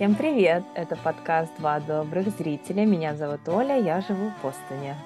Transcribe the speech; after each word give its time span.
Всем 0.00 0.14
привет! 0.14 0.64
Это 0.74 0.96
подкаст 0.96 1.52
«Два 1.58 1.78
добрых 1.78 2.30
зрителя». 2.30 2.86
Меня 2.86 3.14
зовут 3.14 3.46
Оля, 3.50 3.78
я 3.78 4.00
живу 4.00 4.30
в 4.30 4.42
Бостоне. 4.42 4.96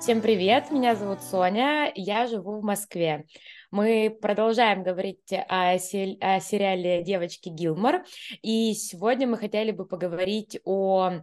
Всем 0.00 0.22
привет! 0.22 0.70
Меня 0.70 0.94
зовут 0.94 1.20
Соня, 1.20 1.92
я 1.94 2.26
живу 2.26 2.60
в 2.60 2.64
Москве. 2.64 3.26
Мы 3.70 4.08
продолжаем 4.08 4.82
говорить 4.82 5.30
о, 5.50 5.76
се- 5.76 6.16
о 6.18 6.40
сериале 6.40 7.02
«Девочки 7.02 7.50
Гилмор», 7.50 8.02
и 8.40 8.72
сегодня 8.72 9.26
мы 9.26 9.36
хотели 9.36 9.70
бы 9.70 9.84
поговорить 9.84 10.58
о 10.64 11.20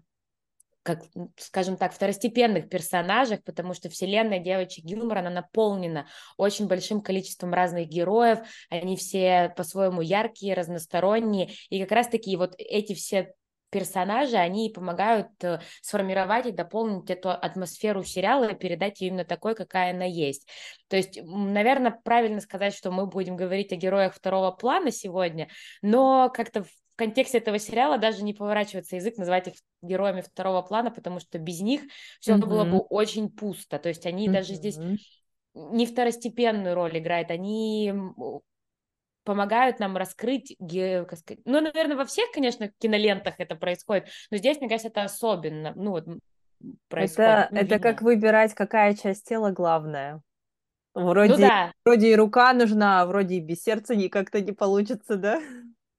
как, 0.88 1.04
скажем 1.36 1.76
так, 1.76 1.94
второстепенных 1.94 2.70
персонажах, 2.70 3.44
потому 3.44 3.74
что 3.74 3.90
вселенная 3.90 4.40
девочек 4.40 4.86
Гилмор, 4.86 5.18
она 5.18 5.30
наполнена 5.30 6.08
очень 6.38 6.68
большим 6.68 7.02
количеством 7.02 7.54
разных 7.54 7.90
героев, 7.90 8.40
они 8.70 8.96
все 8.96 9.54
по-своему 9.58 10.00
яркие, 10.00 10.54
разносторонние, 10.54 11.50
и 11.70 11.82
как 11.82 11.92
раз-таки 11.92 12.38
вот 12.38 12.56
эти 12.58 12.94
все 12.94 13.34
персонажи, 13.70 14.38
они 14.38 14.72
помогают 14.74 15.28
э, 15.44 15.60
сформировать 15.82 16.46
и 16.46 16.52
дополнить 16.52 17.10
эту 17.10 17.32
атмосферу 17.32 18.02
сериала 18.06 18.46
и 18.46 18.56
передать 18.56 19.02
ее 19.02 19.10
именно 19.10 19.26
такой, 19.26 19.56
какая 19.56 19.94
она 19.94 20.06
есть. 20.06 20.48
То 20.88 20.96
есть, 20.96 21.20
наверное, 21.22 21.92
правильно 21.92 22.40
сказать, 22.40 22.74
что 22.74 22.92
мы 22.92 23.08
будем 23.08 23.36
говорить 23.36 23.74
о 23.74 23.76
героях 23.76 24.14
второго 24.14 24.52
плана 24.52 24.90
сегодня, 24.92 25.50
но 25.82 26.32
как-то 26.34 26.66
контексте 26.98 27.38
этого 27.38 27.60
сериала 27.60 27.98
даже 27.98 28.24
не 28.24 28.34
поворачивается 28.34 28.96
язык 28.96 29.18
называть 29.18 29.48
их 29.48 29.54
героями 29.82 30.22
второго 30.22 30.62
плана, 30.62 30.92
потому 30.92 31.20
что 31.20 31.40
без 31.40 31.62
них 31.62 31.82
все 32.20 32.34
mm-hmm. 32.34 32.46
было 32.46 32.66
бы 32.66 32.80
очень 32.80 33.30
пусто. 33.30 33.80
То 33.80 33.90
есть 33.90 34.06
они 34.06 34.28
mm-hmm. 34.28 34.34
даже 34.34 34.54
здесь 34.56 34.78
не 35.54 35.86
второстепенную 35.86 36.76
роль 36.76 36.98
играют, 36.98 37.32
они 37.32 37.94
помогают 39.24 39.80
нам 39.80 39.98
раскрыть, 39.98 40.56
ну, 40.60 41.62
наверное, 41.62 41.98
во 41.98 42.06
всех, 42.06 42.32
конечно, 42.32 42.72
кинолентах 42.78 43.36
это 43.40 43.56
происходит, 43.56 44.08
но 44.32 44.38
здесь, 44.38 44.60
мне 44.60 44.70
кажется, 44.70 44.88
это 44.88 45.04
особенно, 45.04 45.74
ну, 45.76 45.92
вот, 45.92 46.06
происходит. 46.88 47.30
Это, 47.30 47.48
ну, 47.52 47.60
это 47.60 47.80
как 47.80 48.02
выбирать, 48.02 48.54
какая 48.54 48.96
часть 48.96 49.28
тела 49.28 49.52
главная. 49.52 50.22
Вроде, 50.94 51.34
ну, 51.34 51.40
да. 51.40 51.74
вроде 51.86 52.12
и 52.12 52.16
рука 52.16 52.54
нужна, 52.54 53.02
а 53.02 53.06
вроде 53.06 53.36
и 53.36 53.40
без 53.40 53.62
сердца 53.62 53.96
как-то 54.10 54.42
не 54.42 54.54
получится, 54.54 55.18
да? 55.18 55.42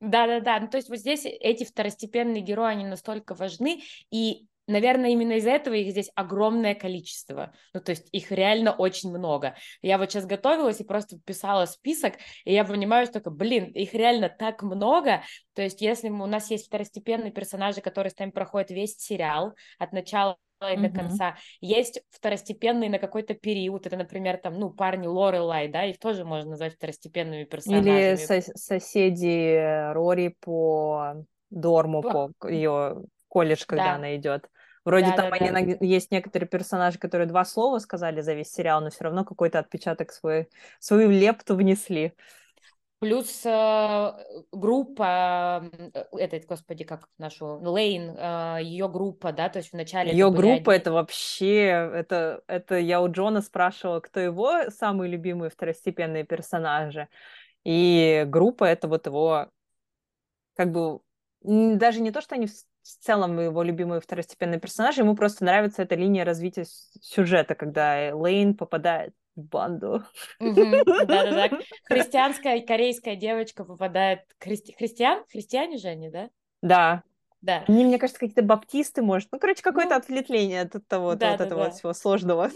Да-да-да, 0.01 0.61
ну 0.61 0.69
то 0.69 0.77
есть 0.77 0.89
вот 0.89 0.99
здесь 0.99 1.25
эти 1.25 1.65
второстепенные 1.65 2.41
герои, 2.41 2.71
они 2.71 2.85
настолько 2.85 3.35
важны, 3.35 3.83
и, 4.13 4.47
наверное, 4.69 5.11
именно 5.11 5.33
из-за 5.33 5.51
этого 5.51 5.75
их 5.75 5.91
здесь 5.91 6.11
огромное 6.15 6.77
количество, 6.77 7.53
ну 7.75 7.81
то 7.81 7.91
есть 7.91 8.09
их 8.13 8.31
реально 8.31 8.73
очень 8.73 9.11
много. 9.11 9.57
Я 9.83 9.99
вот 9.99 10.13
сейчас 10.13 10.25
готовилась 10.25 10.79
и 10.81 10.85
просто 10.85 11.19
писала 11.25 11.67
список, 11.67 12.15
и 12.45 12.53
я 12.53 12.65
понимаю, 12.65 13.07
что, 13.07 13.21
блин, 13.29 13.73
их 13.73 13.93
реально 13.93 14.29
так 14.29 14.63
много, 14.63 15.25
то 15.55 15.63
есть 15.63 15.81
если 15.81 16.11
у 16.11 16.27
нас 16.27 16.49
есть 16.49 16.69
второстепенные 16.69 17.33
персонажи, 17.33 17.81
которые 17.81 18.13
с 18.13 18.19
нами 18.19 18.31
проходят 18.31 18.71
весь 18.71 18.97
сериал 18.99 19.55
от 19.81 19.93
начала 19.93 20.37
и 20.61 20.77
до 20.77 20.89
конца. 20.89 21.37
Есть 21.61 22.03
второстепенные 22.11 22.91
на 22.91 22.99
какой-то 22.99 23.35
период. 23.35 23.87
Это, 23.87 23.97
например, 23.97 24.39
там, 24.39 24.59
ну, 24.59 24.71
парни 24.71 25.07
Лорелай, 25.07 25.69
да, 25.69 25.85
их 25.85 25.99
тоже 25.99 26.25
можно 26.25 26.51
назвать 26.51 26.75
второстепенными 26.75 27.45
персонажами. 27.45 27.91
Или 27.91 28.17
со- 28.17 28.57
соседи 28.57 29.93
Рори 29.93 30.35
по 30.41 31.25
дорму, 31.51 32.03
по, 32.03 32.33
по 32.39 32.47
ее 32.49 33.03
колледж, 33.29 33.65
когда 33.67 33.85
да. 33.85 33.95
она 33.95 34.17
идет. 34.17 34.49
Вроде 34.85 35.11
да, 35.11 35.17
там 35.17 35.31
да, 35.31 35.37
они, 35.37 35.75
да. 35.75 35.85
есть 35.85 36.11
некоторые 36.11 36.49
персонажи, 36.49 36.99
которые 36.99 37.27
два 37.29 37.45
слова 37.45 37.79
сказали 37.79 38.23
за 38.23 38.33
весь 38.33 38.51
сериал, 38.51 38.81
но 38.81 38.91
все 38.91 39.05
равно 39.05 39.25
какой-то 39.25 39.59
отпечаток 39.59 40.13
свой, 40.13 40.49
свою 40.79 41.11
лепту 41.11 41.57
внесли. 41.57 42.15
Плюс 43.01 43.43
э, 43.47 44.13
группа, 44.51 45.71
э, 45.95 46.03
этот, 46.19 46.47
господи, 46.47 46.83
как 46.83 47.09
нашу, 47.17 47.61
Лейн, 47.61 48.11
э, 48.11 48.59
ее 48.63 48.89
группа, 48.89 49.33
да, 49.33 49.49
то 49.49 49.61
есть 49.61 49.73
вначале... 49.73 50.11
Ее 50.11 50.33
группа, 50.33 50.73
один... 50.73 50.81
это 50.81 50.93
вообще, 50.93 51.91
это, 51.95 52.43
это 52.49 52.77
я 52.77 53.01
у 53.01 53.09
Джона 53.09 53.41
спрашивала, 53.41 54.01
кто 54.01 54.19
его 54.19 54.71
самые 54.71 55.13
любимые 55.13 55.51
второстепенные 55.51 56.25
персонажи, 56.25 57.09
и 57.63 58.25
группа 58.27 58.65
это 58.65 58.89
вот 58.89 59.07
его, 59.07 59.49
как 60.57 60.73
бы, 60.73 60.99
даже 61.43 62.01
не 62.01 62.11
то, 62.11 62.21
что 62.21 62.35
они 62.35 62.49
в 62.49 62.53
целом 62.83 63.39
его 63.39 63.63
любимые 63.63 64.01
второстепенные 64.01 64.59
персонажи, 64.59 65.03
ему 65.03 65.15
просто 65.15 65.45
нравится 65.45 65.83
эта 65.83 65.95
линия 65.95 66.25
развития 66.25 66.65
сюжета, 67.01 67.55
когда 67.55 68.11
Лейн 68.13 68.55
попадает 68.55 69.15
банду. 69.39 70.05
Да-да-да. 70.41 71.59
Христианская 71.85 72.59
и 72.59 72.67
корейская 72.67 73.17
девочка 73.17 73.65
попадает... 73.65 74.21
Христи... 74.39 74.75
Христиан? 74.77 75.25
Христиане 75.31 75.79
же 75.79 75.89
они, 75.89 76.11
да? 76.11 76.31
Да. 76.63 77.03
Да. 77.41 77.65
Они, 77.69 77.85
мне 77.85 77.99
кажется, 77.99 78.19
какие-то 78.19 78.43
баптисты, 78.43 79.03
может. 79.03 79.29
Ну, 79.31 79.39
короче, 79.39 79.63
какое-то 79.63 79.95
ну, 79.95 79.97
отвлечение 79.97 80.63
от 80.63 80.75
того, 80.89 81.15
да, 81.15 81.35
этого 81.35 81.71
всего 81.71 81.93
сложного. 81.93 82.51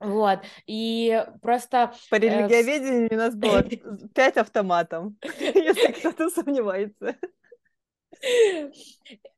Вот, 0.00 0.40
и 0.66 1.24
просто... 1.40 1.92
По 2.10 2.16
э, 2.16 2.18
религиоведению 2.18 3.08
у 3.12 3.16
нас 3.16 3.36
было 3.36 3.62
пять 4.14 4.36
автоматов, 4.36 5.12
если 5.38 5.92
кто-то 5.92 6.28
сомневается. 6.28 7.16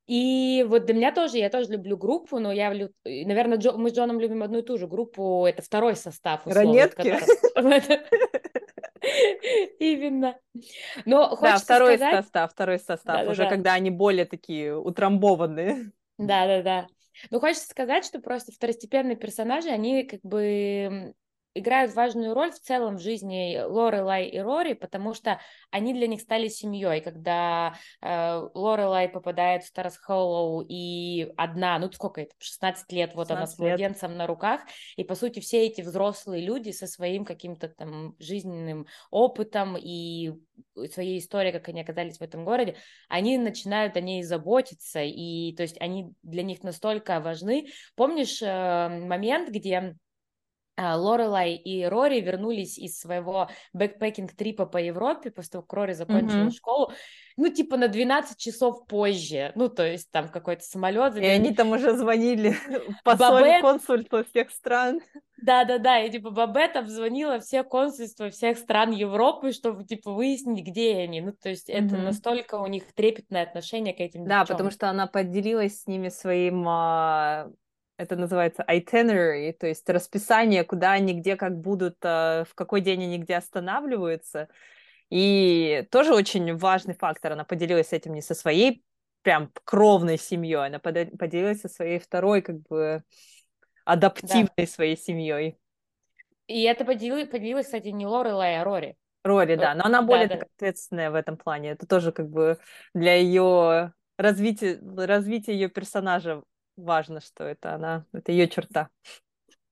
И 0.07 0.65
вот 0.69 0.85
для 0.85 0.95
меня 0.95 1.13
тоже, 1.13 1.39
я 1.39 1.49
тоже 1.49 1.73
люблю 1.73 1.97
группу, 1.97 2.39
но 2.39 2.53
я, 2.53 2.71
наверное, 3.05 3.57
Джо, 3.57 3.73
мы 3.73 3.91
с 3.91 3.95
Джоном 3.95 4.21
любим 4.21 4.43
одну 4.43 4.59
и 4.59 4.63
ту 4.63 4.77
же 4.77 4.87
группу, 4.87 5.47
это 5.47 5.63
второй 5.63 5.97
состав. 5.97 6.47
Условно, 6.47 6.71
Ранетки? 6.71 7.17
Именно. 9.79 10.39
Но 11.07 11.39
да, 11.41 11.57
второй 11.57 11.97
сказать... 11.97 12.17
состав, 12.17 12.53
второй 12.53 12.79
состав, 12.79 13.25
да, 13.25 13.31
уже 13.31 13.45
да, 13.45 13.51
когда 13.51 13.73
они 13.73 13.91
более 13.91 14.27
такие 14.27 14.77
утрамбованные. 14.77 15.93
Да-да-да. 16.19 16.87
Ну, 17.31 17.41
хочется 17.41 17.69
сказать, 17.69 18.05
что 18.05 18.19
просто 18.19 18.53
второстепенные 18.53 19.17
персонажи, 19.17 19.69
они 19.69 20.05
как 20.05 20.21
бы 20.23 21.15
играют 21.55 21.95
важную 21.95 22.35
роль 22.35 22.51
в 22.51 22.61
целом 22.61 22.97
в 22.97 23.01
жизни 23.01 23.61
Лорелай 23.65 24.27
и 24.27 24.39
Рори, 24.39 24.75
потому 24.75 25.15
что 25.15 25.41
они 25.71 25.95
для 25.95 26.07
них 26.07 26.21
стали 26.21 26.49
семьей. 26.49 27.01
Когда 27.01 27.75
э, 28.03 28.49
Лорелай 28.55 29.09
попадает 29.09 29.63
в 29.63 29.69
Старс 29.69 29.97
Холлоу 29.97 30.65
и 30.69 31.33
одна, 31.37 31.79
ну 31.79 31.91
сколько 31.93 32.21
это, 32.21 32.35
16 32.39 32.93
лет, 32.93 33.15
вот 33.15 33.29
16 33.29 33.31
она 33.31 33.47
с 33.47 33.59
младенцем 33.59 34.11
лет. 34.11 34.19
на 34.19 34.27
руках, 34.27 34.61
и 34.97 35.05
по 35.05 35.15
сути 35.15 35.41
все 35.41 35.67
эти 35.67 35.81
взрослые 35.81 36.45
люди 36.45 36.71
со 36.71 36.87
своим 36.87 37.25
каким-то 37.25 37.69
там 37.69 38.17
жизненным 38.19 38.87
опытом 39.11 39.77
и 39.79 40.33
своей 40.93 41.19
историей, 41.19 41.53
как 41.53 41.69
они 41.69 41.81
оказались 41.81 42.19
в 42.19 42.23
этом 42.23 42.45
городе, 42.45 42.77
они 43.09 43.39
начинают 43.39 43.97
о 43.97 44.01
ней 44.01 44.23
заботиться, 44.23 45.03
и 45.03 45.55
то 45.55 45.63
есть 45.63 45.81
они 45.81 46.13
для 46.23 46.43
них 46.43 46.63
настолько 46.63 47.21
важны. 47.21 47.69
Помнишь 47.95 48.41
э, 48.43 48.89
момент, 48.89 49.51
где 49.51 49.97
Лорелай 50.77 51.55
и 51.55 51.85
Рори 51.85 52.21
вернулись 52.21 52.79
из 52.79 52.99
своего 52.99 53.49
бэкпекинг-трипа 53.73 54.67
по 54.67 54.79
Европе, 54.79 55.31
после 55.31 55.53
того, 55.53 55.63
как 55.63 55.73
Рори 55.75 55.93
закончила 55.93 56.47
mm-hmm. 56.47 56.55
школу, 56.55 56.93
ну, 57.37 57.49
типа 57.49 57.77
на 57.77 57.89
12 57.89 58.39
часов 58.39 58.87
позже, 58.87 59.53
ну, 59.55 59.69
то 59.69 59.87
есть 59.87 60.11
там 60.11 60.29
какой-то 60.29 60.63
самолет. 60.63 61.17
И 61.17 61.25
они 61.25 61.55
там 61.55 61.73
уже 61.73 61.97
звонили 61.97 62.57
посоль, 63.05 63.61
консульство 63.61 64.25
всех 64.25 64.51
стран. 64.51 65.01
Да-да-да, 65.37 66.01
и 66.01 66.11
типа 66.11 66.31
Бабет 66.31 66.77
обзвонила 66.77 67.39
все 67.39 67.65
консульства 67.65 68.31
всех 68.31 68.57
стран 68.57 68.93
Европы, 68.93 69.53
чтобы 69.53 69.85
типа 69.85 70.13
выяснить, 70.13 70.65
где 70.65 70.97
они. 70.99 71.21
Ну, 71.21 71.33
то 71.33 71.51
есть 71.51 71.69
mm-hmm. 71.69 71.87
это 71.87 71.97
настолько 71.99 72.55
у 72.55 72.67
них 72.67 72.93
трепетное 72.95 73.43
отношение 73.43 73.95
к 73.95 74.01
этим 74.01 74.25
Да, 74.25 74.41
девчонкам. 74.41 74.57
потому 74.57 74.71
что 74.71 74.89
она 74.89 75.07
поделилась 75.07 75.83
с 75.83 75.87
ними 75.87 76.09
своим 76.09 76.65
а, 76.69 77.51
это 77.97 78.17
называется 78.17 78.65
itinerary, 78.69 79.53
то 79.53 79.67
есть 79.67 79.89
расписание, 79.89 80.65
куда 80.65 80.93
они 80.93 81.15
где 81.15 81.37
как 81.37 81.59
будут, 81.59 81.97
э, 82.03 82.45
в 82.49 82.55
какой 82.55 82.81
день 82.81 83.05
они 83.05 83.19
где 83.19 83.37
останавливаются. 83.37 84.49
И 85.11 85.87
тоже 85.91 86.15
очень 86.15 86.57
важный 86.57 86.95
фактор. 86.95 87.33
Она 87.33 87.45
поделилась 87.45 87.93
этим 87.93 88.15
не 88.15 88.23
со 88.23 88.35
своей 88.35 88.83
прям 89.23 89.51
кровной 89.65 90.19
семьей, 90.19 90.67
она 90.67 90.79
поделилась 90.79 91.61
со 91.61 91.69
своей 91.69 91.99
второй 91.99 92.43
как 92.43 92.61
бы 92.63 93.03
адаптивной 93.85 94.51
да. 94.57 94.67
своей 94.67 94.97
семьей. 94.97 95.59
И 96.47 96.63
это 96.65 96.85
поделилась, 96.85 97.29
поделилась, 97.29 97.67
кстати, 97.67 97.89
не 97.89 98.07
Лорелай, 98.07 98.61
а 98.61 98.65
Рори. 98.65 98.97
Рори, 99.23 99.57
да, 99.57 99.75
но 99.75 99.85
она 99.85 100.03
более 100.03 100.27
да, 100.27 100.37
да. 100.37 100.47
ответственная 100.57 101.11
в 101.11 101.15
этом 101.15 101.39
плане. 101.39 101.71
Это 101.71 101.87
тоже 101.87 102.13
как 102.13 102.29
бы 102.29 102.59
для 102.93 103.15
ее 103.15 103.95
развития, 104.19 104.79
развития 104.97 105.55
ее 105.55 105.69
персонажа 105.71 106.43
важно, 106.77 107.21
что 107.21 107.45
это 107.45 107.75
она, 107.75 108.07
это 108.13 108.33
ее 108.33 108.49
черта. 108.49 108.89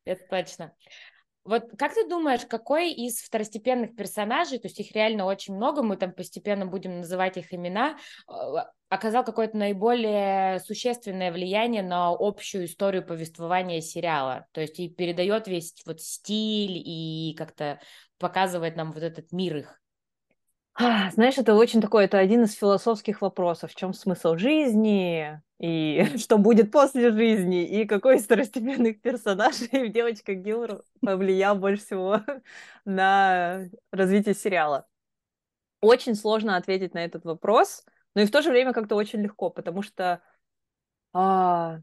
Это 0.04 0.24
точно. 0.28 0.74
Вот 1.44 1.70
как 1.76 1.92
ты 1.92 2.08
думаешь, 2.08 2.46
какой 2.46 2.92
из 2.92 3.20
второстепенных 3.20 3.96
персонажей, 3.96 4.58
то 4.58 4.68
есть 4.68 4.78
их 4.78 4.92
реально 4.92 5.24
очень 5.24 5.56
много, 5.56 5.82
мы 5.82 5.96
там 5.96 6.12
постепенно 6.12 6.66
будем 6.66 6.98
называть 6.98 7.36
их 7.36 7.52
имена, 7.52 7.98
а, 8.28 8.70
оказал 8.88 9.24
какое-то 9.24 9.56
наиболее 9.56 10.60
существенное 10.60 11.32
влияние 11.32 11.82
на 11.82 12.10
общую 12.10 12.66
историю 12.66 13.04
повествования 13.04 13.80
сериала? 13.80 14.46
То 14.52 14.60
есть 14.60 14.78
и 14.78 14.88
передает 14.88 15.48
весь 15.48 15.74
вот 15.84 16.00
стиль 16.00 16.76
и 16.76 17.34
как-то 17.36 17.80
показывает 18.18 18.76
нам 18.76 18.92
вот 18.92 19.02
этот 19.02 19.32
мир 19.32 19.56
их. 19.56 19.81
А, 20.74 21.10
знаешь, 21.10 21.36
это 21.36 21.54
очень 21.54 21.80
такой, 21.82 22.04
это 22.06 22.18
один 22.18 22.44
из 22.44 22.54
философских 22.54 23.20
вопросов. 23.20 23.70
В 23.72 23.74
чем 23.74 23.92
смысл 23.92 24.36
жизни? 24.36 25.40
И 25.58 26.04
что 26.16 26.38
будет 26.38 26.70
после 26.72 27.12
жизни? 27.12 27.64
И 27.64 27.84
какой 27.86 28.16
из 28.16 28.24
второстепенных 28.24 29.00
персонажей 29.00 29.88
в 29.88 29.92
«Девочка 29.92 30.34
Гилмор» 30.34 30.82
повлиял 31.00 31.56
больше 31.56 31.84
всего 31.84 32.20
на 32.84 33.66
развитие 33.90 34.34
сериала? 34.34 34.86
Очень 35.80 36.14
сложно 36.14 36.56
ответить 36.56 36.94
на 36.94 37.04
этот 37.04 37.24
вопрос, 37.24 37.84
но 38.14 38.22
и 38.22 38.26
в 38.26 38.30
то 38.30 38.40
же 38.40 38.50
время 38.50 38.72
как-то 38.72 38.94
очень 38.94 39.20
легко, 39.20 39.50
потому 39.50 39.82
что 39.82 40.22
а, 41.12 41.80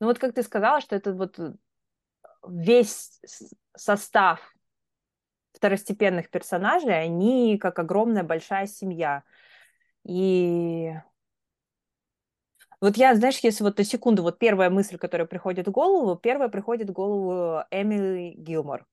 ну 0.00 0.06
вот 0.06 0.18
как 0.18 0.34
ты 0.34 0.42
сказала, 0.42 0.80
что 0.80 0.96
это 0.96 1.12
вот 1.14 1.38
весь 2.48 3.20
состав 3.76 4.51
второстепенных 5.52 6.30
персонажей, 6.30 7.02
они 7.02 7.58
как 7.58 7.78
огромная 7.78 8.22
большая 8.22 8.66
семья. 8.66 9.22
И 10.04 10.92
вот 12.80 12.96
я, 12.96 13.14
знаешь, 13.14 13.38
если 13.38 13.62
вот 13.62 13.78
на 13.78 13.84
секунду, 13.84 14.22
вот 14.22 14.38
первая 14.38 14.68
мысль, 14.68 14.98
которая 14.98 15.26
приходит 15.26 15.68
в 15.68 15.70
голову, 15.70 16.16
первая 16.16 16.48
приходит 16.48 16.90
в 16.90 16.92
голову 16.92 17.62
Эмили 17.70 18.34
Гилмор. 18.36 18.86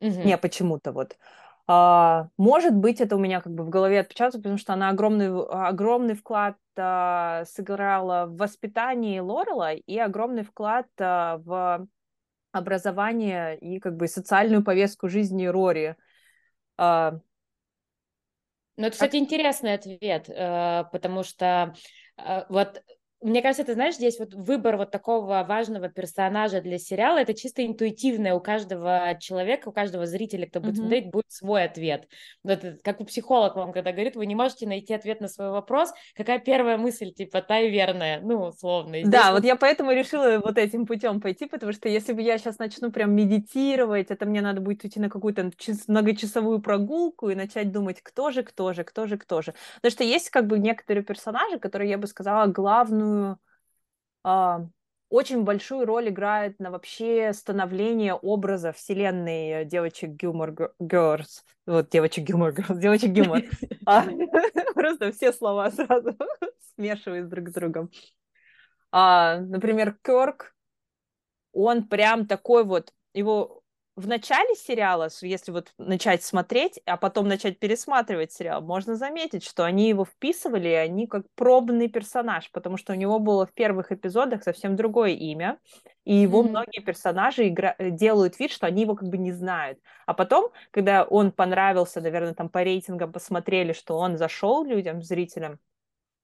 Угу. 0.00 0.22
Не, 0.24 0.36
почему-то 0.36 0.92
вот. 0.92 1.16
А, 1.66 2.28
может 2.36 2.74
быть, 2.74 3.00
это 3.00 3.16
у 3.16 3.18
меня 3.18 3.40
как 3.40 3.54
бы 3.54 3.64
в 3.64 3.70
голове 3.70 4.00
отпечаталось, 4.00 4.42
потому 4.42 4.58
что 4.58 4.72
она 4.72 4.90
огромный, 4.90 5.28
огромный 5.46 6.14
вклад 6.14 6.56
а, 6.76 7.44
сыграла 7.46 8.26
в 8.26 8.36
воспитании 8.36 9.20
Лорела 9.20 9.72
и 9.72 9.98
огромный 9.98 10.42
вклад 10.42 10.88
а, 10.98 11.38
в 11.38 11.86
образование 12.56 13.58
и 13.58 13.78
как 13.78 13.96
бы 13.96 14.06
социальную 14.06 14.62
повестку 14.62 15.08
жизни 15.08 15.46
Рори. 15.46 15.96
А... 16.76 17.18
Ну, 18.76 18.86
это, 18.86 18.92
кстати, 18.92 19.12
как... 19.12 19.20
интересный 19.20 19.74
ответ, 19.74 20.28
э, 20.28 20.84
потому 20.90 21.22
что 21.22 21.74
э, 22.16 22.44
вот 22.48 22.82
мне 23.24 23.40
кажется, 23.40 23.64
ты 23.64 23.72
знаешь, 23.72 23.94
здесь 23.94 24.18
вот 24.18 24.34
выбор 24.34 24.76
вот 24.76 24.90
такого 24.90 25.44
важного 25.48 25.88
персонажа 25.88 26.60
для 26.60 26.78
сериала, 26.78 27.18
это 27.18 27.32
чисто 27.32 27.64
интуитивное 27.64 28.34
у 28.34 28.40
каждого 28.40 29.16
человека, 29.18 29.68
у 29.68 29.72
каждого 29.72 30.04
зрителя, 30.06 30.46
кто 30.46 30.60
будет 30.60 30.74
mm-hmm. 30.74 30.78
смотреть, 30.78 31.10
будет 31.10 31.24
свой 31.28 31.64
ответ. 31.64 32.06
Вот, 32.42 32.60
как 32.82 33.00
у 33.00 33.04
психолог 33.04 33.56
вам 33.56 33.72
когда 33.72 33.92
говорит, 33.92 34.14
вы 34.14 34.26
не 34.26 34.34
можете 34.34 34.66
найти 34.66 34.92
ответ 34.92 35.22
на 35.22 35.28
свой 35.28 35.50
вопрос, 35.50 35.92
какая 36.14 36.38
первая 36.38 36.76
мысль, 36.76 37.12
типа, 37.12 37.40
та 37.40 37.60
и 37.60 37.70
верная, 37.70 38.20
ну, 38.20 38.42
условно. 38.48 38.98
да, 39.06 39.32
вот... 39.32 39.40
вот 39.40 39.44
я 39.46 39.56
поэтому 39.56 39.92
решила 39.92 40.38
вот 40.38 40.58
этим 40.58 40.84
путем 40.84 41.22
пойти, 41.22 41.46
потому 41.46 41.72
что 41.72 41.88
если 41.88 42.12
бы 42.12 42.20
я 42.20 42.36
сейчас 42.36 42.58
начну 42.58 42.92
прям 42.92 43.14
медитировать, 43.14 44.10
это 44.10 44.26
мне 44.26 44.42
надо 44.42 44.60
будет 44.60 44.84
идти 44.84 45.00
на 45.00 45.08
какую-то 45.08 45.50
многочасовую 45.88 46.60
прогулку 46.60 47.30
и 47.30 47.34
начать 47.34 47.72
думать, 47.72 48.02
кто 48.02 48.30
же, 48.30 48.42
кто 48.42 48.74
же, 48.74 48.84
кто 48.84 49.06
же, 49.06 49.16
кто 49.16 49.40
же. 49.40 49.54
Потому 49.76 49.90
что 49.90 50.04
есть 50.04 50.28
как 50.28 50.46
бы 50.46 50.58
некоторые 50.58 51.02
персонажи, 51.02 51.58
которые, 51.58 51.90
я 51.90 51.96
бы 51.96 52.06
сказала, 52.06 52.46
главную 52.46 53.13
важную, 53.14 53.38
а, 54.22 54.66
очень 55.08 55.44
большую 55.44 55.86
роль 55.86 56.08
играет 56.08 56.58
на 56.58 56.70
вообще 56.70 57.32
становление 57.32 58.14
образа 58.14 58.72
вселенной 58.72 59.64
девочек 59.64 60.10
Гилмор 60.10 60.72
Girls. 60.80 61.42
Вот, 61.66 61.90
девочек 61.90 62.24
Гилмор 62.24 62.52
Girls, 62.52 62.78
девочек 62.78 63.10
Гилмор. 63.10 63.42
А, 63.86 64.04
просто 64.74 65.12
все 65.12 65.32
слова 65.32 65.70
сразу 65.70 66.16
смешивают 66.74 67.28
друг 67.28 67.50
с 67.50 67.52
другом. 67.52 67.90
А, 68.90 69.38
например, 69.38 69.96
Кёрк, 70.02 70.54
он 71.52 71.86
прям 71.86 72.26
такой 72.26 72.64
вот, 72.64 72.92
его 73.12 73.62
в 73.96 74.08
начале 74.08 74.54
сериала, 74.56 75.08
если 75.22 75.52
вот 75.52 75.72
начать 75.78 76.24
смотреть, 76.24 76.80
а 76.84 76.96
потом 76.96 77.28
начать 77.28 77.60
пересматривать 77.60 78.32
сериал, 78.32 78.60
можно 78.60 78.96
заметить, 78.96 79.44
что 79.44 79.64
они 79.64 79.88
его 79.88 80.04
вписывали, 80.04 80.68
и 80.68 80.74
они 80.74 81.06
как 81.06 81.26
пробный 81.36 81.88
персонаж, 81.88 82.50
потому 82.50 82.76
что 82.76 82.92
у 82.92 82.96
него 82.96 83.20
было 83.20 83.46
в 83.46 83.52
первых 83.52 83.92
эпизодах 83.92 84.42
совсем 84.42 84.74
другое 84.74 85.10
имя, 85.10 85.58
и 86.04 86.14
его 86.14 86.42
mm-hmm. 86.42 86.48
многие 86.48 86.80
персонажи 86.80 87.48
игра... 87.48 87.76
Э, 87.78 87.90
делают 87.90 88.38
вид, 88.40 88.50
что 88.50 88.66
они 88.66 88.82
его 88.82 88.96
как 88.96 89.08
бы 89.08 89.16
не 89.16 89.32
знают. 89.32 89.78
А 90.06 90.14
потом, 90.14 90.50
когда 90.72 91.04
он 91.04 91.30
понравился, 91.30 92.00
наверное, 92.00 92.34
там 92.34 92.48
по 92.48 92.62
рейтингам 92.64 93.12
посмотрели, 93.12 93.72
что 93.72 93.96
он 93.96 94.16
зашел 94.16 94.64
людям, 94.64 95.02
зрителям, 95.02 95.60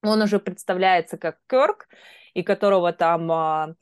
он 0.03 0.23
уже 0.23 0.41
представляется 0.41 1.19
как 1.19 1.39
Кёрк, 1.47 1.89
и 2.35 2.43
которого 2.43 2.93
там 2.93 3.31
а, 3.31 3.75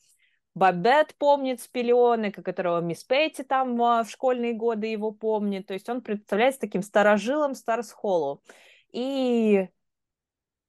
Бабет 0.59 1.15
помнит 1.17 1.61
с 1.61 1.69
пеленок, 1.69 2.35
которого 2.45 2.81
мисс 2.81 3.05
Петти 3.05 3.45
там 3.45 3.81
а, 3.81 4.03
в 4.03 4.11
школьные 4.11 4.55
годы 4.55 4.89
его 4.89 5.13
помнит. 5.13 5.67
То 5.67 5.75
есть 5.75 5.89
он 5.89 6.01
представляется 6.03 6.61
таким 6.61 6.83
старожилом 6.83 7.55
Старс 7.55 7.93
Холлу. 7.93 8.43
И 8.93 9.69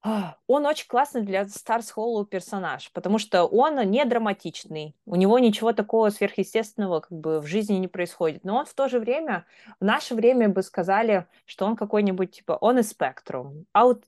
а, 0.02 0.36
он 0.46 0.64
очень 0.64 0.86
классный 0.88 1.22
для 1.22 1.44
Старс 1.46 1.90
Холлу 1.90 2.24
персонаж, 2.24 2.90
потому 2.92 3.18
что 3.18 3.44
он 3.44 3.78
не 3.90 4.02
драматичный, 4.06 4.96
у 5.04 5.16
него 5.16 5.38
ничего 5.38 5.74
такого 5.74 6.08
сверхъестественного 6.08 7.00
как 7.00 7.12
бы 7.12 7.40
в 7.40 7.46
жизни 7.46 7.74
не 7.74 7.88
происходит, 7.88 8.42
но 8.44 8.56
он 8.56 8.64
в 8.64 8.72
то 8.72 8.88
же 8.88 8.98
время, 8.98 9.44
в 9.78 9.84
наше 9.84 10.14
время 10.14 10.48
бы 10.48 10.62
сказали, 10.62 11.26
что 11.44 11.66
он 11.66 11.76
какой-нибудь 11.76 12.32
типа, 12.32 12.56
он 12.60 12.78
из 12.78 12.90
спектрум, 12.90 13.66
а 13.72 13.84
вот, 13.84 14.04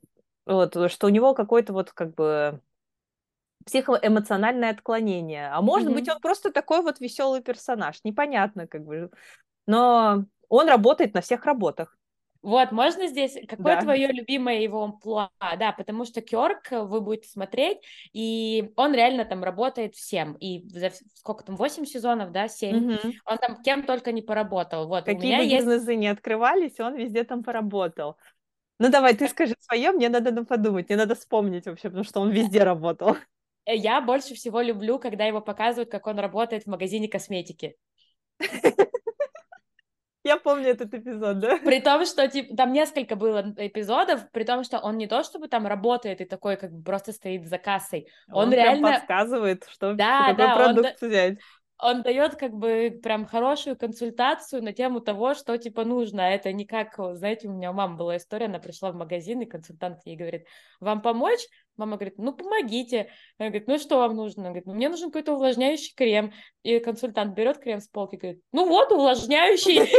вот 0.46 0.90
что 0.90 1.08
у 1.08 1.11
него 1.11 1.34
какой-то 1.34 1.75
вот 1.75 1.93
как 1.93 2.14
бы 2.14 2.62
психоэмоциональное 3.67 4.70
отклонение. 4.70 5.49
А 5.49 5.61
может 5.62 5.88
mm-hmm. 5.88 5.94
быть, 5.94 6.09
он 6.09 6.20
просто 6.20 6.53
такой 6.53 6.82
вот 6.82 7.00
веселый 7.00 7.43
персонаж. 7.43 7.99
Непонятно, 8.05 8.67
как 8.67 8.85
бы. 8.85 9.11
Но 9.67 10.25
он 10.49 10.69
работает 10.69 11.14
на 11.14 11.20
всех 11.20 11.44
работах. 11.44 11.97
Вот, 12.43 12.73
можно 12.73 13.06
здесь, 13.06 13.38
какое 13.49 13.76
да. 13.76 13.82
твое 13.82 14.09
любимое 14.09 14.61
его 14.61 14.82
амплуа? 14.82 15.31
Да, 15.59 15.70
потому 15.70 16.05
что 16.05 16.20
Кёрк 16.20 16.73
вы 16.73 17.00
будете 17.00 17.29
смотреть, 17.29 17.79
и 18.12 18.73
он 18.75 18.94
реально 18.94 19.25
там 19.25 19.44
работает 19.44 19.94
всем. 19.94 20.35
И 20.35 20.69
за 20.69 20.91
сколько 21.15 21.44
там, 21.44 21.55
8 21.55 21.85
сезонов, 21.85 22.32
да, 22.32 22.49
7? 22.49 22.76
Угу. 22.76 23.12
Он 23.26 23.38
там 23.38 23.62
кем 23.62 23.85
только 23.85 24.11
не 24.11 24.23
поработал. 24.23 24.88
Вот, 24.88 25.05
Какие 25.05 25.23
у 25.23 25.25
меня 25.26 25.38
бы 25.38 25.44
есть... 25.44 25.67
бизнесы 25.67 25.94
не 25.94 26.08
открывались, 26.08 26.81
он 26.81 26.97
везде 26.97 27.23
там 27.23 27.44
поработал. 27.44 28.17
Ну 28.81 28.91
давай, 28.91 29.15
ты 29.15 29.29
скажи 29.29 29.55
свое, 29.61 29.93
мне 29.93 30.08
надо 30.08 30.44
подумать, 30.44 30.88
мне 30.88 30.99
надо 30.99 31.15
вспомнить 31.15 31.67
вообще, 31.67 31.88
потому 31.88 32.03
что 32.03 32.20
он 32.20 32.31
везде 32.31 32.65
работал. 32.65 33.17
Я 33.67 34.00
больше 34.00 34.35
всего 34.35 34.61
люблю, 34.61 34.99
когда 34.99 35.25
его 35.25 35.41
показывают, 35.41 35.91
как 35.91 36.06
он 36.06 36.19
работает 36.19 36.64
в 36.64 36.67
магазине 36.69 37.09
косметики. 37.09 37.76
Я 40.25 40.36
помню 40.36 40.69
этот 40.69 40.94
эпизод, 40.94 41.41
да? 41.41 41.58
При 41.58 41.81
том, 41.81 42.06
что 42.06 42.29
типа, 42.29 42.55
там 42.56 42.72
несколько 42.72 43.17
было 43.17 43.53
эпизодов, 43.56 44.31
при 44.31 44.44
том, 44.44 44.63
что 44.63 44.79
он 44.79 44.96
не 44.96 45.08
то 45.08 45.25
чтобы 45.25 45.48
там 45.48 45.67
работает 45.67 46.20
и 46.20 46.25
такой 46.25 46.56
как 46.56 46.70
бы 46.72 46.84
просто 46.84 47.10
стоит 47.13 47.48
за 47.48 47.58
кассой. 47.58 48.06
Он, 48.31 48.48
он 48.48 48.53
реально 48.53 48.93
подсказывает, 48.93 49.67
что 49.69 49.94
да, 49.94 50.29
какой 50.29 50.36
да, 50.36 50.55
продукт 50.55 51.03
он... 51.03 51.08
взять 51.08 51.39
он 51.82 52.03
дает 52.03 52.36
как 52.36 52.53
бы 52.53 53.01
прям 53.03 53.27
хорошую 53.27 53.77
консультацию 53.77 54.63
на 54.63 54.72
тему 54.72 55.01
того, 55.01 55.34
что 55.34 55.58
типа 55.58 55.84
нужно. 55.84 56.20
Это 56.20 56.53
не 56.53 56.65
как, 56.65 56.94
знаете, 57.15 57.48
у 57.48 57.53
меня 57.53 57.72
у 57.72 57.75
мамы 57.75 57.96
была 57.96 58.17
история, 58.17 58.46
она 58.46 58.60
пришла 58.60 58.93
в 58.93 58.94
магазин, 58.94 59.41
и 59.41 59.46
консультант 59.46 59.98
ей 60.05 60.17
говорит, 60.17 60.46
вам 60.79 61.03
помочь? 61.03 61.41
Мама 61.76 61.96
говорит, 61.96 62.19
ну 62.19 62.32
помогите. 62.32 63.10
Она 63.38 63.48
говорит, 63.48 63.69
ну 63.69 63.79
что 63.79 63.98
вам 63.98 64.14
нужно? 64.14 64.43
Она 64.43 64.50
говорит, 64.50 64.67
ну 64.67 64.74
мне 64.74 64.88
нужен 64.88 65.10
какой-то 65.10 65.34
увлажняющий 65.34 65.94
крем. 65.94 66.32
И 66.62 66.79
консультант 66.79 67.34
берет 67.34 67.58
крем 67.58 67.81
с 67.81 67.88
полки 67.88 68.17
и 68.17 68.19
говорит, 68.19 68.43
ну 68.52 68.69
вот 68.69 68.93
увлажняющий. 68.93 69.91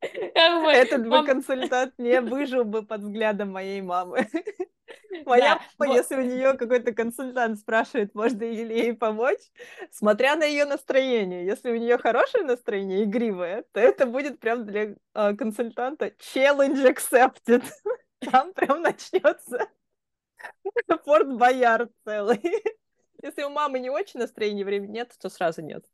Этот 0.34 1.08
бы 1.08 1.24
консультант 1.24 1.94
не 1.98 2.20
выжил 2.20 2.64
бы 2.64 2.82
под 2.82 3.02
взглядом 3.02 3.52
моей 3.52 3.80
мамы. 3.80 4.26
Моя 5.24 5.60
да, 5.78 5.86
если 5.86 6.16
у 6.16 6.22
нее 6.22 6.54
какой-то 6.54 6.92
консультант 6.92 7.58
спрашивает, 7.58 8.14
можно 8.14 8.44
ли 8.44 8.78
ей 8.78 8.92
помочь, 8.94 9.40
смотря 9.90 10.36
на 10.36 10.44
ее 10.44 10.64
настроение, 10.64 11.44
если 11.44 11.70
у 11.70 11.76
нее 11.76 11.98
хорошее 11.98 12.44
настроение, 12.44 13.04
игривое, 13.04 13.64
то 13.72 13.80
это 13.80 14.06
будет 14.06 14.38
прям 14.38 14.66
для 14.66 14.94
э, 15.14 15.34
консультанта 15.34 16.12
challenge 16.34 16.84
accepted. 16.86 17.64
Там 18.30 18.52
прям 18.52 18.82
начнется 18.82 19.68
Форт 21.04 21.36
Боярд 21.36 21.90
целый. 22.04 22.40
Если 23.22 23.42
у 23.42 23.50
мамы 23.50 23.78
не 23.78 23.90
очень 23.90 24.20
настроение, 24.20 24.64
времени 24.64 24.92
нет, 24.92 25.14
то 25.20 25.28
сразу 25.28 25.62
нет. 25.62 25.84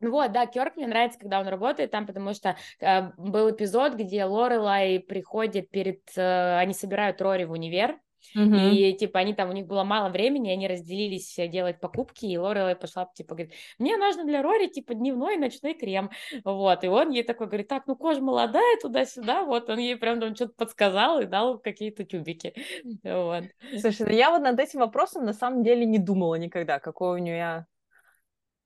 Вот, 0.00 0.32
да, 0.32 0.46
Кёрк 0.46 0.76
мне 0.76 0.86
нравится, 0.86 1.18
когда 1.18 1.40
он 1.40 1.48
работает 1.48 1.90
там, 1.90 2.06
потому 2.06 2.34
что 2.34 2.56
э, 2.80 3.10
был 3.16 3.50
эпизод, 3.50 3.94
где 3.94 4.24
Лорелай 4.24 5.00
приходит 5.00 5.70
перед... 5.70 6.02
Э, 6.16 6.58
они 6.58 6.74
собирают 6.74 7.22
Рори 7.22 7.44
в 7.44 7.52
универ, 7.52 7.98
Uh-huh. 8.34 8.70
И, 8.70 8.96
типа, 8.96 9.20
они 9.20 9.34
там, 9.34 9.50
у 9.50 9.52
них 9.52 9.66
было 9.66 9.84
мало 9.84 10.08
времени, 10.08 10.50
они 10.50 10.66
разделились 10.68 11.38
э, 11.38 11.48
делать 11.48 11.80
покупки, 11.80 12.26
и 12.26 12.38
Лорелай 12.38 12.76
пошла, 12.76 13.08
типа, 13.14 13.34
говорит, 13.34 13.54
мне 13.78 13.96
нужно 13.96 14.24
для 14.24 14.42
Рори, 14.42 14.66
типа, 14.68 14.94
дневной 14.94 15.34
и 15.34 15.38
ночной 15.38 15.74
крем, 15.74 16.10
вот, 16.44 16.84
и 16.84 16.88
он 16.88 17.10
ей 17.10 17.22
такой 17.22 17.46
говорит, 17.46 17.68
так, 17.68 17.86
ну, 17.86 17.96
кожа 17.96 18.20
молодая, 18.20 18.76
туда-сюда, 18.80 19.44
вот, 19.44 19.68
он 19.68 19.78
ей 19.78 19.96
прям 19.96 20.20
там 20.20 20.34
что-то 20.34 20.54
подсказал 20.54 21.20
и 21.20 21.26
дал 21.26 21.58
какие-то 21.58 22.04
тюбики, 22.04 22.54
вот. 23.02 23.44
Слушай, 23.80 24.06
ну, 24.06 24.12
я 24.12 24.30
вот 24.30 24.42
над 24.42 24.58
этим 24.58 24.80
вопросом 24.80 25.24
на 25.24 25.32
самом 25.32 25.62
деле 25.62 25.84
не 25.84 25.98
думала 25.98 26.36
никогда, 26.36 26.78
какой 26.78 27.20
у 27.20 27.22
нее 27.22 27.66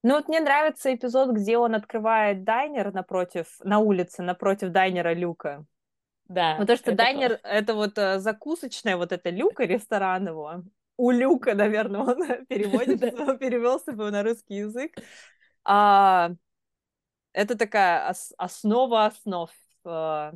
ну 0.02 0.14
вот 0.14 0.28
мне 0.28 0.40
нравится 0.40 0.94
эпизод, 0.94 1.30
где 1.30 1.58
он 1.58 1.74
открывает 1.74 2.42
дайнер 2.42 2.90
напротив, 2.92 3.58
на 3.62 3.80
улице, 3.80 4.22
напротив 4.22 4.70
дайнера 4.70 5.12
Люка. 5.12 5.66
Да. 6.30 6.54
Потому 6.58 6.76
что 6.76 6.94
дайнер— 6.94 7.40
это 7.42 7.74
вот 7.74 7.98
э, 7.98 8.20
закусочная, 8.20 8.96
вот 8.96 9.10
это 9.10 9.30
люка 9.30 9.64
ресторан 9.64 10.28
его. 10.28 10.62
У 10.96 11.10
люка, 11.10 11.54
наверное, 11.54 12.02
он 12.02 12.46
переводится, 12.46 13.34
перевелся 13.38 13.92
бы 13.92 14.12
на 14.12 14.22
русский 14.22 14.58
язык. 14.58 14.92
А, 15.64 16.30
это 17.32 17.58
такая 17.58 18.14
основа 18.38 19.06
основ. 19.06 19.50
Э, 19.84 20.32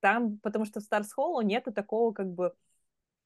там, 0.00 0.38
потому 0.38 0.64
что 0.64 0.80
в 0.80 0.82
Старс 0.82 1.12
Холлу 1.12 1.42
нету 1.42 1.72
такого 1.72 2.12
как 2.12 2.26
бы 2.26 2.52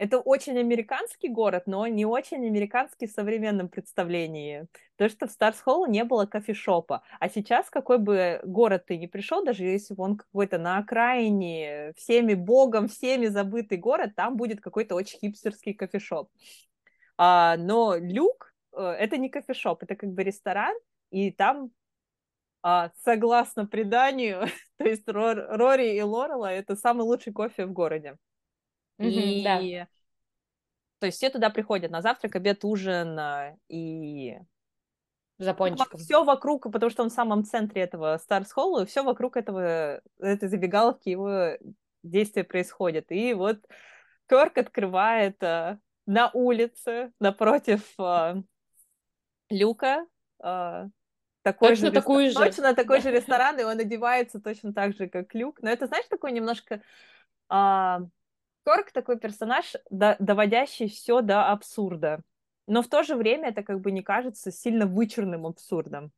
это 0.00 0.18
очень 0.18 0.58
американский 0.58 1.28
город, 1.28 1.64
но 1.66 1.86
не 1.86 2.06
очень 2.06 2.46
американский 2.46 3.06
в 3.06 3.10
современном 3.10 3.68
представлении. 3.68 4.66
То, 4.96 5.10
что 5.10 5.26
в 5.26 5.30
Старс 5.30 5.60
Холлу 5.60 5.84
не 5.84 6.04
было 6.04 6.24
кофешопа. 6.24 7.02
А 7.18 7.28
сейчас, 7.28 7.68
какой 7.68 7.98
бы 7.98 8.40
город 8.42 8.86
ты 8.86 8.96
ни 8.96 9.06
пришел, 9.06 9.44
даже 9.44 9.64
если 9.64 9.94
он 9.98 10.16
какой-то 10.16 10.56
на 10.56 10.78
окраине, 10.78 11.92
всеми 11.98 12.32
богом, 12.32 12.88
всеми 12.88 13.26
забытый 13.26 13.76
город, 13.76 14.14
там 14.16 14.38
будет 14.38 14.62
какой-то 14.62 14.94
очень 14.94 15.18
хипстерский 15.18 15.74
кофешоп. 15.74 16.30
А, 17.18 17.58
но 17.58 17.94
Люк 17.96 18.54
э,— 18.72 18.80
это 18.98 19.18
не 19.18 19.28
кофешоп, 19.28 19.82
это 19.82 19.96
как 19.96 20.12
бы 20.12 20.22
ресторан, 20.22 20.74
и 21.10 21.30
там 21.30 21.72
а, 22.62 22.90
согласно 23.04 23.66
преданию, 23.66 24.46
то 24.78 24.84
есть 24.84 25.06
Рори 25.06 25.94
и 25.94 26.00
Лорела— 26.00 26.50
это 26.54 26.74
самый 26.74 27.02
лучший 27.02 27.34
кофе 27.34 27.66
в 27.66 27.72
городе. 27.74 28.16
И 29.00 29.42
да. 29.42 29.88
то 30.98 31.06
есть 31.06 31.18
все 31.18 31.30
туда 31.30 31.50
приходят 31.50 31.90
на 31.90 32.02
завтрак, 32.02 32.36
обед, 32.36 32.64
ужин 32.64 33.18
и 33.68 34.38
за 35.38 35.54
пончиком. 35.54 35.98
Все 35.98 36.22
вокруг, 36.22 36.70
потому 36.70 36.90
что 36.90 37.02
он 37.02 37.08
в 37.08 37.14
самом 37.14 37.44
центре 37.44 37.82
этого 37.82 38.18
Старс 38.18 38.52
Холла, 38.52 38.84
все 38.84 39.02
вокруг 39.02 39.36
этого, 39.36 40.02
этой 40.18 40.48
забегаловки 40.48 41.08
его 41.08 41.56
действия 42.02 42.44
происходит. 42.44 43.10
И 43.10 43.32
вот 43.32 43.58
Кёрк 44.26 44.58
открывает 44.58 45.42
а, 45.42 45.78
на 46.06 46.30
улице 46.34 47.12
напротив 47.18 47.82
а, 47.98 48.36
люка 49.48 50.06
а, 50.40 50.88
такой 51.42 51.70
точно 51.70 51.86
же 51.86 51.92
такой 51.92 52.26
рестор... 52.26 52.44
же. 52.44 52.50
Точно 52.50 52.74
такой 52.74 53.00
же 53.00 53.10
ресторан, 53.10 53.58
и 53.58 53.64
он 53.64 53.78
одевается 53.78 54.40
точно 54.40 54.72
так 54.72 54.94
же, 54.94 55.08
как 55.08 55.34
люк. 55.34 55.62
Но 55.62 55.70
это, 55.70 55.86
знаешь, 55.86 56.06
такой 56.06 56.32
немножко... 56.32 56.82
А, 57.48 58.02
Корк 58.64 58.92
такой 58.92 59.18
персонаж, 59.18 59.74
до, 59.90 60.16
доводящий 60.18 60.88
все 60.88 61.20
до 61.20 61.50
абсурда. 61.50 62.20
Но 62.66 62.82
в 62.82 62.88
то 62.88 63.02
же 63.02 63.16
время 63.16 63.48
это 63.48 63.62
как 63.62 63.80
бы 63.80 63.90
не 63.90 64.02
кажется 64.02 64.52
сильно 64.52 64.86
вычурным 64.86 65.46
абсурдом. 65.46 66.12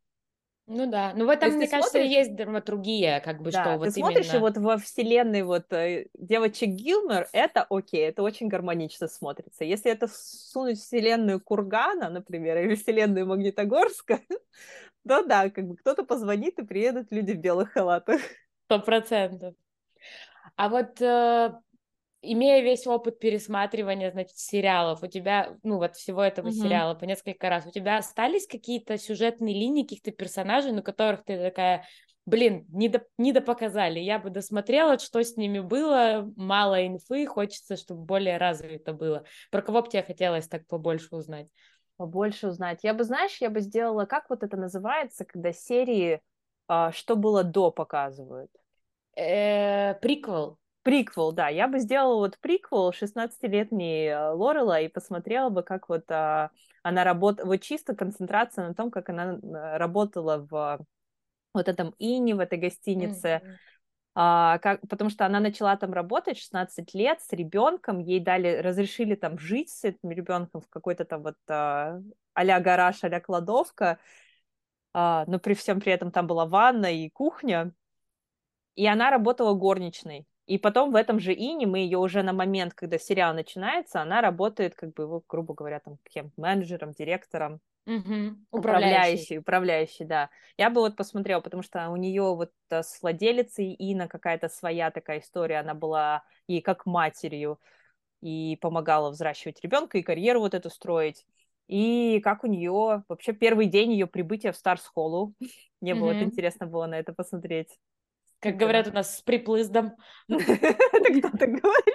Ну 0.67 0.89
да, 0.89 1.13
ну 1.15 1.27
в 1.27 1.29
этом, 1.29 1.51
мне 1.55 1.67
кажется, 1.67 1.91
смотришь... 1.91 2.11
есть 2.11 2.37
драматургия, 2.37 3.21
как 3.21 3.43
бы, 3.43 3.51
да, 3.51 3.63
что 3.63 3.79
вот 3.79 3.85
ты 3.85 3.91
смотришь, 3.91 4.27
именно... 4.27 4.37
и 4.37 4.41
вот 4.41 4.59
во 4.59 4.79
вселенной 4.79 5.43
вот 5.43 5.73
э, 5.73 6.07
девочек 6.15 6.71
Гилмер, 6.71 7.29
это 7.33 7.67
окей, 7.69 8.09
это 8.09 8.23
очень 8.23 8.47
гармонично 8.47 9.09
смотрится. 9.09 9.65
Если 9.65 9.91
это 9.91 10.09
сунуть 10.09 10.79
в 10.79 10.83
вселенную 10.83 11.41
Кургана, 11.41 12.11
например, 12.11 12.59
или 12.59 12.77
вселенную 12.77 13.27
Магнитогорска, 13.27 14.21
то 15.09 15.25
да, 15.25 15.51
как 15.51 15.67
бы 15.67 15.77
кто-то 15.77 16.05
позвонит, 16.05 16.59
и 16.61 16.65
приедут 16.65 17.09
люди 17.11 17.33
в 17.33 17.39
белых 17.39 17.73
халатах. 17.73 18.21
Сто 18.67 18.79
процентов. 18.79 19.55
А 20.55 20.69
вот 20.69 21.01
э, 21.01 21.55
имея 22.23 22.63
весь 22.63 22.87
опыт 22.87 23.19
пересматривания, 23.19 24.11
значит, 24.13 24.37
сериалов, 24.37 25.03
у 25.03 25.07
тебя, 25.09 25.59
ну, 25.63 25.79
вот 25.79 25.97
всего 25.97 26.23
этого 26.23 26.49
mm-hmm. 26.49 26.53
сериала 26.53 26.95
по 26.95 27.05
несколько 27.05 27.49
раз, 27.49 27.67
у 27.67 27.71
тебя 27.71 27.99
остались 27.99 28.47
какие-то 28.47 28.97
сюжетные 28.97 29.55
линии 29.55 29.83
каких-то 29.83 30.13
персонажей, 30.13 30.73
на 30.73 30.83
которых 30.83 31.25
ты 31.25 31.37
такая, 31.39 31.87
блин, 32.25 32.65
не, 32.69 32.89
до, 32.89 33.05
не 33.19 33.33
допоказали, 33.33 33.99
я 33.99 34.21
бы 34.21 34.31
досмотрела, 34.31 34.99
что 34.99 35.23
с 35.23 35.37
ними 35.37 35.59
было, 35.59 36.31
мало 36.37 36.87
инфы, 36.87 37.27
хочется, 37.27 37.77
чтобы 37.77 38.05
более 38.05 38.39
развито 38.39 38.93
было. 38.93 39.25
Про 39.51 39.63
кого 39.63 39.83
бы 39.83 39.89
тебе 39.89 40.05
хотелось 40.05 40.47
так 40.47 40.67
побольше 40.69 41.09
узнать? 41.11 41.49
Побольше 41.97 42.49
узнать. 42.49 42.81
Я 42.85 42.95
бы, 42.95 43.05
знаешь, 43.05 43.37
я 43.41 43.51
бы 43.51 43.61
сделала, 43.61 44.07
как 44.07 44.31
вот 44.31 44.45
это 44.45 44.57
называется, 44.57 45.25
когда 45.25 45.53
серии 45.53 46.21
а, 46.69 46.93
«Что 46.93 47.17
было 47.17 47.43
до» 47.43 47.71
показывают? 47.71 48.51
Э, 49.15 49.95
приквел 49.95 50.59
приквел, 50.83 51.33
да, 51.33 51.49
я 51.49 51.69
бы 51.69 51.79
сделала 51.79 52.17
вот 52.17 52.39
приквел 52.39 52.91
16-летней 52.91 54.09
э, 54.09 54.31
Лорела 54.31 54.81
и 54.81 54.89
посмотрела 54.89 55.49
бы, 55.49 55.63
как 55.63 55.89
вот 55.89 56.11
а, 56.11 56.51
она 56.83 57.05
работала, 57.05 57.47
вот 57.47 57.61
чисто 57.61 57.95
концентрация 57.95 58.69
на 58.69 58.75
том, 58.75 58.91
как 58.91 59.09
она 59.09 59.35
э, 59.35 59.77
работала 59.77 60.47
в 60.51 60.85
вот 61.55 61.69
этом 61.69 61.95
Ине, 61.99 62.35
в 62.35 62.41
этой 62.41 62.59
гостинице, 62.59 63.43
mm-hmm. 63.45 63.57
а, 64.15 64.59
как, 64.59 64.81
потому 64.89 65.11
что 65.11 65.27
она 65.27 65.39
начала 65.39 65.77
там 65.77 65.93
работать 65.93 66.39
16 66.39 66.95
лет 66.95 67.21
с 67.21 67.33
ребенком, 67.33 67.99
ей 67.99 68.21
дали, 68.21 68.57
разрешили 68.59 69.15
там 69.15 69.39
жить 69.39 69.71
с 69.71 69.85
этим 69.85 70.11
ребенком 70.11 70.63
в 70.63 70.69
какой-то 70.69 71.05
там 71.05 71.23
вот 71.23 71.37
а, 71.49 72.01
а-ля 72.35 72.61
гараж, 72.61 73.05
а-ля 73.05 73.21
кладовка, 73.21 73.99
а, 74.95 75.25
но 75.27 75.39
при 75.39 75.55
всем 75.55 75.81
при 75.81 75.93
этом 75.93 76.11
там 76.11 76.27
была 76.27 76.47
ванна 76.47 76.93
и 76.93 77.09
кухня, 77.11 77.73
и 78.75 78.87
она 78.87 79.11
работала 79.11 79.55
горничной. 79.55 80.27
И 80.47 80.59
потом 80.59 80.93
в 80.93 80.97
этом 80.97 81.21
же 81.21 81.33
Ине 81.33 81.67
мы 81.67 81.79
ее 81.79 81.99
уже 81.99 82.23
на 82.23 82.33
момент, 82.33 82.75
когда 82.75 82.99
сериал 82.99 83.35
начинается, 83.35 84.01
она 84.01 84.21
работает, 84.21 84.75
как 84.75 84.93
бы, 84.93 85.05
его, 85.05 85.23
грубо 85.29 85.55
говоря, 85.55 85.81
там, 85.81 85.99
кем? 86.11 86.33
Менеджером, 86.37 86.93
директором. 86.93 87.61
Угу. 87.87 88.37
Управляющий. 88.51 89.39
управляющий, 89.39 90.05
да. 90.05 90.31
Я 90.57 90.71
бы 90.71 90.81
вот 90.81 90.97
посмотрела, 90.97 91.41
потому 91.41 91.63
что 91.63 91.89
у 91.91 91.97
нее 91.97 92.23
вот 92.23 92.51
э, 92.71 92.83
с 92.83 93.03
владелицей 93.03 93.75
Ина 93.79 94.09
какая-то 94.09 94.49
своя 94.49 94.91
такая 94.91 95.21
история, 95.21 95.59
она 95.59 95.75
была 95.75 96.23
ей 96.47 96.61
как 96.61 96.87
матерью 96.87 97.59
и 98.21 98.57
помогала 98.61 99.11
взращивать 99.11 99.61
ребенка 99.63 99.99
и 99.99 100.03
карьеру 100.03 100.41
вот 100.41 100.55
эту 100.55 100.71
строить. 100.71 101.25
И 101.67 102.21
как 102.23 102.45
у 102.45 102.47
нее 102.47 103.03
вообще 103.09 103.33
первый 103.33 103.67
день 103.67 103.93
ее 103.93 104.07
прибытия 104.07 104.53
в 104.53 104.57
Старс 104.57 104.85
Холлу. 104.87 105.35
Мне 105.81 105.95
было 105.95 106.13
вот 106.13 106.23
интересно 106.23 106.67
было 106.67 106.87
на 106.87 106.99
это 106.99 107.13
посмотреть. 107.13 107.79
Как 108.43 108.57
говорят 108.57 108.89
у 108.89 108.93
нас, 108.93 109.19
с 109.19 109.23
приплыздом. 109.23 109.93
Это 110.29 111.21
кто 111.21 111.31
так 111.39 111.49
говорит? 111.49 111.95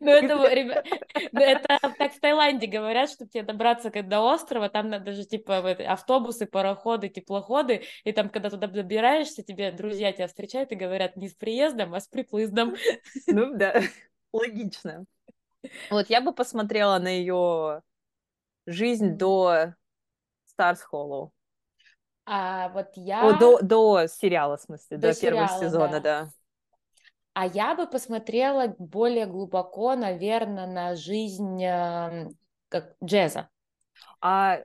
Ну, 0.00 0.10
это, 0.10 0.54
ребят, 0.54 0.86
ну, 1.32 1.40
это 1.40 1.78
так 1.98 2.14
в 2.14 2.18
Таиланде 2.18 2.66
говорят, 2.66 3.10
что 3.10 3.28
тебе 3.28 3.42
добраться 3.42 3.90
до 3.90 4.20
острова, 4.20 4.70
там 4.70 4.88
надо 4.88 5.12
же, 5.12 5.24
типа, 5.24 5.58
автобусы, 5.86 6.46
пароходы, 6.46 7.10
теплоходы, 7.10 7.84
и 8.02 8.12
там, 8.12 8.30
когда 8.30 8.48
туда 8.48 8.66
добираешься, 8.66 9.42
тебе 9.42 9.70
друзья 9.72 10.10
тебя 10.12 10.26
встречают 10.26 10.72
и 10.72 10.76
говорят 10.76 11.16
не 11.16 11.28
с 11.28 11.34
приездом, 11.34 11.94
а 11.94 12.00
с 12.00 12.08
приплыздом. 12.08 12.74
Ну, 13.26 13.54
да, 13.54 13.82
логично. 14.32 15.04
Вот 15.90 16.08
я 16.08 16.22
бы 16.22 16.32
посмотрела 16.32 16.98
на 16.98 17.08
ее 17.08 17.82
жизнь 18.66 19.18
до 19.18 19.74
Старс 20.46 20.82
Холлоу. 20.82 21.32
А 22.26 22.68
вот 22.70 22.88
я... 22.96 23.26
О, 23.28 23.38
до, 23.38 23.60
до 23.60 24.06
сериала, 24.06 24.56
в 24.56 24.62
смысле, 24.62 24.96
до, 24.96 25.08
до 25.08 25.14
сериала, 25.14 25.48
первого 25.48 25.64
сезона, 25.64 26.00
да. 26.00 26.24
да. 26.24 26.30
А 27.34 27.46
я 27.46 27.74
бы 27.74 27.86
посмотрела 27.86 28.74
более 28.78 29.26
глубоко, 29.26 29.94
наверное, 29.96 30.66
на 30.66 30.94
жизнь 30.94 31.62
э, 31.62 32.30
как 32.68 32.94
джеза. 33.02 33.48
А 34.20 34.60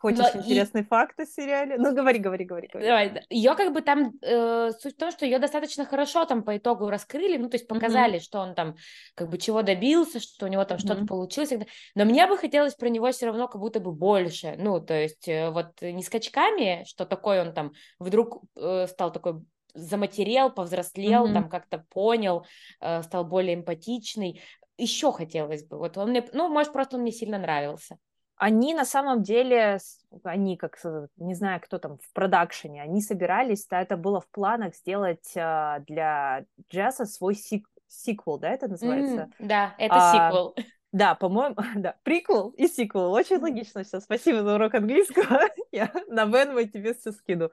хочешь 0.00 0.34
Но 0.34 0.40
интересный 0.40 0.82
и... 0.82 0.84
факт 0.84 1.18
о 1.20 1.26
сериале? 1.26 1.76
Ну, 1.78 1.94
говори, 1.94 2.18
говори, 2.18 2.44
говори. 2.44 2.68
говори. 2.68 2.86
Давай. 2.86 3.24
Ее 3.30 3.54
как 3.54 3.72
бы 3.72 3.82
там, 3.82 4.12
э, 4.22 4.70
суть 4.78 4.94
в 4.94 4.98
том, 4.98 5.10
что 5.10 5.24
ее 5.24 5.38
достаточно 5.38 5.84
хорошо 5.84 6.24
там 6.24 6.42
по 6.42 6.56
итогу 6.56 6.88
раскрыли, 6.88 7.36
ну, 7.36 7.48
то 7.48 7.56
есть 7.56 7.66
показали, 7.66 8.16
mm-hmm. 8.16 8.22
что 8.22 8.40
он 8.40 8.54
там 8.54 8.76
как 9.14 9.28
бы 9.28 9.38
чего 9.38 9.62
добился, 9.62 10.20
что 10.20 10.46
у 10.46 10.48
него 10.48 10.64
там 10.64 10.78
mm-hmm. 10.78 10.80
что-то 10.80 11.06
получилось. 11.06 11.52
Но 11.94 12.04
мне 12.04 12.26
бы 12.26 12.36
хотелось 12.36 12.74
про 12.74 12.88
него 12.88 13.10
все 13.10 13.26
равно 13.26 13.48
как 13.48 13.60
будто 13.60 13.80
бы 13.80 13.92
больше. 13.92 14.54
Ну, 14.58 14.80
то 14.80 14.94
есть 14.94 15.28
э, 15.28 15.50
вот 15.50 15.80
не 15.82 16.02
скачками, 16.02 16.84
что 16.86 17.04
такой 17.04 17.40
он 17.40 17.52
там 17.52 17.72
вдруг 17.98 18.42
э, 18.56 18.86
стал 18.88 19.12
такой 19.12 19.42
заматерел, 19.74 20.50
повзрослел, 20.50 21.26
mm-hmm. 21.26 21.32
там 21.32 21.48
как-то 21.48 21.84
понял, 21.90 22.46
э, 22.80 23.02
стал 23.02 23.24
более 23.24 23.54
эмпатичный. 23.54 24.42
Еще 24.78 25.12
хотелось 25.12 25.64
бы. 25.64 25.78
Вот 25.78 25.96
он 25.98 26.10
мне, 26.10 26.24
ну, 26.32 26.48
может, 26.48 26.72
просто 26.72 26.96
он 26.96 27.02
мне 27.02 27.12
сильно 27.12 27.38
нравился 27.38 27.98
они 28.42 28.74
на 28.74 28.84
самом 28.84 29.22
деле, 29.22 29.78
они 30.24 30.56
как, 30.56 30.76
не 31.16 31.34
знаю, 31.36 31.60
кто 31.60 31.78
там 31.78 31.98
в 31.98 32.12
продакшене, 32.12 32.82
они 32.82 33.00
собирались, 33.00 33.68
да, 33.68 33.80
это 33.80 33.96
было 33.96 34.20
в 34.20 34.28
планах 34.30 34.74
сделать 34.74 35.32
а, 35.36 35.78
для 35.86 36.44
Джесса 36.68 37.06
свой 37.06 37.36
сик 37.36 37.68
сиквел, 37.86 38.38
да, 38.38 38.50
это 38.50 38.66
называется? 38.66 39.30
Mm, 39.38 39.46
да, 39.46 39.74
это 39.78 39.94
а, 39.96 40.12
сиквел. 40.12 40.56
Да, 40.90 41.14
по-моему, 41.14 41.54
да, 41.76 41.94
приквел 42.02 42.50
и 42.50 42.66
сиквел, 42.66 43.12
очень 43.12 43.38
логично 43.38 43.84
все. 43.84 44.00
Спасибо 44.00 44.42
за 44.42 44.56
урок 44.56 44.74
английского, 44.74 45.42
я 45.70 45.92
на 46.08 46.24
Венвой 46.24 46.68
тебе 46.68 46.94
все 46.94 47.12
скину. 47.12 47.50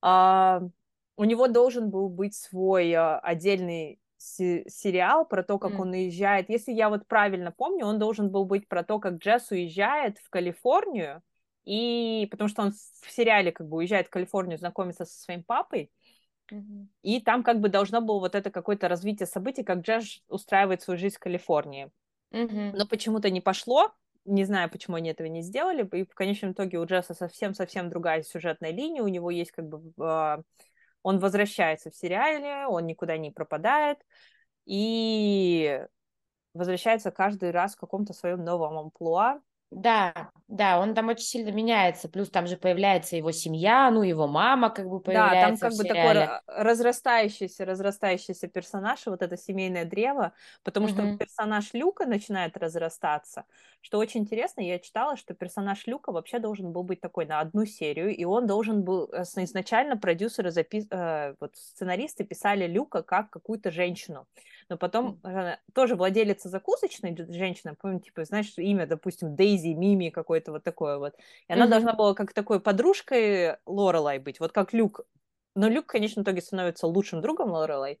А, 0.00 0.62
у 1.18 1.24
него 1.24 1.46
должен 1.46 1.90
был 1.90 2.08
быть 2.08 2.34
свой 2.34 2.90
а, 2.94 3.18
отдельный 3.18 4.00
сериал 4.22 5.26
про 5.26 5.42
то, 5.42 5.58
как 5.58 5.72
mm. 5.72 5.80
он 5.80 5.90
уезжает. 5.90 6.48
Если 6.48 6.72
я 6.72 6.88
вот 6.88 7.06
правильно 7.06 7.52
помню, 7.52 7.86
он 7.86 7.98
должен 7.98 8.30
был 8.30 8.44
быть 8.44 8.68
про 8.68 8.82
то, 8.84 8.98
как 8.98 9.14
Джесс 9.14 9.50
уезжает 9.50 10.18
в 10.18 10.30
Калифорнию, 10.30 11.22
и 11.64 12.28
потому 12.30 12.48
что 12.48 12.62
он 12.62 12.72
в 12.72 13.10
сериале 13.10 13.52
как 13.52 13.68
бы 13.68 13.78
уезжает 13.78 14.06
в 14.06 14.10
Калифорнию, 14.10 14.58
знакомится 14.58 15.04
со 15.04 15.20
своим 15.20 15.42
папой, 15.42 15.90
Mm-hmm. 16.52 16.86
И 17.02 17.20
там 17.20 17.42
как 17.42 17.60
бы 17.60 17.68
должно 17.68 18.00
было 18.00 18.18
вот 18.18 18.34
это 18.34 18.50
какое-то 18.50 18.88
развитие 18.88 19.26
событий, 19.26 19.62
как 19.62 19.80
Джеш 19.80 20.22
устраивает 20.28 20.82
свою 20.82 20.98
жизнь 20.98 21.16
в 21.16 21.20
Калифорнии. 21.20 21.90
Mm-hmm. 22.32 22.72
Но 22.76 22.86
почему-то 22.86 23.30
не 23.30 23.40
пошло, 23.40 23.92
не 24.24 24.44
знаю, 24.44 24.70
почему 24.70 24.96
они 24.96 25.10
этого 25.10 25.26
не 25.26 25.42
сделали, 25.42 25.88
и 25.96 26.04
в 26.04 26.14
конечном 26.14 26.52
итоге 26.52 26.78
у 26.78 26.84
Джесса 26.84 27.14
совсем-совсем 27.14 27.90
другая 27.90 28.22
сюжетная 28.22 28.70
линия, 28.70 29.02
у 29.02 29.08
него 29.08 29.30
есть 29.30 29.52
как 29.52 29.68
бы... 29.68 30.44
Он 31.02 31.18
возвращается 31.18 31.90
в 31.90 31.96
сериале, 31.96 32.66
он 32.66 32.86
никуда 32.86 33.16
не 33.16 33.30
пропадает, 33.30 33.98
и 34.64 35.84
возвращается 36.54 37.10
каждый 37.10 37.50
раз 37.50 37.74
в 37.74 37.78
каком-то 37.78 38.12
своем 38.12 38.44
новом 38.44 38.78
амплуа, 38.78 39.40
да, 39.72 40.30
да, 40.48 40.78
он 40.78 40.94
там 40.94 41.08
очень 41.08 41.24
сильно 41.24 41.50
меняется, 41.50 42.08
плюс 42.08 42.28
там 42.28 42.46
же 42.46 42.58
появляется 42.58 43.16
его 43.16 43.32
семья, 43.32 43.90
ну, 43.90 44.02
его 44.02 44.26
мама 44.28 44.68
как 44.68 44.86
бы 44.86 45.00
появляется 45.00 45.66
Да, 45.66 45.70
там 45.70 45.70
как 45.70 45.78
бы 45.78 45.84
такой 45.84 46.62
разрастающийся, 46.62 47.64
разрастающийся 47.64 48.48
персонаж, 48.48 49.06
вот 49.06 49.22
это 49.22 49.38
семейное 49.38 49.86
древо, 49.86 50.32
потому 50.62 50.86
угу. 50.86 50.92
что 50.92 51.16
персонаж 51.16 51.72
Люка 51.72 52.04
начинает 52.04 52.58
разрастаться, 52.58 53.44
что 53.80 53.98
очень 53.98 54.20
интересно, 54.20 54.60
я 54.60 54.78
читала, 54.78 55.16
что 55.16 55.32
персонаж 55.32 55.86
Люка 55.86 56.12
вообще 56.12 56.38
должен 56.38 56.70
был 56.70 56.82
быть 56.82 57.00
такой 57.00 57.24
на 57.24 57.40
одну 57.40 57.64
серию, 57.64 58.14
и 58.14 58.24
он 58.24 58.46
должен 58.46 58.82
был, 58.82 59.10
э, 59.10 59.22
изначально 59.22 59.96
продюсеры, 59.96 60.50
запис... 60.50 60.86
э, 60.90 61.34
вот 61.40 61.56
сценаристы 61.56 62.24
писали 62.24 62.66
Люка 62.66 63.02
как 63.02 63.30
какую-то 63.30 63.70
женщину, 63.70 64.26
но 64.72 64.78
потом 64.78 65.20
mm. 65.22 65.58
тоже 65.74 65.96
владелица 65.96 66.48
закусочной 66.48 67.14
женщина, 67.28 67.74
помню, 67.78 68.00
типа, 68.00 68.24
знаешь, 68.24 68.54
имя, 68.56 68.86
допустим, 68.86 69.36
Дейзи, 69.36 69.74
Мими, 69.74 70.08
какое-то 70.08 70.50
вот 70.50 70.64
такое 70.64 70.96
вот. 70.96 71.14
И 71.46 71.52
она 71.52 71.66
mm-hmm. 71.66 71.68
должна 71.68 71.92
была 71.92 72.14
как 72.14 72.32
такой 72.32 72.58
подружкой 72.58 73.58
Лорелай 73.66 74.18
быть, 74.18 74.40
вот 74.40 74.52
как 74.52 74.72
Люк. 74.72 75.02
Но 75.54 75.68
Люк, 75.68 75.84
конечно, 75.84 76.22
в 76.22 76.24
итоге 76.24 76.40
становится 76.40 76.86
лучшим 76.86 77.20
другом 77.20 77.50
Лорелай. 77.50 78.00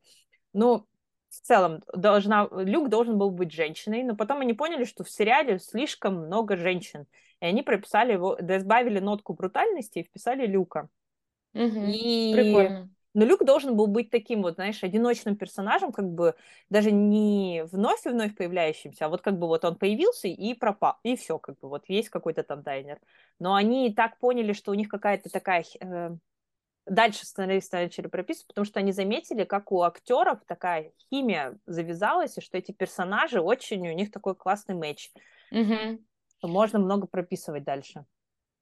Но 0.54 0.86
в 1.28 1.40
целом 1.42 1.82
должна, 1.92 2.48
Люк 2.50 2.88
должен 2.88 3.18
был 3.18 3.30
быть 3.30 3.52
женщиной, 3.52 4.02
но 4.02 4.16
потом 4.16 4.40
они 4.40 4.54
поняли, 4.54 4.84
что 4.84 5.04
в 5.04 5.10
сериале 5.10 5.58
слишком 5.58 6.24
много 6.24 6.56
женщин. 6.56 7.04
И 7.42 7.44
они 7.44 7.60
прописали 7.60 8.14
его, 8.14 8.36
добавили 8.36 8.98
нотку 8.98 9.34
брутальности 9.34 9.98
и 9.98 10.04
вписали 10.04 10.46
Люка. 10.46 10.88
Угу, 11.52 11.84
и... 11.86 12.32
Прикольно. 12.34 12.90
Но 13.14 13.24
Люк 13.24 13.44
должен 13.44 13.76
был 13.76 13.86
быть 13.86 14.10
таким 14.10 14.42
вот, 14.42 14.54
знаешь, 14.54 14.82
одиночным 14.82 15.36
персонажем, 15.36 15.92
как 15.92 16.08
бы 16.08 16.34
даже 16.70 16.90
не 16.90 17.64
вновь 17.70 18.06
и 18.06 18.08
вновь 18.08 18.34
появляющимся, 18.34 19.06
а 19.06 19.08
вот 19.08 19.20
как 19.20 19.38
бы 19.38 19.46
вот 19.46 19.64
он 19.64 19.76
появился 19.76 20.28
и 20.28 20.54
пропал, 20.54 20.96
и 21.02 21.16
все, 21.16 21.38
как 21.38 21.58
бы 21.58 21.68
вот 21.68 21.84
есть 21.88 22.08
какой-то 22.08 22.42
там 22.42 22.62
дайнер. 22.62 22.98
Но 23.38 23.54
они 23.54 23.88
и 23.88 23.94
так 23.94 24.18
поняли, 24.18 24.52
что 24.52 24.70
у 24.70 24.74
них 24.74 24.88
какая-то 24.88 25.28
такая... 25.30 25.64
Э, 25.80 26.16
дальше 26.86 27.24
сценаристы 27.24 27.76
начали 27.76 28.08
прописывать, 28.08 28.48
потому 28.48 28.64
что 28.64 28.80
они 28.80 28.92
заметили, 28.92 29.44
как 29.44 29.70
у 29.72 29.82
актеров 29.82 30.40
такая 30.46 30.92
химия 31.10 31.58
завязалась, 31.66 32.36
и 32.36 32.40
что 32.40 32.58
эти 32.58 32.72
персонажи 32.72 33.40
очень, 33.40 33.88
у 33.88 33.92
них 33.92 34.10
такой 34.10 34.34
классный 34.34 34.74
матч. 34.74 35.12
Угу. 35.50 36.00
Можно 36.42 36.78
много 36.78 37.06
прописывать 37.06 37.64
дальше. 37.64 38.04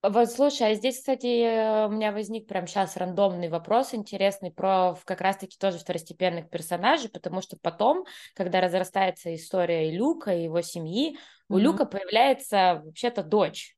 Вот 0.03 0.31
слушай, 0.31 0.71
а 0.71 0.73
здесь, 0.73 0.97
кстати, 0.97 1.85
у 1.85 1.91
меня 1.91 2.11
возник 2.11 2.47
прямо 2.47 2.65
сейчас 2.65 2.97
рандомный 2.97 3.49
вопрос 3.49 3.93
интересный 3.93 4.51
про 4.51 4.95
как 5.05 5.21
раз-таки 5.21 5.57
тоже 5.59 5.77
второстепенных 5.77 6.49
персонажей, 6.49 7.07
потому 7.07 7.41
что 7.41 7.55
потом, 7.61 8.05
когда 8.33 8.61
разрастается 8.61 9.33
история 9.35 9.89
и 9.89 9.95
Люка, 9.95 10.33
и 10.33 10.45
его 10.45 10.61
семьи, 10.61 11.13
mm-hmm. 11.13 11.17
у 11.49 11.57
Люка 11.59 11.85
появляется 11.85 12.81
вообще-то 12.83 13.21
дочь. 13.21 13.75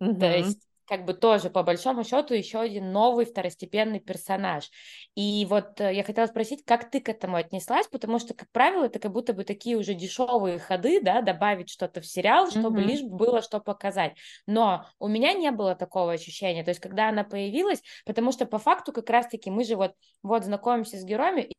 Mm-hmm. 0.00 0.18
То 0.18 0.34
есть 0.34 0.66
как 0.86 1.04
бы 1.04 1.14
тоже 1.14 1.50
по 1.50 1.62
большому 1.62 2.04
счету 2.04 2.34
еще 2.34 2.60
один 2.60 2.92
новый 2.92 3.24
второстепенный 3.24 4.00
персонаж. 4.00 4.70
И 5.14 5.46
вот 5.48 5.80
э, 5.80 5.94
я 5.94 6.04
хотела 6.04 6.26
спросить, 6.26 6.64
как 6.64 6.90
ты 6.90 7.00
к 7.00 7.08
этому 7.08 7.36
отнеслась, 7.36 7.86
потому 7.88 8.18
что, 8.18 8.34
как 8.34 8.50
правило, 8.50 8.84
это 8.84 8.98
как 8.98 9.12
будто 9.12 9.32
бы 9.32 9.44
такие 9.44 9.76
уже 9.76 9.94
дешевые 9.94 10.58
ходы, 10.58 11.00
да, 11.00 11.22
добавить 11.22 11.70
что-то 11.70 12.00
в 12.00 12.06
сериал, 12.06 12.50
чтобы 12.50 12.80
mm-hmm. 12.80 12.84
лишь 12.84 13.02
было 13.02 13.42
что 13.42 13.60
показать. 13.60 14.16
Но 14.46 14.86
у 14.98 15.08
меня 15.08 15.32
не 15.32 15.50
было 15.50 15.74
такого 15.74 16.12
ощущения, 16.12 16.64
то 16.64 16.70
есть 16.70 16.80
когда 16.80 17.08
она 17.08 17.24
появилась, 17.24 17.82
потому 18.04 18.32
что 18.32 18.46
по 18.46 18.58
факту 18.58 18.92
как 18.92 19.08
раз-таки 19.10 19.50
мы 19.50 19.64
же 19.64 19.76
вот, 19.76 19.92
вот 20.22 20.44
знакомимся 20.44 20.98
с 20.98 21.04
героями, 21.04 21.50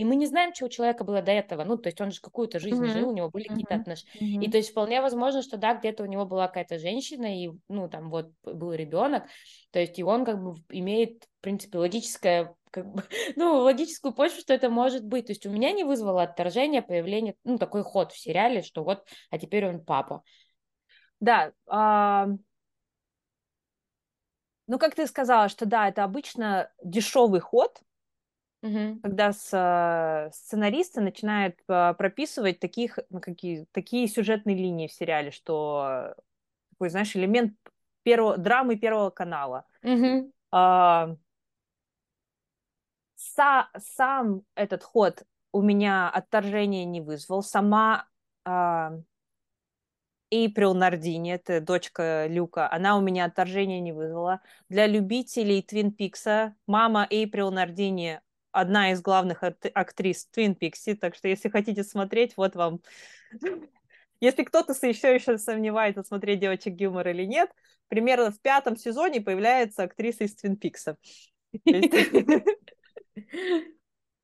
и 0.00 0.04
мы 0.04 0.16
не 0.16 0.24
знаем, 0.24 0.54
что 0.54 0.64
у 0.64 0.70
человека 0.70 1.04
было 1.04 1.20
до 1.20 1.30
этого. 1.30 1.62
Ну, 1.62 1.76
то 1.76 1.88
есть 1.88 2.00
он 2.00 2.10
же 2.10 2.22
какую-то 2.22 2.58
жизнь 2.58 2.82
mm-hmm. 2.82 2.92
жил, 2.92 3.10
у 3.10 3.12
него 3.12 3.28
были 3.28 3.44
mm-hmm. 3.44 3.48
какие-то 3.50 3.74
отношения. 3.74 4.38
Mm-hmm. 4.38 4.44
И 4.46 4.50
то 4.50 4.56
есть 4.56 4.70
вполне 4.70 5.02
возможно, 5.02 5.42
что 5.42 5.58
да, 5.58 5.74
где-то 5.74 6.04
у 6.04 6.06
него 6.06 6.24
была 6.24 6.48
какая-то 6.48 6.78
женщина, 6.78 7.38
и, 7.38 7.50
ну, 7.68 7.86
там 7.90 8.08
вот 8.08 8.32
был 8.42 8.72
ребенок. 8.72 9.24
То 9.72 9.78
есть 9.78 9.98
и 9.98 10.02
он 10.02 10.24
как 10.24 10.42
бы 10.42 10.54
имеет, 10.70 11.24
в 11.24 11.42
принципе, 11.42 11.76
логическое 11.76 12.56
как 12.70 12.86
бы, 12.90 13.04
ну, 13.36 13.58
логическую 13.58 14.14
почву, 14.14 14.40
что 14.40 14.54
это 14.54 14.70
может 14.70 15.04
быть. 15.04 15.26
То 15.26 15.32
есть 15.32 15.44
у 15.44 15.50
меня 15.50 15.70
не 15.72 15.84
вызвало 15.84 16.22
отторжение 16.22 16.80
появление, 16.80 17.34
ну, 17.44 17.58
такой 17.58 17.82
ход 17.82 18.12
в 18.12 18.18
сериале, 18.18 18.62
что 18.62 18.84
вот, 18.84 19.04
а 19.28 19.38
теперь 19.38 19.66
он 19.66 19.84
папа. 19.84 20.22
Да, 21.20 21.52
а... 21.66 22.28
ну, 24.66 24.78
как 24.78 24.94
ты 24.94 25.06
сказала, 25.06 25.50
что 25.50 25.66
да, 25.66 25.88
это 25.90 26.04
обычно 26.04 26.72
дешевый 26.82 27.40
ход, 27.40 27.78
Угу. 28.62 29.00
Когда 29.02 29.32
с, 29.32 29.50
э, 29.52 30.30
сценаристы 30.32 31.00
начинают 31.00 31.56
э, 31.68 31.94
прописывать 31.94 32.60
таких, 32.60 32.98
ну, 33.08 33.20
какие, 33.20 33.66
такие 33.72 34.06
сюжетные 34.06 34.56
линии 34.56 34.86
в 34.86 34.92
сериале, 34.92 35.30
что 35.30 36.14
такой, 36.70 36.90
знаешь, 36.90 37.16
элемент 37.16 37.54
первого, 38.02 38.38
драмы 38.38 38.76
Первого 38.76 39.10
канала. 39.10 39.66
Угу. 39.82 40.32
А, 40.52 41.16
са, 43.16 43.68
сам 43.78 44.42
этот 44.54 44.82
ход 44.82 45.22
у 45.52 45.62
меня 45.62 46.08
отторжения 46.08 46.84
не 46.84 47.00
вызвал. 47.00 47.42
Сама 47.42 48.06
а, 48.44 48.92
Эйприл 50.30 50.74
Нардини, 50.74 51.32
это 51.32 51.60
дочка 51.60 52.26
Люка, 52.28 52.70
она 52.70 52.96
у 52.96 53.00
меня 53.00 53.24
отторжения 53.24 53.80
не 53.80 53.92
вызвала. 53.92 54.40
Для 54.68 54.86
любителей 54.86 55.62
Твин 55.62 55.92
Пикса 55.92 56.54
мама 56.66 57.06
Эйприл 57.10 57.50
Нардини 57.50 58.20
одна 58.52 58.92
из 58.92 59.00
главных 59.02 59.42
актрис 59.42 60.26
Твин 60.26 60.54
Пикси, 60.54 60.94
так 60.94 61.14
что 61.14 61.28
если 61.28 61.48
хотите 61.48 61.84
смотреть, 61.84 62.36
вот 62.36 62.54
вам. 62.54 62.80
Если 64.20 64.44
кто-то 64.44 64.74
еще 64.86 65.14
еще 65.14 65.38
сомневается, 65.38 66.02
смотреть 66.02 66.40
девочек 66.40 66.74
Гилмор 66.74 67.08
или 67.08 67.24
нет, 67.24 67.50
примерно 67.88 68.30
в 68.30 68.38
пятом 68.40 68.76
сезоне 68.76 69.22
появляется 69.22 69.84
актриса 69.84 70.24
из 70.24 70.34
Твин 70.34 70.56
Пикса. 70.56 70.98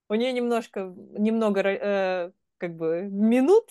У 0.08 0.14
нее 0.14 0.32
немножко, 0.32 0.94
немного, 1.18 1.60
э, 1.62 2.30
как 2.58 2.76
бы, 2.76 3.08
минут, 3.10 3.70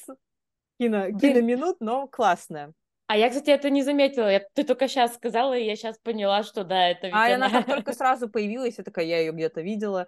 кино, 0.79 1.07
киноминут, 1.17 1.77
но 1.79 2.07
классная. 2.07 2.73
А 3.07 3.17
я, 3.17 3.29
кстати, 3.29 3.51
это 3.51 3.69
не 3.69 3.83
заметила. 3.83 4.29
Я, 4.29 4.41
ты 4.53 4.63
только 4.63 4.87
сейчас 4.87 5.13
сказала, 5.13 5.55
и 5.55 5.63
я 5.63 5.75
сейчас 5.75 5.97
поняла, 5.99 6.43
что 6.43 6.63
да, 6.63 6.89
это 6.89 7.07
ведь 7.07 7.15
А 7.15 7.35
она, 7.35 7.45
она 7.45 7.61
только 7.61 7.93
сразу 7.93 8.27
появилась, 8.27 8.79
я 8.79 8.83
такая, 8.83 9.05
я 9.05 9.19
ее 9.19 9.31
где-то 9.31 9.61
видела 9.61 10.07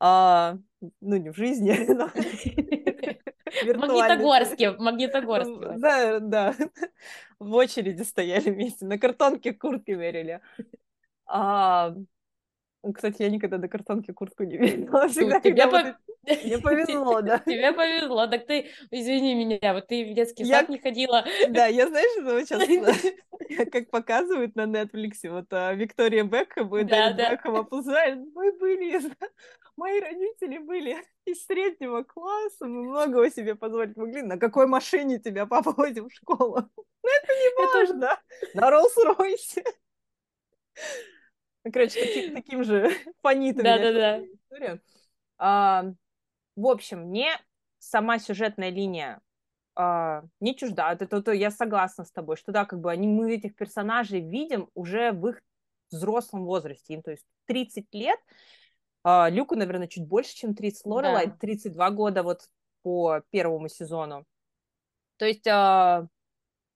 а, 0.00 0.58
ну 1.00 1.16
не 1.16 1.30
в 1.30 1.36
жизни, 1.36 1.72
но 1.92 2.08
в 3.74 3.78
Магнитогорске, 3.78 4.70
в 4.72 4.80
Магнитогорске. 4.80 5.78
Да, 5.78 6.20
да, 6.20 6.54
в 7.38 7.54
очереди 7.54 8.02
стояли 8.02 8.50
вместе, 8.50 8.86
на 8.86 8.98
картонке 8.98 9.52
куртки 9.52 9.92
мерили. 9.92 10.40
А, 11.26 11.94
кстати, 12.94 13.22
я 13.22 13.30
никогда 13.30 13.58
до 13.58 13.68
картонки 13.68 14.12
куртку 14.12 14.44
не 14.44 14.56
видела. 14.56 15.08
Всегда, 15.08 15.40
Тебе 15.40 15.66
по... 15.66 15.96
Мне 16.44 16.58
повезло, 16.58 17.20
да. 17.22 17.38
Тебе 17.38 17.72
повезло. 17.72 18.26
Так 18.26 18.46
ты, 18.46 18.68
извини 18.90 19.34
меня, 19.34 19.74
вот 19.74 19.86
ты 19.86 20.10
в 20.10 20.14
детский 20.14 20.44
я... 20.44 20.60
сад 20.60 20.68
не 20.68 20.78
ходила. 20.78 21.24
Да, 21.48 21.66
я 21.66 21.88
знаешь, 21.88 22.10
что 22.12 22.34
вот 22.34 22.48
сейчас, 22.48 23.68
как 23.72 23.90
показывают 23.90 24.54
на 24.56 24.66
Netflix, 24.66 25.28
вот 25.28 25.46
а, 25.52 25.72
Виктория 25.74 26.24
Бекхэм 26.24 26.76
и 26.76 26.84
Дэвид 26.84 27.16
Бекхэм 27.16 27.56
обсуждают, 27.56 28.20
мы 28.34 28.52
были 28.52 29.00
мои 29.76 30.00
родители 30.00 30.58
были 30.58 30.96
из 31.24 31.44
среднего 31.46 32.02
класса, 32.02 32.66
мы 32.66 32.84
многого 32.84 33.30
себе 33.30 33.54
позволить 33.54 33.96
могли. 33.96 34.22
На 34.22 34.38
какой 34.38 34.66
машине 34.66 35.18
тебя 35.18 35.46
папа 35.46 35.72
возил 35.72 36.08
в 36.08 36.12
школу? 36.12 36.68
Ну, 36.76 37.10
это 37.22 37.32
не 37.32 37.64
важно. 37.64 38.20
На 38.54 38.70
Роллс-Ройсе. 38.70 39.64
Ну, 41.64 41.72
короче, 41.72 42.00
таким, 42.00 42.34
таким 42.34 42.64
же 42.64 42.90
фонитом. 43.22 43.64
Да-да-да. 43.64 44.22
В 46.58 46.66
общем, 46.66 47.02
мне 47.02 47.40
сама 47.78 48.18
сюжетная 48.18 48.70
линия 48.70 49.20
а, 49.76 50.24
не 50.40 50.56
чужда. 50.56 50.92
Это, 50.92 51.04
это, 51.04 51.18
это, 51.18 51.30
я 51.30 51.52
согласна 51.52 52.04
с 52.04 52.10
тобой, 52.10 52.36
что 52.36 52.50
да, 52.50 52.64
как 52.64 52.80
бы 52.80 52.90
они, 52.90 53.06
мы 53.06 53.32
этих 53.32 53.54
персонажей 53.54 54.20
видим 54.20 54.68
уже 54.74 55.12
в 55.12 55.28
их 55.28 55.40
взрослом 55.92 56.44
возрасте. 56.44 56.94
Им, 56.94 57.02
то 57.02 57.12
есть 57.12 57.24
30 57.46 57.86
лет, 57.92 58.18
а, 59.04 59.30
Люку, 59.30 59.54
наверное, 59.54 59.86
чуть 59.86 60.04
больше, 60.08 60.34
чем 60.34 60.56
30. 60.56 60.84
Лорелай 60.84 61.28
да. 61.28 61.36
32 61.38 61.90
года 61.90 62.24
вот 62.24 62.48
по 62.82 63.22
первому 63.30 63.68
сезону. 63.68 64.24
То 65.16 65.26
есть 65.26 65.46
а, 65.46 66.08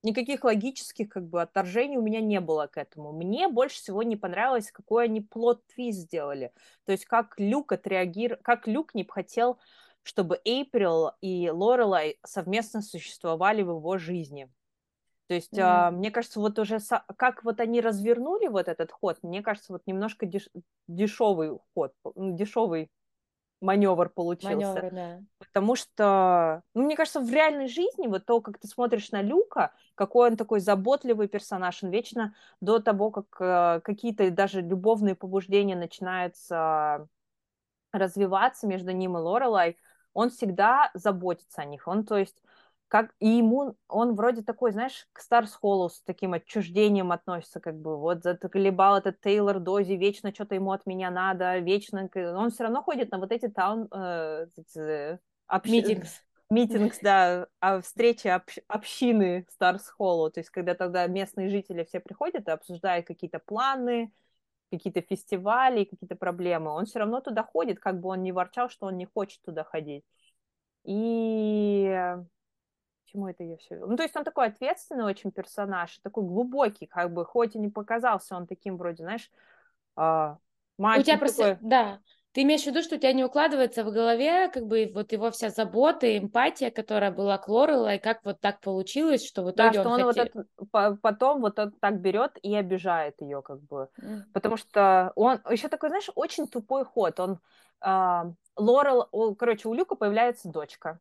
никаких 0.02 0.44
логических 0.44 1.08
как 1.08 1.28
бы 1.28 1.42
отторжений 1.42 1.96
у 1.96 2.02
меня 2.02 2.20
не 2.20 2.40
было 2.40 2.66
к 2.66 2.76
этому. 2.76 3.12
Мне 3.12 3.48
больше 3.48 3.76
всего 3.76 4.02
не 4.02 4.16
понравилось, 4.16 4.72
какой 4.72 5.04
они 5.04 5.20
плод-твист 5.20 5.98
сделали. 5.98 6.52
То 6.84 6.92
есть 6.92 7.04
как 7.04 7.34
Люк 7.38 7.72
отреагировал, 7.72 8.40
как 8.42 8.66
Люк 8.66 8.94
не 8.94 9.04
хотел, 9.04 9.58
чтобы 10.02 10.40
Эйприл 10.44 11.12
и 11.20 11.50
Лорелай 11.50 12.18
совместно 12.24 12.82
существовали 12.82 13.62
в 13.62 13.70
его 13.70 13.98
жизни. 13.98 14.50
То 15.28 15.34
есть, 15.34 15.56
mm. 15.56 15.92
мне 15.92 16.10
кажется, 16.10 16.40
вот 16.40 16.58
уже 16.58 16.78
как 17.16 17.44
вот 17.44 17.60
они 17.60 17.80
развернули 17.80 18.48
вот 18.48 18.68
этот 18.68 18.90
ход, 18.90 19.18
мне 19.22 19.40
кажется, 19.40 19.72
вот 19.72 19.82
немножко 19.86 20.26
деш... 20.26 20.48
дешевый 20.88 21.58
ход, 21.74 21.94
дешевый 22.16 22.90
маневр 23.62 24.08
получился. 24.08 24.56
Маневр, 24.56 24.90
да. 24.90 25.20
Потому 25.38 25.76
что, 25.76 26.62
ну, 26.74 26.82
мне 26.84 26.96
кажется, 26.96 27.20
в 27.20 27.30
реальной 27.30 27.68
жизни 27.68 28.08
вот 28.08 28.26
то, 28.26 28.40
как 28.40 28.58
ты 28.58 28.68
смотришь 28.68 29.10
на 29.12 29.22
Люка, 29.22 29.72
какой 29.94 30.30
он 30.30 30.36
такой 30.36 30.60
заботливый 30.60 31.28
персонаж, 31.28 31.82
он 31.82 31.90
вечно 31.90 32.34
до 32.60 32.80
того, 32.80 33.10
как 33.10 33.26
э, 33.40 33.80
какие-то 33.82 34.30
даже 34.30 34.60
любовные 34.60 35.14
побуждения 35.14 35.76
начинаются 35.76 37.08
развиваться 37.92 38.66
между 38.66 38.90
ним 38.90 39.16
и 39.16 39.20
Лорелай, 39.20 39.76
он 40.14 40.30
всегда 40.30 40.90
заботится 40.94 41.62
о 41.62 41.64
них. 41.64 41.86
Он, 41.86 42.04
то 42.04 42.16
есть, 42.16 42.42
как 42.92 43.14
и 43.20 43.26
ему, 43.26 43.74
он 43.88 44.14
вроде 44.14 44.42
такой, 44.42 44.70
знаешь, 44.72 45.08
к 45.14 45.20
Старс 45.20 45.54
Холлу 45.54 45.88
с 45.88 46.02
таким 46.02 46.34
отчуждением 46.34 47.10
относится, 47.10 47.58
как 47.58 47.80
бы, 47.80 47.96
вот 47.96 48.22
заколебал 48.22 48.98
этот 48.98 49.18
Тейлор 49.22 49.60
Дози, 49.60 49.94
вечно 49.94 50.30
что-то 50.34 50.56
ему 50.56 50.72
от 50.72 50.84
меня 50.84 51.10
надо, 51.10 51.56
вечно, 51.60 52.10
он 52.14 52.50
все 52.50 52.64
равно 52.64 52.82
ходит 52.82 53.10
на 53.10 53.16
вот 53.16 53.32
эти 53.32 53.48
таун, 53.48 53.88
э, 53.90 54.46
общ... 55.46 55.70
митингс. 55.70 56.20
Митингс, 56.50 56.98
да, 57.00 57.46
а 57.60 57.80
встречи 57.80 58.28
общ... 58.28 58.58
общины 58.68 59.46
Старс 59.48 59.88
Холлу, 59.88 60.30
то 60.30 60.40
есть 60.40 60.50
когда 60.50 60.74
тогда 60.74 61.06
местные 61.06 61.48
жители 61.48 61.84
все 61.84 61.98
приходят 61.98 62.46
и 62.46 62.50
обсуждают 62.50 63.06
какие-то 63.06 63.38
планы, 63.38 64.12
какие-то 64.70 65.00
фестивали, 65.00 65.84
какие-то 65.84 66.16
проблемы, 66.16 66.70
он 66.70 66.84
все 66.84 66.98
равно 66.98 67.22
туда 67.22 67.42
ходит, 67.42 67.80
как 67.80 68.00
бы 68.00 68.10
он 68.10 68.22
не 68.22 68.32
ворчал, 68.32 68.68
что 68.68 68.84
он 68.84 68.98
не 68.98 69.06
хочет 69.06 69.40
туда 69.40 69.64
ходить. 69.64 70.04
И 70.84 72.18
чему 73.12 73.28
это 73.28 73.44
я 73.44 73.56
все 73.56 73.76
Ну, 73.76 73.96
то 73.96 74.02
есть 74.02 74.16
он 74.16 74.24
такой 74.24 74.46
ответственный 74.46 75.04
очень 75.04 75.30
персонаж, 75.30 75.98
такой 75.98 76.24
глубокий, 76.24 76.86
как 76.86 77.12
бы, 77.12 77.24
хоть 77.24 77.54
и 77.54 77.58
не 77.58 77.68
показался 77.68 78.36
он 78.36 78.46
таким 78.46 78.76
вроде, 78.76 79.02
знаешь, 79.02 79.30
а, 79.96 80.38
мальчик 80.78 81.02
У 81.02 81.06
тебя 81.06 81.18
просто, 81.18 81.42
такой... 81.54 81.68
да, 81.68 82.00
ты 82.32 82.42
имеешь 82.42 82.62
в 82.62 82.66
виду, 82.66 82.82
что 82.82 82.96
у 82.96 82.98
тебя 82.98 83.12
не 83.12 83.24
укладывается 83.24 83.84
в 83.84 83.92
голове, 83.92 84.48
как 84.48 84.66
бы, 84.66 84.90
вот 84.94 85.12
его 85.12 85.30
вся 85.30 85.50
забота, 85.50 86.16
эмпатия, 86.16 86.70
которая 86.70 87.12
была 87.12 87.36
к 87.36 87.48
Лорелла, 87.48 87.94
и 87.94 87.98
как 87.98 88.24
вот 88.24 88.40
так 88.40 88.60
получилось, 88.60 89.26
что 89.26 89.42
в 89.42 89.50
итоге 89.50 89.72
да, 89.76 89.80
что 89.80 89.90
он, 89.90 90.02
он 90.02 90.12
хотел... 90.12 90.28
вот 90.34 90.46
это, 90.70 90.98
потом 91.02 91.40
вот 91.42 91.56
так 91.56 92.00
берет 92.00 92.38
и 92.42 92.54
обижает 92.54 93.20
ее, 93.20 93.42
как 93.42 93.60
бы, 93.62 93.88
mm. 94.00 94.22
потому 94.32 94.56
что 94.56 95.12
он, 95.14 95.40
еще 95.50 95.68
такой, 95.68 95.90
знаешь, 95.90 96.08
очень 96.14 96.48
тупой 96.48 96.84
ход, 96.84 97.20
он, 97.20 97.38
э, 97.84 98.22
Лорел, 98.56 99.34
короче, 99.36 99.68
у 99.68 99.74
Люка 99.74 99.94
появляется 99.94 100.48
дочка, 100.48 101.00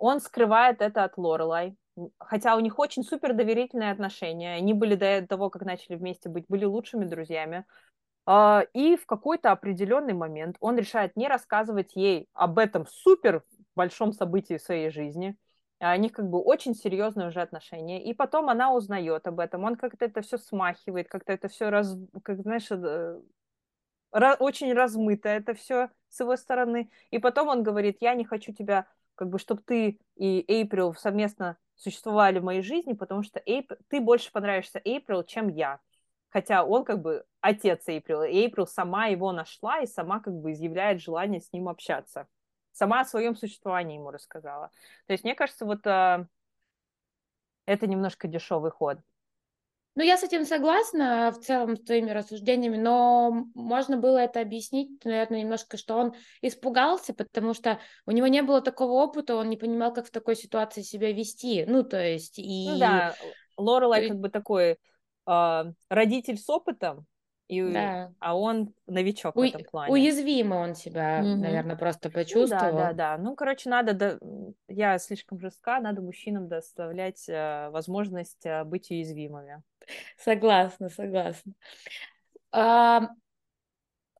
он 0.00 0.20
скрывает 0.20 0.80
это 0.80 1.04
от 1.04 1.16
Лорелай, 1.18 1.76
хотя 2.18 2.56
у 2.56 2.60
них 2.60 2.78
очень 2.78 3.04
супер 3.04 3.34
доверительные 3.34 3.92
отношения. 3.92 4.54
Они 4.54 4.72
были 4.72 4.94
до 4.94 5.26
того, 5.26 5.50
как 5.50 5.62
начали 5.62 5.96
вместе 5.96 6.28
быть, 6.28 6.46
были 6.48 6.64
лучшими 6.64 7.04
друзьями. 7.04 7.64
А, 8.26 8.64
и 8.72 8.96
в 8.96 9.06
какой-то 9.06 9.52
определенный 9.52 10.14
момент 10.14 10.56
он 10.60 10.76
решает 10.78 11.16
не 11.16 11.28
рассказывать 11.28 11.94
ей 11.94 12.28
об 12.32 12.58
этом 12.58 12.86
супер 12.86 13.44
большом 13.76 14.12
событии 14.12 14.56
в 14.56 14.62
своей 14.62 14.90
жизни. 14.90 15.36
А 15.80 15.94
у 15.94 15.98
них 15.98 16.12
как 16.12 16.28
бы 16.28 16.40
очень 16.40 16.74
серьезные 16.74 17.28
уже 17.28 17.40
отношения. 17.40 18.02
И 18.02 18.12
потом 18.14 18.50
она 18.50 18.72
узнает 18.72 19.26
об 19.26 19.40
этом. 19.40 19.64
Он 19.64 19.76
как-то 19.76 20.04
это 20.04 20.20
все 20.22 20.38
смахивает, 20.38 21.08
как-то 21.08 21.32
это 21.32 21.48
все, 21.48 21.70
раз, 21.70 21.96
как 22.22 22.40
знаешь, 22.42 22.70
э, 22.70 23.20
очень 24.38 24.72
размыто 24.74 25.28
это 25.28 25.54
все 25.54 25.90
с 26.08 26.20
его 26.20 26.36
стороны. 26.36 26.90
И 27.10 27.18
потом 27.18 27.48
он 27.48 27.62
говорит, 27.62 27.98
я 28.00 28.14
не 28.14 28.24
хочу 28.24 28.52
тебя 28.52 28.86
как 29.20 29.28
бы, 29.28 29.38
чтобы 29.38 29.60
ты 29.60 30.00
и 30.16 30.44
Эйприл 30.48 30.94
совместно 30.94 31.58
существовали 31.76 32.38
в 32.38 32.42
моей 32.44 32.62
жизни, 32.62 32.94
потому 32.94 33.22
что 33.22 33.38
Эйп... 33.44 33.70
ты 33.88 34.00
больше 34.00 34.32
понравишься 34.32 34.80
Эйприл, 34.82 35.24
чем 35.24 35.48
я. 35.48 35.78
Хотя 36.30 36.64
он 36.64 36.86
как 36.86 37.02
бы 37.02 37.26
отец 37.42 37.86
Эйприл, 37.86 38.22
и 38.22 38.32
Эйприл 38.32 38.66
сама 38.66 39.08
его 39.08 39.30
нашла 39.32 39.80
и 39.80 39.86
сама 39.86 40.20
как 40.20 40.32
бы 40.32 40.52
изъявляет 40.52 41.02
желание 41.02 41.42
с 41.42 41.52
ним 41.52 41.68
общаться. 41.68 42.28
Сама 42.72 43.00
о 43.00 43.04
своем 43.04 43.36
существовании 43.36 43.98
ему 43.98 44.10
рассказала. 44.10 44.70
То 45.06 45.12
есть, 45.12 45.22
мне 45.22 45.34
кажется, 45.34 45.66
вот 45.66 45.86
э, 45.86 46.26
это 47.66 47.86
немножко 47.86 48.26
дешевый 48.26 48.70
ход. 48.70 49.00
Ну, 49.96 50.04
я 50.04 50.16
с 50.16 50.22
этим 50.22 50.44
согласна 50.44 51.32
в 51.32 51.40
целом 51.40 51.76
с 51.76 51.80
твоими 51.80 52.10
рассуждениями, 52.10 52.76
но 52.76 53.46
можно 53.54 53.96
было 53.96 54.18
это 54.18 54.40
объяснить, 54.40 55.04
наверное, 55.04 55.40
немножко, 55.40 55.76
что 55.76 55.96
он 55.96 56.14
испугался, 56.42 57.12
потому 57.12 57.54
что 57.54 57.80
у 58.06 58.12
него 58.12 58.28
не 58.28 58.42
было 58.42 58.60
такого 58.60 59.02
опыта, 59.02 59.34
он 59.34 59.48
не 59.48 59.56
понимал, 59.56 59.92
как 59.92 60.06
в 60.06 60.10
такой 60.12 60.36
ситуации 60.36 60.82
себя 60.82 61.12
вести. 61.12 61.64
Ну, 61.66 61.82
то 61.82 62.00
есть 62.00 62.38
и... 62.38 62.68
Ну, 62.70 62.78
да, 62.78 63.14
Лорелай 63.56 64.08
как 64.08 64.18
бы 64.18 64.30
такой 64.30 64.78
э, 65.26 65.64
родитель 65.88 66.38
с 66.38 66.48
опытом, 66.48 67.06
и, 67.50 67.72
да. 67.72 68.12
а 68.20 68.36
он 68.36 68.72
новичок 68.86 69.36
У... 69.36 69.40
в 69.40 69.42
этом 69.42 69.64
плане. 69.64 69.92
Уязвимо 69.92 70.54
он 70.54 70.76
себя, 70.76 71.18
угу. 71.20 71.36
наверное, 71.40 71.76
просто 71.76 72.08
почувствовал. 72.08 72.72
Ну, 72.72 72.78
да, 72.78 72.92
да, 72.92 72.92
да. 72.92 73.18
Ну, 73.18 73.34
короче, 73.34 73.68
надо, 73.68 73.92
да, 73.92 74.18
я 74.68 74.98
слишком 74.98 75.40
жестка, 75.40 75.80
надо 75.80 76.00
мужчинам 76.00 76.48
доставлять 76.48 77.28
э, 77.28 77.70
возможность 77.70 78.46
э, 78.46 78.62
быть 78.62 78.90
уязвимыми. 78.90 79.62
Согласна, 80.16 80.90
согласна. 80.90 81.52
А, 82.52 83.08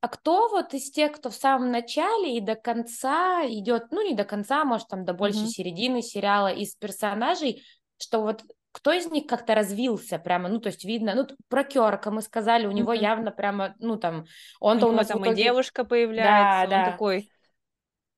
а 0.01 0.09
кто 0.09 0.49
вот 0.49 0.75
из 0.75 0.91
тех, 0.91 1.13
кто 1.13 1.31
в 1.31 1.35
самом 1.37 1.71
начале 1.71 2.37
и 2.37 2.41
до 2.41 2.57
конца 2.57 3.47
идет, 3.47 3.93
ну 3.93 4.05
не 4.05 4.17
до 4.17 4.25
конца, 4.25 4.65
может 4.65 4.89
там 4.89 5.05
до 5.05 5.15
большей 5.15 5.45
mm-hmm. 5.45 5.47
середины 5.47 6.03
сериала 6.03 6.53
из 6.53 6.75
персонажей, 6.75 7.63
что 7.97 8.23
вот 8.23 8.43
кто 8.73 8.93
из 8.93 9.11
них 9.11 9.27
как-то 9.27 9.55
развился 9.55 10.19
прямо, 10.19 10.49
ну, 10.49 10.61
то 10.61 10.69
есть 10.69 10.85
видно, 10.85 11.15
ну, 11.15 11.27
про 11.49 11.65
Керка 11.65 12.11
мы 12.11 12.23
сказали, 12.23 12.67
у 12.67 12.71
него 12.73 12.95
mm-hmm. 12.95 13.03
явно 13.03 13.31
прямо, 13.31 13.75
ну, 13.79 13.97
там, 13.97 14.27
он-то 14.61 14.87
у, 14.87 14.91
у 14.91 14.93
нас 14.93 15.09
там 15.09 15.23
итоге... 15.23 15.41
и 15.41 15.45
девушка 15.45 15.85
появляется, 15.85 16.71
да, 16.71 16.79
он 16.79 16.85
да. 16.85 16.91
такой 16.93 17.31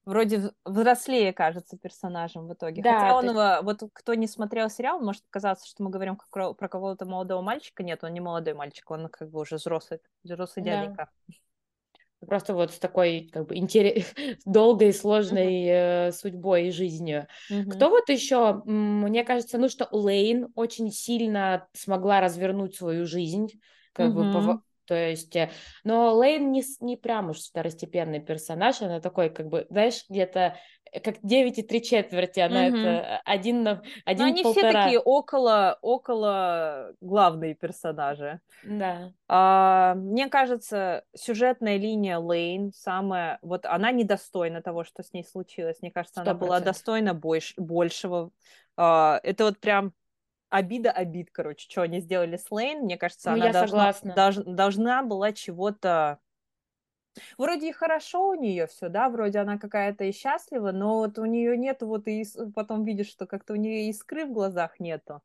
вроде 0.05 0.51
взрослее 0.65 1.33
кажется 1.33 1.77
персонажем 1.77 2.49
в 2.49 2.55
итоге. 2.55 2.83
Да, 2.83 2.99
Хотя 2.99 3.17
он 3.17 3.25
есть... 3.25 3.35
его, 3.35 3.63
вот 3.63 3.83
кто 3.93 4.15
не 4.15 4.27
смотрел 4.27 4.69
сериал, 4.69 5.01
может 5.01 5.23
казаться, 5.31 5.67
что 5.67 5.83
мы 5.83 5.91
говорим 5.91 6.19
про, 6.31 6.55
про 6.55 6.69
кого-то 6.69 7.05
молодого 7.07 7.43
мальчика. 7.43 7.83
Нет, 7.83 8.03
он 8.05 8.13
не 8.13 8.21
молодой 8.21 8.55
мальчик, 8.55 8.91
он 8.91 9.09
как 9.09 9.31
бы 9.31 9.41
уже 9.41 9.57
взрослый, 9.57 10.01
взрослый 10.23 10.65
да. 10.65 10.73
дяденька. 10.73 11.11
Просто 12.27 12.55
вот 12.55 12.73
с 12.73 12.79
такой 12.79 13.31
как 13.33 13.49
бы 13.49 13.57
интерес... 13.57 14.07
долгой 14.45 14.93
сложной 14.93 15.65
uh-huh. 15.65 16.09
э, 16.09 16.13
судьбой 16.13 16.69
и 16.69 16.71
жизнью. 16.71 17.27
Uh-huh. 17.51 17.65
Кто 17.65 17.91
вот 17.91 18.09
еще, 18.09 18.63
мне 18.65 19.25
кажется, 19.25 19.59
ну 19.59 19.69
что 19.69 19.89
Лейн 19.91 20.49
очень 20.55 20.91
сильно 20.91 21.67
смогла 21.73 22.21
развернуть 22.21 22.77
свою 22.77 23.07
жизнь, 23.07 23.61
как 23.93 24.11
uh-huh. 24.11 24.47
бы 24.47 24.61
то 24.87 24.95
есть, 24.97 25.37
э, 25.37 25.51
но 25.85 26.15
Лейн 26.15 26.51
не, 26.51 26.63
не 26.81 26.97
прям 26.97 27.31
уж 27.31 27.39
второстепенный 27.39 28.21
персонаж, 28.21 28.83
она 28.83 29.01
такой, 29.01 29.31
как 29.31 29.49
бы, 29.49 29.67
знаешь, 29.71 30.05
где-то 30.09 30.57
как 31.01 31.17
9 31.23 31.59
и 31.59 31.63
3 31.63 31.83
четверти, 31.83 32.41
она 32.41 32.69
mm-hmm. 32.69 32.81
это 32.81 33.23
один 33.25 33.63
на 33.63 33.83
один 34.05 34.27
Но 34.27 34.33
они 34.33 34.43
полтора. 34.43 34.69
все 34.69 34.73
такие 34.73 35.01
около, 35.01 35.79
около 35.81 36.93
главные 37.01 37.55
персонажи. 37.55 38.41
Да. 38.65 39.13
А, 39.29 39.95
мне 39.95 40.29
кажется, 40.29 41.05
сюжетная 41.15 41.79
линия 41.79 42.19
Лейн 42.19 42.73
самая, 42.75 43.39
вот 43.43 43.65
она 43.65 43.91
недостойна 43.91 44.61
того, 44.61 44.85
что 44.85 45.03
с 45.03 45.13
ней 45.13 45.25
случилось. 45.25 45.79
Мне 45.81 45.91
кажется, 45.91 46.21
100%. 46.21 46.23
она 46.23 46.35
была 46.35 46.61
достойна 46.61 47.15
больш, 47.15 47.55
большего. 47.57 48.31
А, 48.77 49.19
это 49.23 49.45
вот 49.45 49.59
прям 49.59 49.95
обида 50.53 50.91
обид, 50.91 51.31
короче, 51.33 51.67
что 51.69 51.83
они 51.83 52.01
сделали 52.01 52.37
с 52.37 52.51
Лейн. 52.51 52.81
Мне 52.81 52.99
кажется, 52.99 53.31
ну, 53.31 53.43
она 53.43 53.53
должна, 53.53 53.95
дож, 54.15 54.37
должна 54.37 55.03
была 55.03 55.33
чего-то... 55.33 56.19
Вроде 57.37 57.69
и 57.69 57.73
хорошо 57.73 58.29
у 58.29 58.35
нее 58.35 58.67
все, 58.67 58.89
да, 58.89 59.09
вроде 59.09 59.39
она 59.39 59.59
какая-то 59.59 60.05
и 60.05 60.13
счастлива, 60.13 60.73
но 60.73 60.99
вот 60.99 61.19
у 61.19 61.25
нее 61.25 61.57
нет 61.57 61.83
вот 61.83 62.09
и 62.09 62.25
потом 62.55 62.85
видишь, 62.85 63.09
что 63.09 63.27
как-то 63.27 63.53
у 63.53 63.57
нее 63.57 63.89
искры 63.91 64.25
в 64.25 64.33
глазах 64.33 64.81
нету. 64.81 65.21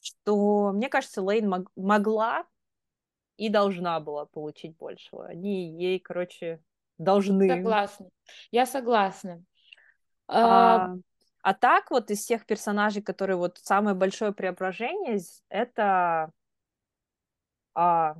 Что, 0.00 0.72
мне 0.72 0.88
кажется, 0.88 1.20
Лейн 1.20 1.48
мог, 1.48 1.70
могла 1.76 2.46
и 3.36 3.48
должна 3.48 4.00
была 4.00 4.26
получить 4.26 4.76
большего. 4.76 5.26
Они 5.26 5.70
ей, 5.76 5.98
короче, 5.98 6.62
должны. 6.98 7.48
Согласна. 7.48 8.10
Я 8.50 8.66
согласна. 8.66 9.42
А, 10.28 10.94
а 11.42 11.54
так 11.54 11.90
вот 11.90 12.10
из 12.10 12.20
всех 12.20 12.46
персонажей, 12.46 13.02
которые 13.02 13.36
вот 13.36 13.58
самое 13.58 13.96
большое 13.96 14.32
преображение, 14.32 15.18
это, 15.48 16.30
а, 17.74 18.16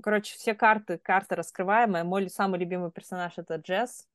короче, 0.00 0.34
все 0.36 0.54
карты, 0.54 0.98
карты 0.98 1.34
раскрываемые. 1.34 2.04
Мой 2.04 2.28
самый 2.30 2.60
любимый 2.60 2.90
персонаж 2.90 3.34
это 3.36 3.56
Джесс. 3.56 4.06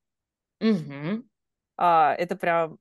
Угу. 0.60 1.24
А, 1.78 2.16
это 2.16 2.36
прям 2.36 2.78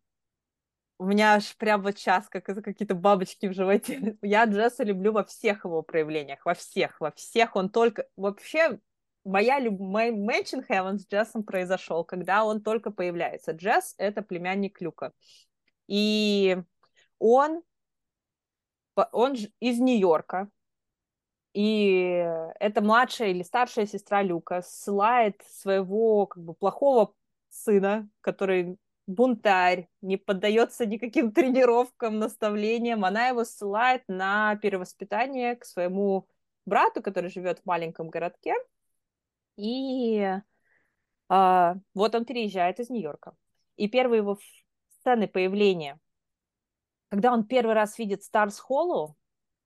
у 0.98 1.04
меня 1.06 1.34
аж 1.34 1.56
прям 1.56 1.82
вот 1.82 1.96
сейчас 1.96 2.28
как 2.28 2.44
какие-то 2.44 2.94
бабочки 2.94 3.46
в 3.46 3.54
животе. 3.54 4.16
Я 4.22 4.44
Джесса 4.44 4.82
люблю 4.82 5.12
во 5.12 5.24
всех 5.24 5.64
его 5.64 5.82
проявлениях, 5.82 6.44
во 6.44 6.54
всех, 6.54 7.00
во 7.00 7.12
всех. 7.12 7.54
Он 7.54 7.70
только... 7.70 8.06
Вообще, 8.16 8.80
моя 9.24 9.60
люб... 9.60 9.78
мой 9.78 10.10
Heaven 10.10 10.98
с 10.98 11.06
Джессом 11.06 11.44
произошел, 11.44 12.04
когда 12.04 12.44
он 12.44 12.62
только 12.62 12.90
появляется. 12.90 13.52
Джесс— 13.52 13.94
это 13.98 14.22
племянник 14.22 14.80
Люка. 14.80 15.12
И 15.86 16.58
он, 17.20 17.62
он 19.12 19.36
из 19.60 19.78
Нью-Йорка, 19.78 20.50
и 21.52 22.24
эта 22.60 22.80
младшая 22.80 23.30
или 23.30 23.42
старшая 23.42 23.86
сестра 23.86 24.22
Люка 24.22 24.62
ссылает 24.62 25.42
своего 25.48 26.26
как 26.26 26.42
бы 26.42 26.54
плохого 26.54 27.14
сына, 27.48 28.08
который 28.20 28.78
бунтарь, 29.08 29.88
не 30.02 30.16
поддается 30.18 30.86
никаким 30.86 31.32
тренировкам, 31.32 32.18
наставлениям. 32.18 33.04
Она 33.04 33.28
его 33.28 33.44
ссылает 33.44 34.04
на 34.06 34.56
перевоспитание 34.56 35.56
к 35.56 35.64
своему 35.64 36.28
брату, 36.66 37.02
который 37.02 37.30
живет 37.30 37.60
в 37.60 37.66
маленьком 37.66 38.10
городке. 38.10 38.54
И 39.56 40.24
а, 41.28 41.76
вот 41.94 42.14
он 42.14 42.24
переезжает 42.24 42.78
из 42.78 42.90
Нью-Йорка. 42.90 43.34
И 43.76 43.88
первые 43.88 44.18
его 44.18 44.38
сцены 45.00 45.26
появления, 45.26 45.98
когда 47.08 47.32
он 47.32 47.44
первый 47.44 47.74
раз 47.74 47.98
видит 47.98 48.22
Старс 48.22 48.58
Холлоу, 48.58 49.16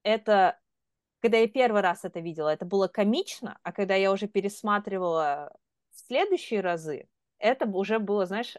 это 0.02 0.58
когда 1.22 1.38
я 1.38 1.46
первый 1.46 1.82
раз 1.82 2.04
это 2.04 2.18
видела, 2.18 2.48
это 2.48 2.66
было 2.66 2.88
комично, 2.88 3.58
а 3.62 3.72
когда 3.72 3.94
я 3.94 4.10
уже 4.10 4.26
пересматривала 4.26 5.56
в 5.92 6.00
следующие 6.00 6.60
разы, 6.60 7.08
это 7.38 7.64
уже 7.66 8.00
было, 8.00 8.26
знаешь, 8.26 8.56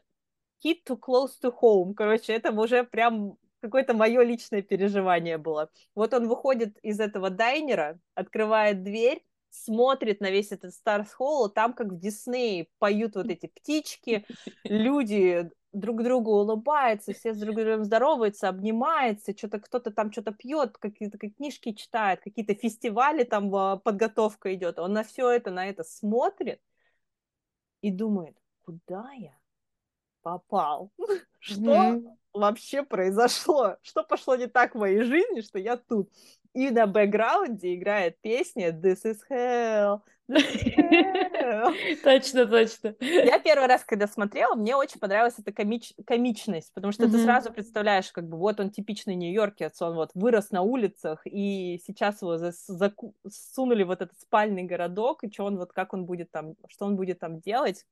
hit 0.64 0.78
too 0.88 0.98
close 0.98 1.32
to 1.42 1.54
home. 1.62 1.94
Короче, 1.94 2.32
это 2.32 2.52
уже 2.52 2.86
прям 2.86 3.38
какое-то 3.62 3.94
мое 3.94 4.24
личное 4.24 4.62
переживание 4.62 5.38
было. 5.38 5.70
Вот 5.94 6.14
он 6.14 6.30
выходит 6.30 6.78
из 6.80 7.02
этого 7.02 7.30
дайнера, 7.30 8.00
открывает 8.16 8.82
дверь, 8.84 9.26
смотрит 9.50 10.22
на 10.22 10.32
весь 10.32 10.54
этот 10.54 10.74
Старс 10.74 11.14
Холл, 11.14 11.50
там, 11.50 11.74
как 11.74 11.88
в 11.88 12.00
Диснее, 12.00 12.68
поют 12.80 13.16
вот 13.16 13.30
эти 13.30 13.48
птички, 13.48 14.26
люди 14.64 15.52
друг 15.74 16.04
другу 16.04 16.32
улыбаются, 16.32 17.14
все 17.14 17.34
с 17.34 17.38
друг 17.38 17.56
другом 17.56 17.84
здороваются, 17.84 18.48
обнимаются, 18.48 19.36
что-то 19.36 19.60
кто-то 19.60 19.92
там 19.92 20.12
что-то 20.12 20.32
пьет, 20.32 20.78
какие-то 20.78 21.18
книжки 21.18 21.74
читает, 21.74 22.22
какие-то 22.22 22.54
фестивали 22.54 23.24
там 23.24 23.54
а, 23.56 23.78
подготовка 23.78 24.54
идет. 24.54 24.80
Он 24.80 24.94
на 24.94 25.04
все 25.04 25.30
это, 25.30 25.52
на 25.52 25.68
это 25.68 25.84
смотрит 25.84 26.62
и 27.82 27.92
думает, 27.92 28.38
куда 28.64 29.12
я 29.14 29.36
попал? 30.22 30.92
Что 31.40 32.02
вообще 32.34 32.84
произошло? 32.84 33.78
Что 33.82 34.04
пошло 34.04 34.36
не 34.36 34.48
так 34.48 34.76
в 34.76 34.80
моей 34.80 35.02
жизни, 35.04 35.42
что 35.42 35.60
я 35.60 35.78
тут? 35.78 36.10
И 36.54 36.70
на 36.70 36.88
бэкграунде 36.88 37.76
играет 37.76 38.20
песня 38.22 38.72
This 38.72 39.04
is 39.06 39.20
hell, 39.30 40.02
Точно, 42.04 42.46
точно. 42.46 42.96
Я 43.02 43.40
первый 43.40 43.68
раз, 43.68 43.84
когда 43.84 44.08
смотрела, 44.08 44.56
мне 44.56 44.76
очень 44.76 45.00
понравилась 45.00 45.36
эта 45.38 45.52
комич... 45.52 45.94
комичность, 46.06 46.72
потому 46.74 46.94
что 46.94 47.10
ты 47.10 47.18
сразу 47.22 47.52
представляешь, 47.52 48.12
как 48.12 48.30
бы 48.30 48.38
вот 48.38 48.60
он 48.60 48.70
типичный 48.70 49.16
нью-йоркец, 49.16 49.82
он 49.82 49.96
вот 49.96 50.12
вырос 50.14 50.52
на 50.52 50.62
улицах, 50.62 51.22
и 51.26 51.82
сейчас 51.86 52.22
его 52.22 52.38
засунули 52.38 53.84
вот 53.84 54.02
этот 54.02 54.18
спальный 54.20 54.64
городок, 54.64 55.24
и 55.24 55.32
что 55.32 55.46
он 55.46 55.58
вот, 55.58 55.74
как 55.74 55.94
он 55.94 56.06
будет 56.06 56.32
там, 56.32 56.56
что 56.70 56.86
он 56.86 56.96
будет 56.96 57.20
там 57.20 57.42
делать. 57.42 57.86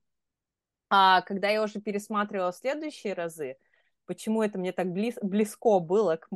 А 0.90 1.22
когда 1.22 1.50
я 1.50 1.62
уже 1.64 1.82
пересматривала 1.82 2.54
следующие 2.54 3.14
разы, 3.14 3.58
почему 4.06 4.42
это 4.42 4.58
мне 4.58 4.72
так 4.72 4.92
близ, 4.92 5.16
близко 5.22 5.80
было 5.80 6.16
к 6.18 6.30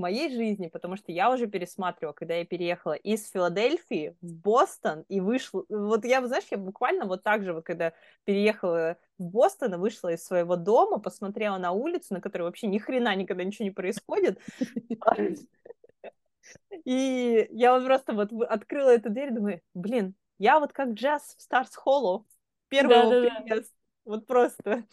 моей 0.00 0.30
жизни, 0.30 0.68
потому 0.68 0.96
что 0.96 1.12
я 1.12 1.30
уже 1.30 1.46
пересматривала, 1.46 2.12
когда 2.12 2.34
я 2.34 2.44
переехала 2.44 2.94
из 2.94 3.30
Филадельфии 3.30 4.16
в 4.20 4.34
Бостон 4.34 5.04
и 5.08 5.20
вышла, 5.20 5.64
вот 5.68 6.04
я, 6.04 6.26
знаешь, 6.26 6.46
я 6.50 6.58
буквально 6.58 7.04
вот 7.04 7.22
так 7.22 7.44
же, 7.44 7.52
вот 7.52 7.64
когда 7.64 7.92
переехала 8.24 8.96
в 9.18 9.24
Бостон 9.24 9.78
вышла 9.78 10.08
из 10.12 10.24
своего 10.24 10.56
дома, 10.56 10.98
посмотрела 10.98 11.58
на 11.58 11.72
улицу, 11.72 12.14
на 12.14 12.20
которой 12.20 12.42
вообще 12.42 12.66
ни 12.66 12.78
хрена 12.78 13.14
никогда 13.14 13.44
ничего 13.44 13.64
не 13.64 13.70
происходит, 13.70 14.40
и 16.84 17.48
я 17.50 17.74
вот 17.74 17.84
просто 17.84 18.12
вот 18.14 18.32
открыла 18.48 18.90
эту 18.90 19.10
дверь, 19.10 19.32
думаю, 19.32 19.60
блин, 19.74 20.14
я 20.38 20.58
вот 20.58 20.72
как 20.72 20.90
джаз 20.90 21.34
в 21.36 21.42
Старс 21.42 21.74
Холлу, 21.76 22.26
первого 22.68 23.28
приезда, 23.28 23.68
вот 24.04 24.26
просто. 24.26 24.84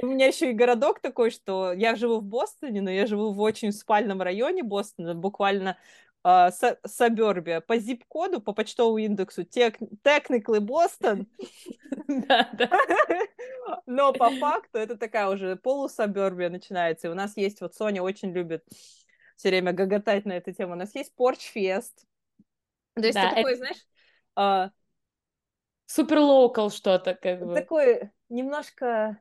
У 0.00 0.06
меня 0.06 0.26
еще 0.26 0.50
и 0.50 0.54
городок 0.54 1.00
такой, 1.00 1.30
что 1.30 1.72
я 1.72 1.94
живу 1.94 2.20
в 2.20 2.24
Бостоне, 2.24 2.80
но 2.80 2.90
я 2.90 3.06
живу 3.06 3.32
в 3.32 3.40
очень 3.40 3.72
спальном 3.72 4.22
районе 4.22 4.62
Бостона, 4.62 5.14
буквально 5.14 5.76
э, 6.24 6.50
сабербия. 6.84 7.60
По 7.60 7.78
зип-коду, 7.78 8.40
по 8.40 8.52
почтовому 8.52 8.98
индексу 8.98 9.42
technically 9.42 10.60
Бостон. 10.60 11.26
Но 13.86 14.12
по 14.12 14.30
факту 14.30 14.78
это 14.78 14.96
такая 14.96 15.28
уже 15.28 15.56
полусабербия 15.56 16.50
начинается. 16.50 17.08
И 17.08 17.10
у 17.10 17.14
нас 17.14 17.36
есть, 17.36 17.60
вот 17.60 17.74
Соня 17.74 18.02
очень 18.02 18.32
любит 18.32 18.64
все 19.36 19.48
время 19.48 19.72
гоготать 19.72 20.24
на 20.24 20.32
эту 20.32 20.52
тему. 20.52 20.72
У 20.72 20.76
нас 20.76 20.94
есть 20.94 21.14
Порчфест. 21.14 22.06
То 22.94 23.02
есть 23.02 23.14
да, 23.14 23.34
такой, 23.34 23.56
знаешь... 23.56 23.86
А, 24.34 24.70
супер 25.86 26.18
local 26.20 26.70
что-то, 26.70 27.14
как 27.14 27.44
бы. 27.44 27.54
Такой 27.54 28.10
немножко 28.28 29.18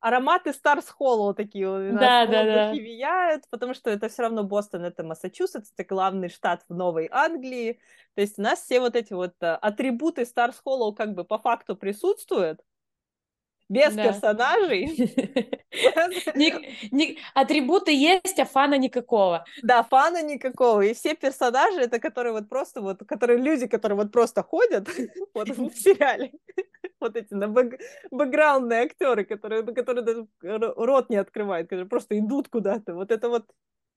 ароматы 0.00 0.52
Старс 0.52 0.88
Холлоу 0.88 1.34
такие 1.34 1.68
у 1.68 1.92
нас 1.92 2.00
да, 2.00 2.26
да, 2.26 2.44
да. 2.44 2.70
влияют, 2.70 3.44
потому 3.50 3.74
что 3.74 3.90
это 3.90 4.08
все 4.08 4.22
равно 4.22 4.44
Бостон, 4.44 4.84
это 4.84 5.02
Массачусетс, 5.02 5.72
это 5.76 5.84
главный 5.84 6.28
штат 6.28 6.62
в 6.68 6.74
Новой 6.74 7.08
Англии. 7.10 7.80
То 8.14 8.20
есть 8.20 8.38
у 8.38 8.42
нас 8.42 8.62
все 8.62 8.80
вот 8.80 8.96
эти 8.96 9.12
вот 9.12 9.34
э, 9.40 9.54
атрибуты 9.54 10.24
Старс 10.24 10.60
Холлоу 10.64 10.94
как 10.94 11.14
бы 11.14 11.24
по 11.24 11.38
факту 11.38 11.76
присутствуют, 11.76 12.60
без 13.68 13.94
да. 13.94 14.04
персонажей. 14.04 14.86
Атрибуты 17.34 17.92
есть, 17.92 18.38
а 18.38 18.44
фана 18.44 18.78
никакого. 18.78 19.44
Да, 19.62 19.82
фана 19.82 20.22
никакого. 20.22 20.82
И 20.82 20.94
все 20.94 21.14
персонажи, 21.14 21.80
это 21.80 21.98
которые 21.98 22.32
вот 22.32 22.48
просто 22.48 22.80
вот, 22.80 23.04
которые 23.06 23.38
люди, 23.38 23.66
которые 23.66 23.96
вот 23.96 24.12
просто 24.12 24.42
ходят 24.42 24.88
вот 25.34 25.48
в 25.48 25.70
сериале. 25.74 26.32
Вот 27.00 27.16
эти 27.16 27.34
на 27.34 27.48
бэк, 27.48 27.78
бэкграундные 28.10 28.82
актеры, 28.82 29.24
которые, 29.24 29.62
которые 29.62 30.04
даже 30.04 30.26
рот 30.42 31.10
не 31.10 31.16
открывают, 31.16 31.68
которые 31.68 31.88
просто 31.88 32.18
идут 32.18 32.48
куда-то. 32.48 32.94
Вот 32.94 33.12
это 33.12 33.28
вот, 33.28 33.44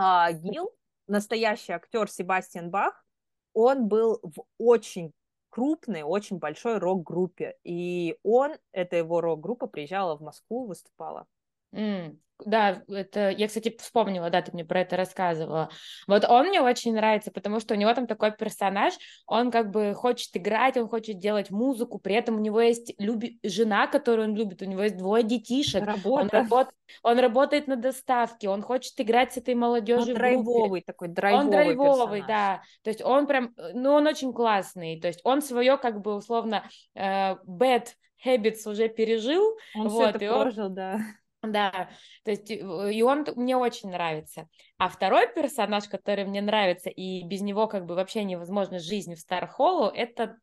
а, 0.00 0.30
Гил, 0.32 0.70
настоящий 1.08 1.72
актер 1.72 2.08
Себастьян 2.08 2.70
Бах, 2.70 3.04
он 3.52 3.88
был 3.88 4.20
в 4.22 4.44
очень 4.56 5.12
крупной, 5.50 6.02
очень 6.02 6.38
большой 6.38 6.78
рок-группе. 6.78 7.56
И 7.64 8.16
он, 8.22 8.52
это 8.70 8.94
его 8.94 9.20
рок-группа, 9.20 9.66
приезжала 9.66 10.16
в 10.16 10.20
Москву, 10.20 10.66
выступала. 10.66 11.26
Mm. 11.74 12.16
Да, 12.44 12.82
это 12.88 13.30
я, 13.30 13.48
кстати, 13.48 13.76
вспомнила, 13.78 14.30
да, 14.30 14.42
ты 14.42 14.52
мне 14.52 14.64
про 14.64 14.80
это 14.80 14.96
рассказывала. 14.96 15.70
Вот 16.06 16.24
он 16.24 16.48
мне 16.48 16.60
очень 16.60 16.94
нравится, 16.94 17.30
потому 17.30 17.60
что 17.60 17.74
у 17.74 17.76
него 17.76 17.92
там 17.94 18.06
такой 18.06 18.32
персонаж, 18.32 18.94
он 19.26 19.50
как 19.50 19.70
бы 19.70 19.94
хочет 19.94 20.36
играть, 20.36 20.76
он 20.76 20.88
хочет 20.88 21.18
делать 21.18 21.50
музыку, 21.50 21.98
при 21.98 22.14
этом 22.14 22.36
у 22.36 22.40
него 22.40 22.60
есть 22.60 22.94
люби... 22.98 23.38
жена, 23.42 23.86
которую 23.86 24.28
он 24.28 24.36
любит, 24.36 24.62
у 24.62 24.66
него 24.66 24.82
есть 24.82 24.96
двое 24.96 25.24
детишек. 25.24 25.84
Работа. 25.84 26.22
Он, 26.22 26.28
работ... 26.28 26.68
он 27.02 27.18
работает 27.18 27.66
на 27.66 27.76
доставке, 27.76 28.48
он 28.48 28.62
хочет 28.62 28.94
играть 29.00 29.32
с 29.32 29.36
этой 29.36 29.54
молодежью. 29.54 30.14
Он 30.14 30.18
драйвовый 30.18 30.82
такой, 30.82 31.08
драйвовый 31.08 31.44
Он 31.44 31.50
драйвовый, 31.50 32.20
персонаж. 32.20 32.26
да. 32.26 32.62
То 32.82 32.90
есть 32.90 33.02
он 33.02 33.26
прям, 33.26 33.54
ну, 33.74 33.92
он 33.92 34.06
очень 34.06 34.32
классный. 34.32 35.00
То 35.00 35.08
есть 35.08 35.20
он 35.24 35.42
свое, 35.42 35.76
как 35.76 36.00
бы, 36.00 36.14
условно, 36.14 36.68
э, 36.94 37.34
bad 37.46 37.88
habits 38.24 38.68
уже 38.68 38.88
пережил. 38.88 39.56
Он 39.74 39.88
вот, 39.88 40.16
все 40.16 40.26
это 40.26 40.34
прожил, 40.34 40.66
он... 40.66 40.74
да 40.74 40.98
да, 41.42 41.88
то 42.24 42.30
есть 42.30 42.50
и 42.50 43.02
он 43.02 43.26
мне 43.36 43.56
очень 43.56 43.90
нравится. 43.90 44.48
А 44.76 44.88
второй 44.88 45.32
персонаж, 45.32 45.88
который 45.88 46.24
мне 46.24 46.40
нравится, 46.42 46.90
и 46.90 47.22
без 47.24 47.40
него 47.40 47.68
как 47.68 47.86
бы 47.86 47.94
вообще 47.94 48.24
невозможно 48.24 48.78
жизнь 48.78 49.14
в 49.14 49.20
Стар 49.20 49.46
Холлу, 49.46 49.88
это 49.88 50.36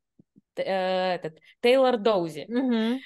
э, 0.56 1.16
этот 1.16 1.40
Тейлор 1.62 1.98
Доузи. 1.98 2.46
Угу. 2.48 3.02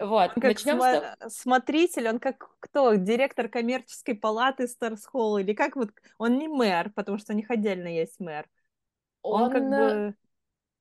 Вот, 0.00 0.30
он 0.34 0.34
как 0.34 0.44
начнем 0.44 0.80
см- 0.80 1.16
с... 1.28 1.40
смотритель, 1.40 2.08
он 2.08 2.18
как 2.20 2.56
кто? 2.60 2.94
Директор 2.94 3.48
коммерческой 3.48 4.14
палаты 4.14 4.66
Старс 4.66 5.04
Холл, 5.04 5.38
или 5.38 5.52
как 5.52 5.76
вот, 5.76 5.90
он 6.18 6.38
не 6.38 6.48
мэр, 6.48 6.90
потому 6.94 7.18
что 7.18 7.32
у 7.32 7.36
них 7.36 7.50
отдельно 7.50 7.88
есть 7.88 8.18
мэр. 8.18 8.48
Он, 9.22 9.42
он 9.42 9.50
как 9.50 9.68
бы 9.68 10.14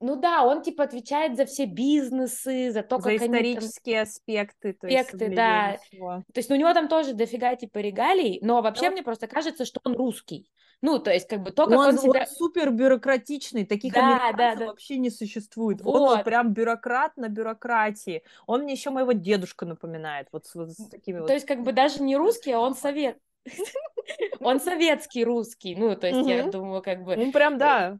ну 0.01 0.15
да, 0.15 0.43
он 0.43 0.62
типа 0.62 0.83
отвечает 0.85 1.35
за 1.35 1.45
все 1.45 1.65
бизнесы, 1.65 2.71
за 2.71 2.83
то, 2.83 2.97
за 2.99 3.12
как 3.12 3.21
исторические 3.21 3.97
они... 3.97 4.03
аспекты, 4.03 4.73
то 4.73 4.88
аспекты, 4.88 5.25
есть 5.25 5.35
да. 5.35 5.77
Всего. 5.83 6.23
То 6.33 6.38
есть 6.38 6.49
ну, 6.49 6.55
у 6.55 6.59
него 6.59 6.73
там 6.73 6.88
тоже 6.88 7.13
дофига 7.13 7.55
типа 7.55 7.79
регалий, 7.79 8.39
но 8.41 8.62
вообще 8.62 8.85
но... 8.85 8.91
мне 8.91 9.03
просто 9.03 9.27
кажется, 9.27 9.65
что 9.65 9.81
он 9.83 9.95
русский. 9.95 10.49
Ну, 10.81 10.97
то 10.99 11.12
есть 11.12 11.27
как 11.27 11.43
бы 11.43 11.51
то, 11.51 11.65
как 11.65 11.77
он, 11.77 11.88
он 11.88 11.97
себя... 11.97 12.21
Он 12.21 12.27
супер 12.27 12.71
бюрократичный, 12.71 13.65
таких 13.65 13.93
да, 13.93 13.99
американцев 13.99 14.38
да, 14.38 14.55
да. 14.55 14.65
вообще 14.67 14.97
не 14.97 15.09
существует. 15.09 15.81
Вот. 15.81 15.95
Он 15.95 16.07
вот 16.07 16.23
прям 16.23 16.53
бюрократ 16.53 17.17
на 17.17 17.27
бюрократии. 17.27 18.23
Он 18.47 18.62
мне 18.62 18.73
еще 18.73 18.89
моего 18.89 19.12
дедушку 19.12 19.65
напоминает, 19.65 20.27
вот 20.31 20.45
с, 20.45 20.55
вот 20.55 20.71
с 20.71 20.88
такими 20.88 21.17
То 21.17 21.23
вот... 21.23 21.31
есть 21.31 21.45
как 21.45 21.63
бы 21.63 21.73
даже 21.73 22.01
не 22.01 22.15
русский, 22.15 22.51
а 22.51 22.59
он 22.59 22.75
совет. 22.75 23.17
Он 24.41 24.59
советский 24.59 25.23
русский, 25.23 25.75
ну, 25.75 25.95
то 25.95 26.07
есть 26.07 26.27
я 26.27 26.49
думаю, 26.49 26.81
как 26.81 27.03
бы... 27.03 27.15
Ну, 27.15 27.31
прям, 27.31 27.57
да. 27.57 27.99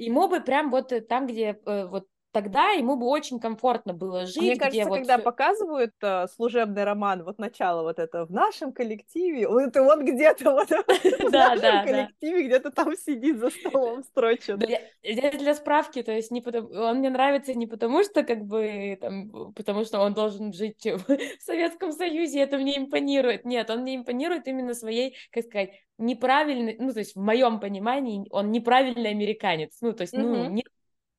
Ему 0.00 0.28
бы 0.28 0.40
прям 0.40 0.70
вот 0.70 0.92
э, 0.92 1.00
там, 1.02 1.26
где 1.26 1.60
э, 1.66 1.86
вот 1.86 2.08
тогда 2.32 2.70
ему 2.70 2.96
бы 2.96 3.06
очень 3.06 3.40
комфортно 3.40 3.92
было 3.92 4.26
жить. 4.26 4.42
Мне 4.42 4.56
кажется, 4.56 4.84
где 4.84 4.90
когда 4.90 5.16
вот... 5.16 5.24
показывают 5.24 5.94
uh, 6.02 6.28
служебный 6.28 6.84
роман, 6.84 7.24
вот 7.24 7.38
начало 7.38 7.82
вот 7.82 7.98
это 7.98 8.26
в 8.26 8.30
нашем 8.30 8.72
коллективе, 8.72 9.48
вот 9.48 9.62
это 9.62 9.82
он 9.82 10.04
где-то 10.04 10.52
вот 10.52 10.68
в 10.70 11.32
нашем 11.32 11.84
коллективе 11.84 12.46
где-то 12.46 12.70
там 12.70 12.96
сидит 12.96 13.38
за 13.38 13.50
столом 13.50 14.02
строчит. 14.04 14.58
Для 14.58 15.54
справки, 15.54 16.02
то 16.02 16.12
есть 16.12 16.30
не 16.30 16.42
он 16.46 16.98
мне 16.98 17.10
нравится 17.10 17.54
не 17.54 17.66
потому, 17.66 18.02
что 18.04 18.22
как 18.22 18.44
бы 18.44 18.96
там, 19.00 19.52
потому 19.54 19.84
что 19.84 20.00
он 20.00 20.14
должен 20.14 20.52
жить 20.52 20.84
в 20.84 21.04
Советском 21.40 21.92
Союзе, 21.92 22.40
это 22.40 22.58
мне 22.58 22.78
импонирует. 22.78 23.44
Нет, 23.44 23.70
он 23.70 23.80
мне 23.80 23.96
импонирует 23.96 24.46
именно 24.46 24.74
своей, 24.74 25.16
как 25.30 25.44
сказать, 25.44 25.70
неправильный, 25.98 26.76
ну, 26.78 26.92
то 26.92 27.00
есть 27.00 27.14
в 27.14 27.20
моем 27.20 27.60
понимании 27.60 28.26
он 28.30 28.50
неправильный 28.50 29.10
американец, 29.10 29.76
ну, 29.80 29.92
то 29.92 30.02
есть, 30.02 30.14
ну, 30.14 30.48
нет 30.48 30.66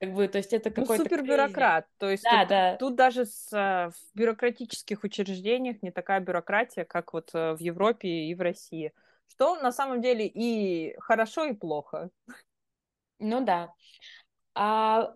как 0.01 0.15
бы, 0.15 0.27
то 0.27 0.39
есть 0.39 0.51
это 0.51 0.69
ну, 0.69 0.81
какой-то... 0.81 1.03
Ну, 1.03 1.09
супер-бюрократ. 1.09 1.85
То 1.99 2.09
есть 2.09 2.23
да, 2.23 2.39
тут, 2.39 2.49
да. 2.49 2.75
тут 2.77 2.95
даже 2.95 3.25
с, 3.25 3.51
в 3.51 3.93
бюрократических 4.15 5.03
учреждениях 5.03 5.83
не 5.83 5.91
такая 5.91 6.19
бюрократия, 6.21 6.85
как 6.85 7.13
вот 7.13 7.29
э, 7.35 7.53
в 7.53 7.59
Европе 7.59 8.09
и 8.09 8.33
в 8.33 8.41
России. 8.41 8.93
Что 9.27 9.61
на 9.61 9.71
самом 9.71 10.01
деле 10.01 10.25
и 10.25 10.95
хорошо, 10.97 11.45
и 11.45 11.53
плохо. 11.53 12.09
Ну 13.19 13.45
да. 13.45 13.73
А 14.55 15.13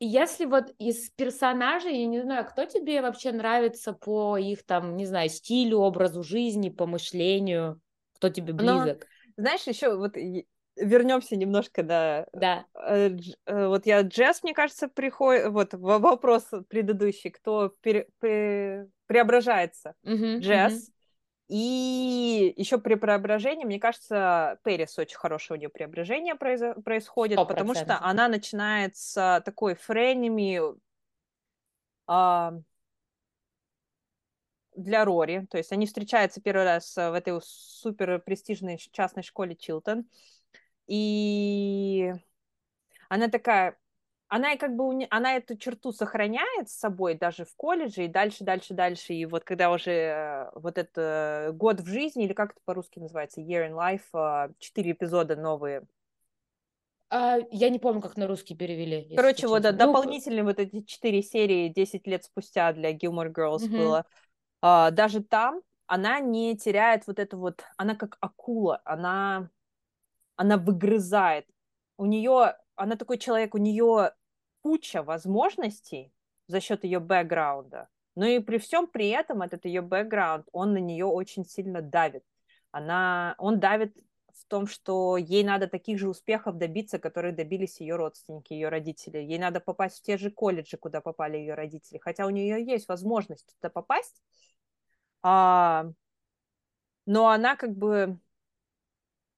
если 0.00 0.44
вот 0.44 0.66
из 0.78 1.08
персонажей, 1.12 2.00
я 2.00 2.06
не 2.06 2.20
знаю, 2.20 2.44
кто 2.44 2.66
тебе 2.66 3.00
вообще 3.00 3.32
нравится 3.32 3.94
по 3.94 4.36
их 4.36 4.66
там, 4.66 4.98
не 4.98 5.06
знаю, 5.06 5.30
стилю, 5.30 5.78
образу 5.78 6.22
жизни, 6.22 6.68
по 6.68 6.84
мышлению, 6.84 7.80
кто 8.16 8.28
тебе 8.28 8.52
близок? 8.52 9.06
Но, 9.38 9.44
знаешь, 9.44 9.66
еще 9.66 9.96
вот 9.96 10.14
вернемся 10.76 11.36
немножко 11.36 11.82
до... 11.82 12.28
Да. 12.32 12.66
Э, 12.74 13.16
э, 13.46 13.66
вот 13.66 13.86
я 13.86 14.02
Джесс, 14.02 14.42
мне 14.42 14.54
кажется, 14.54 14.88
приходит... 14.88 15.48
Вот 15.48 15.74
вопрос 15.74 16.48
предыдущий, 16.68 17.30
кто 17.30 17.74
пере, 17.80 18.08
пре, 18.18 18.88
преображается. 19.06 19.94
Uh-huh, 20.04 20.38
Джесс. 20.38 20.88
Uh-huh. 20.88 20.92
И 21.48 22.54
еще 22.56 22.78
при 22.78 22.96
преображении, 22.96 23.64
мне 23.64 23.78
кажется, 23.78 24.58
Перес 24.64 24.98
очень 24.98 25.16
хорошее 25.16 25.56
у 25.56 25.60
нее 25.60 25.68
преображение 25.68 26.34
произ... 26.34 26.60
происходит, 26.84 27.38
100%. 27.38 27.46
потому 27.46 27.74
что 27.74 27.98
она 28.00 28.26
начинает 28.28 28.96
с 28.96 29.42
такой 29.44 29.76
френеми 29.76 30.60
а, 32.08 32.54
для 34.74 35.04
Рори. 35.04 35.46
То 35.48 35.58
есть 35.58 35.70
они 35.72 35.86
встречаются 35.86 36.40
первый 36.40 36.64
раз 36.64 36.96
в 36.96 37.14
этой 37.14 37.40
супер 37.42 38.18
престижной 38.18 38.78
частной 38.92 39.22
школе 39.22 39.54
Чилтон. 39.54 40.04
И 40.86 42.12
она 43.08 43.28
такая, 43.28 43.76
она 44.28 44.52
и 44.52 44.58
как 44.58 44.74
бы 44.76 45.06
она 45.10 45.36
эту 45.36 45.56
черту 45.56 45.92
сохраняет 45.92 46.68
с 46.68 46.78
собой 46.78 47.14
даже 47.14 47.44
в 47.44 47.54
колледже 47.56 48.04
и 48.04 48.08
дальше, 48.08 48.44
дальше, 48.44 48.74
дальше. 48.74 49.14
И 49.14 49.26
вот 49.26 49.44
когда 49.44 49.70
уже 49.70 49.90
э, 49.90 50.50
вот 50.54 50.78
это 50.78 51.50
год 51.54 51.80
в 51.80 51.86
жизни, 51.86 52.24
или 52.24 52.32
как 52.32 52.52
это 52.52 52.60
по-русски 52.64 52.98
называется, 52.98 53.40
Year 53.40 53.70
in 53.70 53.72
Life, 53.72 54.48
э, 54.48 54.52
четыре 54.58 54.92
эпизода 54.92 55.36
новые. 55.36 55.82
А, 57.08 57.38
я 57.50 57.68
не 57.68 57.78
помню, 57.78 58.00
как 58.00 58.16
на 58.16 58.26
русский 58.26 58.56
перевели. 58.56 59.14
Короче, 59.14 59.46
вот 59.46 59.62
да, 59.62 59.72
ну, 59.72 59.78
дополнительные 59.78 60.42
вот 60.42 60.58
эти 60.58 60.82
четыре 60.82 61.22
серии 61.22 61.68
10 61.68 62.06
лет 62.06 62.24
спустя 62.24 62.72
для 62.72 62.92
Gilmore 62.92 63.32
Girls 63.32 63.64
угу. 63.64 63.76
было. 63.76 64.06
А, 64.60 64.90
даже 64.90 65.22
там 65.22 65.62
она 65.86 66.18
не 66.18 66.56
теряет 66.56 67.06
вот 67.06 67.18
это 67.18 67.36
вот, 67.36 67.62
она 67.76 67.94
как 67.94 68.16
акула, 68.20 68.80
она 68.84 69.50
она 70.36 70.56
выгрызает. 70.56 71.46
У 71.96 72.06
нее, 72.06 72.56
она 72.74 72.96
такой 72.96 73.18
человек, 73.18 73.54
у 73.54 73.58
нее 73.58 74.12
куча 74.62 75.02
возможностей 75.02 76.12
за 76.46 76.60
счет 76.60 76.84
ее 76.84 77.00
бэкграунда. 77.00 77.88
Но 78.14 78.24
и 78.26 78.38
при 78.38 78.58
всем 78.58 78.86
при 78.86 79.08
этом 79.08 79.42
этот 79.42 79.64
ее 79.64 79.82
бэкграунд, 79.82 80.46
он 80.52 80.72
на 80.72 80.78
нее 80.78 81.04
очень 81.04 81.44
сильно 81.44 81.82
давит. 81.82 82.24
Она, 82.70 83.34
он 83.38 83.60
давит 83.60 83.96
в 84.36 84.44
том, 84.46 84.66
что 84.66 85.16
ей 85.16 85.44
надо 85.44 85.66
таких 85.66 85.98
же 85.98 86.08
успехов 86.08 86.56
добиться, 86.58 86.98
которые 86.98 87.32
добились 87.32 87.80
ее 87.80 87.96
родственники, 87.96 88.52
ее 88.52 88.68
родители. 88.68 89.18
Ей 89.18 89.38
надо 89.38 89.60
попасть 89.60 89.98
в 89.98 90.02
те 90.02 90.18
же 90.18 90.30
колледжи, 90.30 90.76
куда 90.76 91.00
попали 91.00 91.36
ее 91.38 91.54
родители. 91.54 91.98
Хотя 91.98 92.26
у 92.26 92.30
нее 92.30 92.64
есть 92.64 92.88
возможность 92.88 93.46
туда 93.54 93.70
попасть, 93.70 94.22
а, 95.22 95.86
но 97.06 97.28
она 97.28 97.56
как 97.56 97.74
бы 97.76 98.18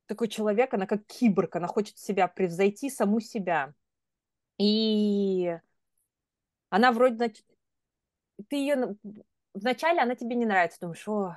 такой 0.08 0.28
человек, 0.28 0.74
она 0.74 0.86
как 0.86 1.06
киборг, 1.06 1.56
она 1.56 1.68
хочет 1.68 1.98
себя 1.98 2.26
превзойти, 2.26 2.90
саму 2.90 3.20
себя. 3.20 3.74
И 4.58 5.56
она 6.70 6.92
вроде... 6.92 7.32
Ты 8.48 8.56
ее... 8.56 8.96
Вначале 9.54 10.00
она 10.00 10.14
тебе 10.14 10.34
не 10.36 10.46
нравится, 10.46 10.80
думаешь, 10.80 11.06
о, 11.06 11.36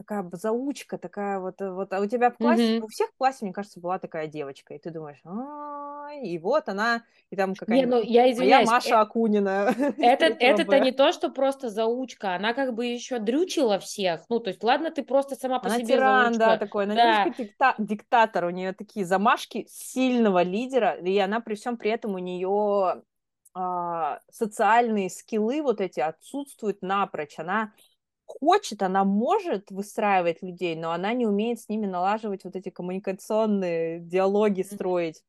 такая 0.00 0.26
заучка, 0.32 0.96
такая 0.96 1.38
вот, 1.38 1.56
вот, 1.60 1.92
а 1.92 2.00
у 2.00 2.06
тебя 2.06 2.30
в 2.30 2.38
классе, 2.38 2.78
mm-hmm. 2.78 2.84
у 2.84 2.88
всех 2.88 3.10
в 3.10 3.16
классе, 3.18 3.44
мне 3.44 3.52
кажется, 3.52 3.80
была 3.80 3.98
такая 3.98 4.28
девочка, 4.28 4.72
и 4.72 4.78
ты 4.78 4.90
думаешь, 4.90 5.20
а, 5.24 6.08
и 6.14 6.38
вот 6.38 6.70
она, 6.70 7.02
и 7.28 7.36
там 7.36 7.52
не, 7.68 7.84
ну, 7.84 8.00
я 8.02 8.32
извиняюсь, 8.32 8.66
Маша 8.66 8.94
э- 8.94 8.98
Акунина. 8.98 9.74
Это, 9.98 10.24
это-то 10.24 10.80
не 10.80 10.92
то, 10.92 11.12
что 11.12 11.28
просто 11.28 11.68
заучка, 11.68 12.34
она 12.34 12.54
как 12.54 12.74
бы 12.74 12.86
еще 12.86 13.18
дрючила 13.18 13.78
всех, 13.78 14.22
ну, 14.30 14.40
то 14.40 14.48
есть, 14.48 14.64
ладно, 14.64 14.90
ты 14.90 15.02
просто 15.02 15.36
сама 15.36 15.58
по 15.58 15.66
она 15.66 15.76
себе 15.76 15.88
тиран, 15.88 16.32
заучка. 16.32 16.38
да, 16.46 16.56
такой, 16.56 16.84
она 16.84 16.94
да. 16.94 17.24
немножко 17.24 17.42
дикта- 17.42 17.74
диктатор, 17.76 18.44
у 18.46 18.50
нее 18.50 18.72
такие 18.72 19.04
замашки 19.04 19.66
сильного 19.68 20.42
лидера, 20.42 20.92
и 20.92 21.18
она 21.18 21.40
при 21.40 21.56
всем 21.56 21.76
при 21.76 21.90
этом 21.90 22.14
у 22.14 22.18
нее 22.18 23.02
а, 23.52 24.20
социальные 24.30 25.10
скиллы 25.10 25.60
вот 25.60 25.82
эти 25.82 26.00
отсутствуют 26.00 26.80
напрочь, 26.80 27.38
она 27.38 27.72
хочет, 28.40 28.82
она 28.82 29.04
может 29.04 29.70
выстраивать 29.70 30.42
людей, 30.42 30.76
но 30.76 30.92
она 30.92 31.12
не 31.14 31.26
умеет 31.26 31.60
с 31.60 31.68
ними 31.68 31.86
налаживать 31.86 32.44
вот 32.44 32.56
эти 32.56 32.70
коммуникационные 32.70 34.00
диалоги 34.00 34.62
строить. 34.62 35.22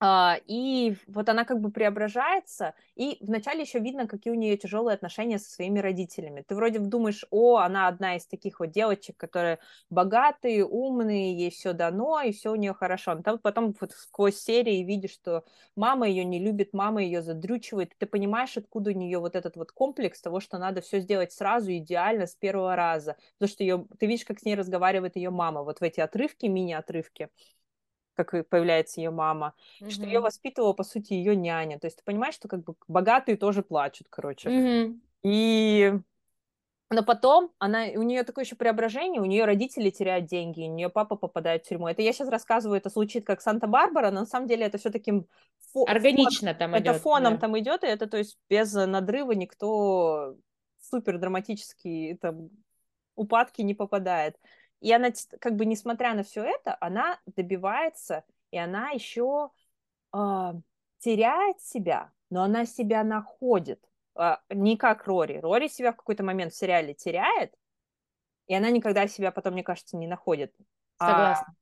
А, 0.00 0.38
и 0.46 0.96
вот 1.08 1.28
она 1.28 1.44
как 1.44 1.60
бы 1.60 1.72
преображается, 1.72 2.74
и 2.94 3.16
вначале 3.20 3.62
еще 3.62 3.80
видно, 3.80 4.06
какие 4.06 4.32
у 4.32 4.36
нее 4.36 4.56
тяжелые 4.56 4.94
отношения 4.94 5.40
со 5.40 5.50
своими 5.50 5.80
родителями. 5.80 6.44
Ты 6.46 6.54
вроде 6.54 6.78
думаешь, 6.78 7.24
о, 7.30 7.56
она 7.56 7.88
одна 7.88 8.14
из 8.16 8.24
таких 8.24 8.60
вот 8.60 8.70
девочек, 8.70 9.16
которые 9.16 9.58
богатые, 9.90 10.64
умные, 10.64 11.36
ей 11.36 11.50
все 11.50 11.72
дано, 11.72 12.20
и 12.22 12.30
все 12.32 12.52
у 12.52 12.54
нее 12.54 12.74
хорошо. 12.74 13.16
Но 13.16 13.22
там 13.22 13.38
потом 13.38 13.74
вот 13.80 13.90
сквозь 13.92 14.36
серии 14.38 14.84
видишь, 14.84 15.14
что 15.14 15.44
мама 15.74 16.08
ее 16.08 16.24
не 16.24 16.38
любит, 16.38 16.72
мама 16.72 17.02
ее 17.02 17.20
задрючивает, 17.20 17.92
ты 17.98 18.06
понимаешь, 18.06 18.56
откуда 18.56 18.90
у 18.90 18.94
нее 18.94 19.18
вот 19.18 19.34
этот 19.34 19.56
вот 19.56 19.72
комплекс 19.72 20.20
того, 20.20 20.38
что 20.38 20.58
надо 20.58 20.80
все 20.80 21.00
сделать 21.00 21.32
сразу 21.32 21.72
идеально 21.72 22.28
с 22.28 22.36
первого 22.36 22.76
раза, 22.76 23.16
потому 23.38 23.48
что 23.52 23.64
ее, 23.64 23.84
ты 23.98 24.06
видишь, 24.06 24.24
как 24.24 24.38
с 24.38 24.44
ней 24.44 24.54
разговаривает 24.54 25.16
ее 25.16 25.30
мама, 25.30 25.64
вот 25.64 25.80
в 25.80 25.82
эти 25.82 25.98
отрывки, 25.98 26.46
мини-отрывки, 26.46 27.30
как 28.24 28.48
появляется 28.48 29.00
ее 29.00 29.10
мама, 29.10 29.54
mm-hmm. 29.80 29.90
что 29.90 30.04
ее 30.04 30.20
воспитывала, 30.20 30.72
по 30.72 30.84
сути, 30.84 31.12
ее 31.12 31.36
няня. 31.36 31.78
То 31.78 31.86
есть 31.86 31.98
ты 31.98 32.04
понимаешь, 32.04 32.34
что 32.34 32.48
как 32.48 32.64
бы 32.64 32.74
богатые 32.86 33.36
тоже 33.36 33.62
плачут, 33.62 34.06
короче. 34.10 34.48
Mm-hmm. 34.48 35.00
И 35.22 35.92
но 36.90 37.02
потом 37.02 37.52
она, 37.58 37.84
у 37.96 38.02
нее 38.02 38.22
такое 38.22 38.44
еще 38.44 38.56
преображение, 38.56 39.20
у 39.20 39.26
нее 39.26 39.44
родители 39.44 39.90
теряют 39.90 40.24
деньги, 40.24 40.62
у 40.62 40.74
нее 40.74 40.88
папа 40.88 41.16
попадает 41.16 41.64
в 41.64 41.68
тюрьму. 41.68 41.86
Это 41.86 42.00
я 42.00 42.14
сейчас 42.14 42.28
рассказываю, 42.28 42.78
это 42.78 42.88
звучит 42.88 43.26
как 43.26 43.42
Санта-Барбара, 43.42 44.10
но 44.10 44.20
на 44.20 44.26
самом 44.26 44.48
деле 44.48 44.64
это 44.64 44.78
все 44.78 44.88
таким 44.90 45.26
фо- 45.74 45.84
органично 45.86 46.50
фон, 46.50 46.58
там 46.58 46.78
идет. 46.78 46.86
Это 46.86 46.98
фоном 46.98 47.34
да. 47.34 47.40
там 47.40 47.58
идет, 47.58 47.84
и 47.84 47.88
это 47.88 48.06
то 48.06 48.16
есть 48.16 48.38
без 48.48 48.72
надрыва 48.72 49.32
никто 49.32 50.36
супер 50.80 51.18
драматический 51.18 52.16
там 52.16 52.48
упадки 53.16 53.60
не 53.60 53.74
попадает. 53.74 54.36
И 54.80 54.92
она, 54.92 55.10
как 55.40 55.56
бы, 55.56 55.66
несмотря 55.66 56.14
на 56.14 56.22
все 56.22 56.44
это, 56.44 56.76
она 56.80 57.18
добивается, 57.26 58.24
и 58.50 58.58
она 58.58 58.90
еще 58.90 59.50
э, 59.50 60.16
а, 60.16 60.54
теряет 60.98 61.60
себя, 61.60 62.12
но 62.30 62.42
она 62.42 62.64
себя 62.64 63.02
находит. 63.02 63.84
Э, 64.14 64.36
не 64.50 64.76
как 64.76 65.06
Рори. 65.06 65.38
Рори 65.38 65.68
себя 65.68 65.92
в 65.92 65.96
какой-то 65.96 66.22
момент 66.22 66.52
в 66.52 66.56
сериале 66.56 66.94
теряет, 66.94 67.54
и 68.46 68.54
она 68.54 68.70
никогда 68.70 69.06
себя 69.08 69.30
потом, 69.30 69.54
мне 69.54 69.62
кажется, 69.62 69.96
не 69.96 70.06
находит. 70.06 70.54
Согласна. 70.98 71.54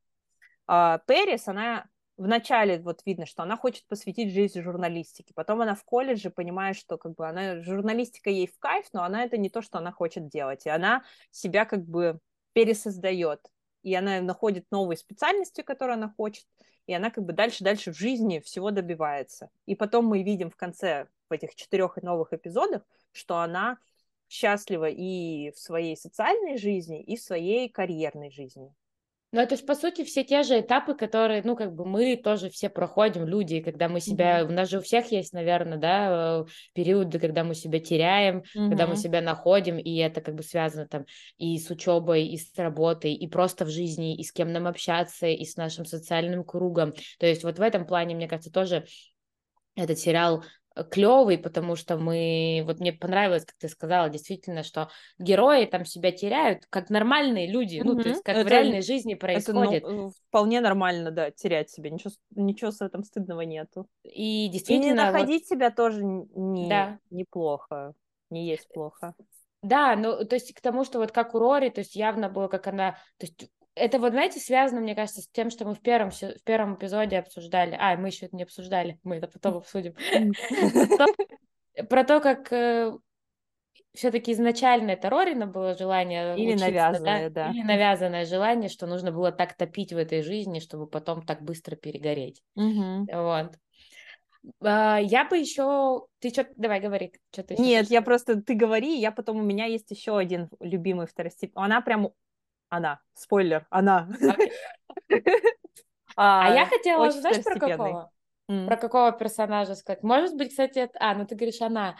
А, 0.67 0.95
а 0.95 0.99
Перес, 0.99 1.49
она 1.49 1.87
вначале 2.17 2.79
вот 2.79 3.03
видно, 3.05 3.27
что 3.27 3.43
она 3.43 3.57
хочет 3.57 3.87
посвятить 3.87 4.33
жизнь 4.33 4.63
журналистике. 4.63 5.35
Потом 5.35 5.61
она 5.61 5.75
в 5.75 5.85
колледже 5.85 6.31
понимает, 6.31 6.77
что 6.77 6.97
как 6.97 7.15
бы 7.15 7.29
она 7.29 7.61
журналистика 7.63 8.31
ей 8.31 8.47
в 8.47 8.59
кайф, 8.59 8.87
но 8.93 9.03
она 9.03 9.25
это 9.25 9.37
не 9.37 9.51
то, 9.51 9.63
что 9.63 9.79
она 9.79 9.93
хочет 9.93 10.29
делать. 10.29 10.67
И 10.67 10.71
она 10.71 11.03
себя 11.31 11.65
как 11.65 11.85
бы 11.85 12.21
пересоздает. 12.57 13.51
И 13.83 13.95
она 13.95 14.23
находит 14.23 14.65
новые 14.71 14.97
специальности, 14.97 15.61
которые 15.61 15.97
она 15.97 16.09
хочет, 16.17 16.47
и 16.87 16.95
она 16.95 17.11
как 17.11 17.23
бы 17.23 17.35
дальше-дальше 17.35 17.93
в 17.93 17.99
жизни 17.99 18.41
всего 18.41 18.71
добивается. 18.71 19.51
И 19.67 19.75
потом 19.75 20.07
мы 20.07 20.23
видим 20.23 20.51
в 20.51 20.57
конце, 20.57 21.07
в 21.29 21.35
этих 21.35 21.55
четырех 21.55 21.99
новых 22.03 22.33
эпизодах, 22.33 22.83
что 23.13 23.37
она 23.41 23.77
счастлива 24.31 24.89
и 24.89 25.51
в 25.51 25.59
своей 25.59 25.99
социальной 25.99 26.57
жизни, 26.57 27.03
и 27.03 27.17
в 27.19 27.23
своей 27.23 27.69
карьерной 27.69 28.31
жизни. 28.31 28.75
Ну, 29.33 29.41
это 29.41 29.57
же, 29.57 29.65
по 29.65 29.75
сути, 29.75 30.05
все 30.05 30.23
те 30.23 30.45
же 30.45 30.61
этапы, 30.61 30.95
которые, 30.95 31.43
ну, 31.45 31.57
как 31.57 31.75
бы 31.75 31.85
мы 31.85 32.17
тоже 32.17 32.49
все 32.49 32.69
проходим, 32.69 33.27
люди, 33.27 33.61
когда 33.61 33.89
мы 33.89 34.01
себя, 34.01 34.41
mm-hmm. 34.41 34.49
у 34.49 34.53
нас 34.53 34.71
же 34.71 34.79
у 34.79 34.81
всех 34.81 35.11
есть, 35.11 35.33
наверное, 35.33 35.79
да, 35.79 36.43
э, 36.43 36.45
периоды, 36.75 37.19
когда 37.19 37.43
мы 37.43 37.55
себя 37.55 37.81
теряем, 37.81 38.39
mm-hmm. 38.39 38.69
когда 38.69 38.87
мы 38.87 38.97
себя 38.97 39.21
находим, 39.21 39.79
и 39.79 39.97
это 39.97 40.21
как 40.21 40.37
бы 40.37 40.45
связано 40.45 40.87
там 40.87 41.07
и 41.39 41.59
с 41.59 41.69
учебой, 41.71 42.27
и 42.27 42.39
с 42.39 42.57
работой, 42.57 43.15
и 43.15 43.27
просто 43.27 43.65
в 43.65 43.69
жизни, 43.69 44.17
и 44.17 44.23
с 44.23 44.31
кем 44.31 44.53
нам 44.53 44.69
общаться, 44.69 45.27
и 45.27 45.45
с 45.45 45.57
нашим 45.57 45.85
социальным 45.85 46.45
кругом. 46.45 46.95
То 47.19 47.27
есть 47.27 47.43
вот 47.43 47.59
в 47.59 47.63
этом 47.63 47.85
плане, 47.85 48.15
мне 48.15 48.29
кажется, 48.29 48.53
тоже 48.53 48.87
этот 49.75 49.99
сериал 49.99 50.45
клевый, 50.91 51.39
потому 51.39 51.77
что 51.77 51.97
мы, 51.97 52.63
вот 52.67 52.81
мне 52.81 52.93
понравилось, 52.93 53.45
как 53.45 53.57
ты 53.59 53.69
сказала, 53.69 54.09
действительно, 54.09 54.63
что 54.63 54.91
герои 55.19 55.65
там 55.65 55.85
себя 55.85 56.13
теряют, 56.13 56.67
как 56.71 56.91
нормальные 56.91 57.51
люди, 57.51 57.77
mm-hmm. 57.77 57.85
ну, 57.85 58.03
то 58.03 58.09
есть 58.09 58.23
как 58.23 58.37
это, 58.37 58.49
в 58.49 58.51
реальной 58.51 58.83
жизни 58.83 59.15
происходит. 59.15 59.85
Это, 59.85 59.93
ну, 59.93 60.13
вполне 60.29 60.61
нормально, 60.61 61.11
да, 61.11 61.31
терять 61.31 61.71
себя, 61.71 61.91
ничего, 61.91 62.13
ничего 62.35 62.71
с 62.71 62.81
этим 62.81 63.05
стыдного 63.05 63.43
нету. 63.43 63.87
И 64.05 64.49
действительно... 64.49 64.87
И 64.87 64.91
не 64.91 64.95
находить 64.95 65.43
вот... 65.43 65.49
себя 65.49 65.71
тоже 65.71 66.05
не, 66.05 66.69
да. 66.69 66.99
неплохо, 67.11 67.95
не 68.31 68.47
есть 68.47 68.69
плохо. 68.69 69.15
Да, 69.63 69.97
ну, 69.97 70.25
то 70.25 70.37
есть 70.37 70.53
к 70.55 70.61
тому, 70.61 70.85
что 70.85 70.99
вот 70.99 71.11
как 71.11 71.35
у 71.35 71.39
Рори, 71.39 71.71
то 71.71 71.81
есть 71.81 71.97
явно 71.97 72.29
было, 72.29 72.47
как 72.49 72.67
она, 72.69 72.93
то 73.19 73.27
есть 73.27 73.51
это 73.77 73.99
вот, 73.99 74.13
знаете, 74.13 74.41
связано, 74.41 74.81
мне 74.81 74.95
кажется, 74.95 75.21
с 75.21 75.29
тем, 75.29 75.51
что 75.51 75.67
мы 75.67 75.75
в 75.75 75.81
первом, 75.81 76.11
в 76.11 76.43
первом 76.45 76.75
эпизоде 76.75 77.19
обсуждали. 77.19 77.77
А, 77.79 77.97
мы 77.97 78.09
еще 78.09 78.27
это 78.27 78.35
не 78.35 78.43
обсуждали, 78.43 78.99
мы 79.05 79.17
это 79.17 79.29
потом 79.29 79.59
обсудим. 79.59 79.95
Про 81.91 82.05
то, 82.05 82.21
как 82.21 82.51
э, 82.55 82.97
все-таки 83.93 84.33
изначально 84.33 84.93
это 84.93 85.11
Рорина 85.11 85.47
было 85.47 85.77
желание 85.77 86.39
Или 86.39 86.59
навязанное, 86.59 87.29
да? 87.29 87.51
Или 87.51 87.63
навязанное 87.63 88.25
желание, 88.25 88.71
что 88.71 88.87
нужно 88.87 89.13
было 89.13 89.31
так 89.31 89.55
топить 89.55 89.93
в 89.93 89.99
этой 89.99 90.23
жизни, 90.23 90.59
чтобы 90.59 90.87
потом 90.87 91.25
так 91.25 91.43
быстро 91.43 91.77
перегореть. 91.77 92.43
Вот. 92.55 93.53
А, 94.61 94.99
я 94.99 95.25
бы 95.25 95.37
еще... 95.37 96.07
Ты 96.21 96.31
что, 96.31 96.47
давай 96.57 96.81
говори, 96.81 97.13
что 97.33 97.43
ты 97.43 97.57
Нет, 97.57 97.91
я 97.91 98.01
просто... 98.01 98.41
Ты 98.41 98.55
говори, 98.55 98.99
я 98.99 99.13
потом... 99.13 99.39
У 99.39 99.43
меня 99.43 99.67
есть 99.67 99.91
еще 99.91 100.17
один 100.17 100.49
любимый 100.61 101.07
второстепенный. 101.07 101.67
Она 101.67 101.81
прям 101.81 102.13
она, 102.69 103.01
спойлер, 103.15 103.67
она. 103.71 104.09
А, 106.17 106.49
а 106.49 106.55
я 106.55 106.67
хотела, 106.67 107.11
знаешь, 107.11 107.43
про 107.43 107.59
какого? 107.59 108.11
Про 108.47 108.77
какого 108.77 109.11
персонажа 109.11 109.75
сказать? 109.75 110.05
Может 110.05 110.37
быть, 110.37 110.51
кстати, 110.51 110.79
это... 110.79 110.97
А, 111.01 111.15
ну 111.15 111.27
ты 111.27 111.35
говоришь, 111.35 111.61
она. 111.61 111.97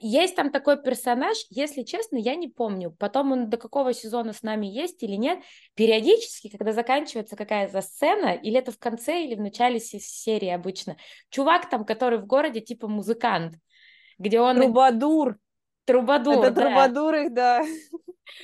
Есть 0.00 0.36
там 0.36 0.50
такой 0.50 0.82
персонаж, 0.82 1.38
если 1.48 1.84
честно, 1.84 2.18
я 2.18 2.34
не 2.34 2.48
помню, 2.48 2.94
потом 2.98 3.32
он 3.32 3.48
до 3.48 3.56
какого 3.56 3.94
сезона 3.94 4.34
с 4.34 4.42
нами 4.42 4.66
есть 4.66 5.02
или 5.02 5.14
нет. 5.14 5.38
Периодически, 5.74 6.50
когда 6.50 6.72
заканчивается 6.72 7.34
какая-то 7.34 7.80
сцена, 7.80 8.34
или 8.34 8.58
это 8.58 8.72
в 8.72 8.78
конце, 8.78 9.24
или 9.24 9.36
в 9.36 9.40
начале 9.40 9.80
серии 9.80 10.50
обычно, 10.50 10.98
чувак 11.30 11.70
там, 11.70 11.86
который 11.86 12.18
в 12.18 12.26
городе 12.26 12.60
типа 12.60 12.88
музыкант, 12.88 13.54
где 14.18 14.38
он... 14.38 14.56
Трубадур. 14.56 15.38
Трубадур, 15.86 16.44
Это 16.44 16.50
да. 16.50 16.62
трубадур 16.62 17.14
их, 17.14 17.32
да. 17.32 17.64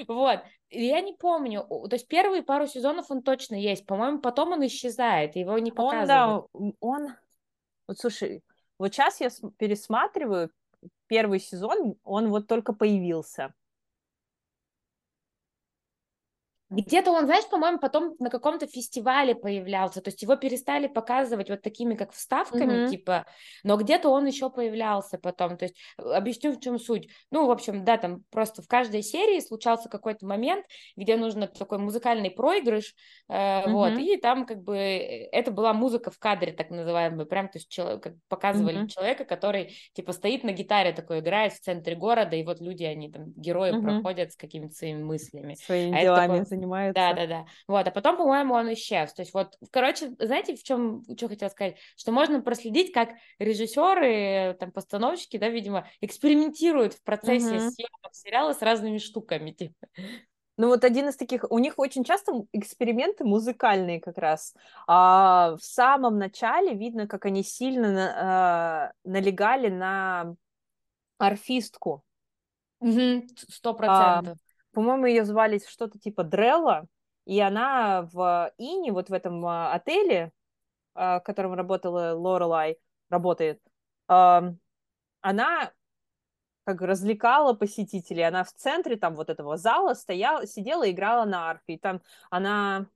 Вот, 0.09 0.41
я 0.73 1.01
не 1.01 1.13
помню, 1.13 1.65
то 1.69 1.93
есть 1.93 2.09
первые 2.09 2.43
пару 2.43 2.67
сезонов 2.67 3.11
он 3.11 3.23
точно 3.23 3.55
есть, 3.55 3.87
по-моему, 3.87 4.21
потом 4.21 4.53
он 4.53 4.67
исчезает, 4.67 5.37
его 5.37 5.59
не 5.59 5.71
показывают. 5.71 6.49
Он, 6.53 6.71
да, 6.71 6.77
он, 6.81 7.09
вот 7.87 7.99
слушай, 7.99 8.43
вот 8.79 8.93
сейчас 8.93 9.21
я 9.21 9.29
пересматриваю 9.59 10.51
первый 11.07 11.39
сезон, 11.39 11.97
он 12.05 12.31
вот 12.31 12.47
только 12.47 12.73
появился. 12.73 13.55
Где-то 16.73 17.11
он, 17.11 17.27
знаешь, 17.27 17.49
по-моему, 17.51 17.79
потом 17.79 18.15
на 18.19 18.31
каком-то 18.31 18.67
фестивале 18.67 19.35
появлялся, 19.35 20.01
то 20.01 20.09
есть 20.09 20.23
его 20.23 20.37
перестали 20.37 20.87
показывать 20.87 21.51
вот 21.51 21.61
такими 21.61 21.95
как 21.95 22.13
вставками, 22.13 22.73
mm-hmm. 22.73 22.89
типа, 22.89 23.27
но 23.63 23.77
где-то 23.77 24.09
он 24.09 24.27
еще 24.27 24.49
появлялся 24.49 25.19
потом, 25.19 25.59
то 25.59 25.67
есть 25.67 25.77
э, 25.99 26.03
объясню, 26.03 26.53
в 26.53 26.61
чем 26.61 26.79
суть. 26.79 27.09
Ну, 27.31 27.47
в 27.47 27.51
общем, 27.51 27.85
да, 27.85 27.99
там 27.99 28.25
просто 28.31 28.63
в 28.63 28.69
каждой 28.69 29.03
серии 29.03 29.41
случался 29.41 29.89
какой-то 29.89 30.27
момент, 30.27 30.65
где 30.97 31.17
нужно 31.17 31.47
такой 31.47 31.79
музыкальный 31.79 32.31
проигрыш, 32.31 32.95
э, 33.29 33.35
mm-hmm. 33.35 33.71
вот, 33.71 33.99
и 33.99 34.17
там 34.17 34.47
как 34.47 34.63
бы 34.63 34.77
э, 34.77 35.29
это 35.31 35.51
была 35.51 35.75
музыка 35.75 36.11
в 36.11 36.19
кадре, 36.19 36.53
так 36.53 36.71
называемая, 36.71 37.27
прям, 37.27 37.49
то 37.49 37.59
есть 37.59 37.69
человек, 37.69 38.03
как 38.03 38.15
показывали 38.29 38.85
mm-hmm. 38.85 38.89
человека, 38.89 39.25
который, 39.27 39.77
типа, 39.93 40.13
стоит 40.13 40.43
на 40.43 40.53
гитаре 40.53 40.93
такой, 40.93 41.21
играет 41.21 41.53
в 41.53 41.61
центре 41.61 41.97
города, 41.97 42.35
и 42.35 42.45
вот 42.45 42.61
люди, 42.61 42.85
они 42.85 43.11
там, 43.11 43.33
герои 43.37 43.73
mm-hmm. 43.73 43.83
проходят 43.83 44.33
с 44.33 44.37
какими-то 44.37 44.75
своими 44.75 45.03
мыслями. 45.03 45.55
Своими 45.55 45.99
а 45.99 46.03
делами 46.03 46.45
занимается. 46.63 46.95
Да, 46.95 47.13
да, 47.15 47.27
да. 47.27 47.45
Вот, 47.67 47.87
а 47.87 47.91
потом, 47.91 48.17
по-моему, 48.17 48.55
он 48.55 48.73
исчез. 48.75 49.13
То 49.13 49.23
есть 49.23 49.35
вот, 49.35 49.57
короче, 49.71 50.15
знаете, 50.19 50.57
в 50.57 50.63
чем, 50.63 51.03
что 51.17 51.29
хотела 51.29 51.49
сказать? 51.49 51.77
Что 51.97 52.13
можно 52.13 52.41
проследить, 52.41 52.93
как 52.93 53.11
режиссеры, 53.39 54.57
там, 54.59 54.73
постановщики, 54.73 55.37
да, 55.37 55.49
видимо, 55.49 55.87
экспериментируют 56.01 56.95
в 56.95 57.03
процессе 57.03 57.57
угу. 57.57 57.71
съемок 57.71 58.13
сериала 58.13 58.53
с 58.53 58.63
разными 58.63 58.99
штуками, 58.99 59.51
типа. 59.51 59.75
Ну 60.59 60.69
вот 60.69 60.85
один 60.85 61.09
из 61.09 61.17
таких, 61.17 61.45
у 61.51 61.59
них 61.59 61.75
очень 61.79 62.05
часто 62.05 62.45
эксперименты 62.53 63.25
музыкальные 63.25 64.01
как 64.01 64.19
раз. 64.19 64.55
А 64.87 65.57
в 65.57 65.63
самом 65.63 66.19
начале 66.19 66.75
видно, 66.75 67.09
как 67.09 67.25
они 67.25 67.43
сильно 67.43 68.93
э, 69.05 69.09
налегали 69.09 69.69
на 69.69 70.35
арфистку. 71.19 72.05
Сто 73.49 73.75
процентов 73.75 74.37
по-моему, 74.73 75.07
ее 75.07 75.25
звали 75.25 75.61
что-то 75.67 75.99
типа 75.99 76.25
Дрелла, 76.25 76.87
и 77.25 77.41
она 77.41 78.09
в 78.13 78.53
Ине, 78.59 78.93
вот 78.93 79.09
в 79.09 79.13
этом 79.13 79.45
а, 79.47 79.73
отеле, 79.73 80.33
а, 80.95 81.21
в 81.21 81.23
котором 81.23 81.55
работала 81.55 82.15
Лорелай, 82.15 82.79
работает, 83.09 83.61
она 84.09 85.73
как 86.65 86.81
развлекала 86.81 87.55
посетителей. 87.55 88.23
Она 88.23 88.45
в 88.45 88.53
центре 88.53 88.97
там 88.97 89.15
вот 89.15 89.31
этого 89.31 89.57
зала 89.57 89.95
стояла, 89.95 90.47
сидела, 90.47 90.91
играла 90.91 91.25
на 91.25 91.51
арфе. 91.51 91.75
И 91.75 91.79
там 91.79 92.01
она... 92.31 92.87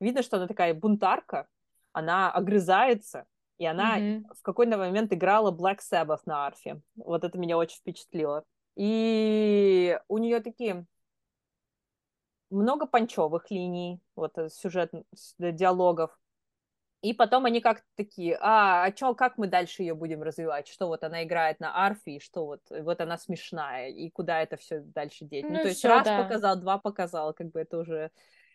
Видно, 0.00 0.22
что 0.22 0.36
она 0.36 0.48
такая 0.48 0.74
бунтарка, 0.74 1.46
она 1.92 2.32
огрызается, 2.32 3.26
И 3.58 3.66
она 3.66 3.98
mm-hmm. 3.98 4.24
в 4.34 4.42
какой-то 4.42 4.76
момент 4.76 5.12
играла 5.12 5.52
Black 5.52 5.78
Sabbath 5.78 6.22
на 6.26 6.46
арфе. 6.46 6.80
Вот 6.96 7.22
это 7.22 7.38
меня 7.38 7.56
очень 7.56 7.76
впечатлило. 7.76 8.44
И 8.74 9.98
у 10.08 10.18
нее 10.18 10.40
такие 10.40 10.86
много 12.52 12.86
панчевых 12.86 13.50
линий, 13.50 14.00
вот 14.14 14.38
э, 14.38 14.48
сюжет, 14.48 14.92
диалогов. 15.38 16.18
И 17.02 17.14
потом 17.14 17.46
они 17.46 17.60
как-то 17.60 17.86
такие, 17.96 18.38
а, 18.40 18.84
а 18.84 18.92
чё, 18.92 19.14
как 19.14 19.36
мы 19.36 19.48
дальше 19.48 19.82
ее 19.82 19.94
будем 19.94 20.22
развивать? 20.22 20.68
Что 20.68 20.86
вот 20.86 21.02
она 21.02 21.24
играет 21.24 21.58
на 21.58 21.84
арфе, 21.84 22.12
и 22.12 22.20
что 22.20 22.46
вот, 22.46 22.60
вот 22.70 23.00
она 23.00 23.18
смешная, 23.18 23.88
и 23.88 24.08
куда 24.08 24.40
это 24.40 24.56
все 24.56 24.80
дальше 24.80 25.24
деть? 25.24 25.44
Ну, 25.44 25.56
ну 25.56 25.62
то 25.62 25.68
есть 25.68 25.84
раз 25.84 26.04
да. 26.04 26.22
показал, 26.22 26.56
два 26.60 26.78
показал, 26.78 27.34
как 27.34 27.50
бы 27.50 27.60
это 27.60 27.78
уже 27.78 28.12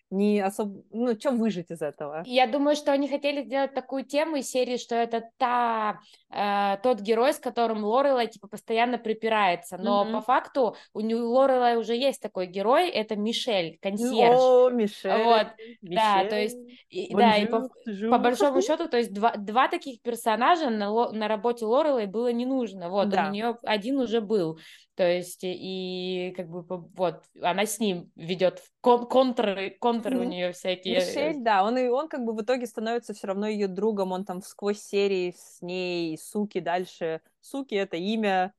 не 0.09 0.39
особо... 0.39 0.83
Ну, 0.91 1.19
что 1.19 1.31
выжить 1.31 1.71
из 1.71 1.81
этого? 1.81 2.23
Я 2.25 2.47
думаю, 2.47 2.75
что 2.75 2.91
они 2.91 3.07
хотели 3.07 3.43
сделать 3.43 3.73
такую 3.73 4.05
тему 4.05 4.37
из 4.37 4.49
серии, 4.49 4.77
что 4.77 4.95
это 4.95 5.29
та, 5.37 5.99
э, 6.29 6.77
тот 6.81 7.01
герой, 7.01 7.33
с 7.33 7.39
которым 7.39 7.83
Лорелай, 7.83 8.27
типа, 8.27 8.47
постоянно 8.47 8.97
припирается. 8.97 9.77
Но 9.77 10.05
mm-hmm. 10.05 10.13
по 10.13 10.21
факту 10.21 10.75
у 10.93 11.01
нее 11.01 11.17
Лорелай 11.17 11.77
уже 11.77 11.95
есть 11.95 12.21
такой 12.21 12.47
герой, 12.47 12.89
это 12.89 13.15
Мишель, 13.15 13.77
консьерж. 13.81 14.39
О, 14.39 14.69
Мишель. 14.69 15.23
Вот, 15.23 15.47
Мишель. 15.81 15.95
да, 15.95 16.25
то 16.25 16.39
есть, 16.39 16.57
и, 16.89 17.13
да, 17.13 17.35
и 17.37 17.45
по, 17.45 17.69
по 18.09 18.17
большому 18.17 18.61
счету, 18.61 18.87
то 18.87 18.97
есть 18.97 19.13
два, 19.13 19.35
два 19.35 19.67
таких 19.67 20.01
персонажа 20.01 20.69
на, 20.69 21.11
на 21.11 21.27
работе 21.27 21.65
Лорелай 21.65 22.05
было 22.05 22.31
не 22.31 22.45
нужно. 22.45 22.89
Вот, 22.89 23.09
да. 23.09 23.27
у 23.27 23.31
нее 23.31 23.57
один 23.63 23.99
уже 23.99 24.21
был. 24.21 24.59
То 24.97 25.07
есть, 25.07 25.41
и 25.43 26.33
как 26.35 26.49
бы 26.49 26.65
вот, 26.95 27.21
она 27.39 27.67
с 27.67 27.79
ним 27.79 28.11
ведет 28.15 28.63
кон 28.81 29.05
контры, 29.05 29.77
контры 30.03 30.19
у 30.19 30.23
нее 30.23 30.51
всякие. 30.51 30.95
Мишель, 30.95 31.43
да, 31.43 31.63
он, 31.63 31.77
и 31.77 31.87
он 31.87 32.07
как 32.07 32.23
бы 32.23 32.33
в 32.33 32.41
итоге 32.41 32.65
становится 32.65 33.13
все 33.13 33.27
равно 33.27 33.47
ее 33.47 33.67
другом, 33.67 34.11
он 34.11 34.25
там 34.25 34.41
сквозь 34.41 34.81
серии 34.81 35.35
с 35.37 35.61
ней, 35.61 36.17
Суки 36.17 36.59
дальше. 36.59 37.21
Суки— 37.41 37.75
это 37.75 37.97
имя 37.97 38.53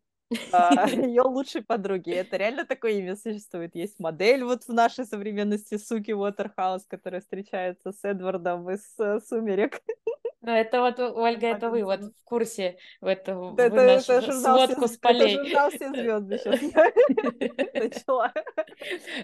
а, 0.53 0.89
ее 0.91 1.22
лучшей 1.22 1.62
подруги. 1.62 2.11
Это 2.11 2.36
реально 2.36 2.64
такое 2.64 2.93
имя 2.93 3.16
существует. 3.16 3.74
Есть 3.74 3.99
модель 3.99 4.45
вот 4.45 4.64
в 4.64 4.72
нашей 4.72 5.07
современности 5.07 5.78
Суки 5.78 6.12
Уотерхаус, 6.12 6.84
которая 6.86 7.20
встречается 7.20 7.93
с 7.93 8.05
Эдвардом 8.05 8.70
из 8.70 8.82
э, 8.99 9.20
«Сумерек». 9.20 9.80
Ну, 10.41 10.53
это 10.53 10.80
вот, 10.80 11.01
Ольга, 11.01 11.49
это 11.49 11.68
вы 11.68 11.84
вот 11.84 12.01
в 12.01 12.24
курсе 12.24 12.76
в 13.01 13.07
эту 13.07 13.55
это, 13.59 13.74
вы 13.74 13.82
нашу 13.82 14.12
это 14.12 14.32
сводку 14.32 14.86
все, 14.86 14.95
с 14.95 14.97
полей. 14.99 15.34
Это 15.34 15.45
журнал 15.45 15.70
«Все 15.70 15.89
звезды» 15.91 16.39
сейчас 16.39 16.61
начала. 17.74 18.32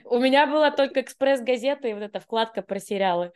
У 0.05 0.19
меня 0.19 0.47
была 0.47 0.73
только 0.73 1.01
«Экспресс-газета» 1.03 1.87
и 1.87 1.95
вот 1.95 2.03
эта 2.03 2.19
вкладка 2.19 2.63
про 2.63 2.81
сериалы. 2.81 3.33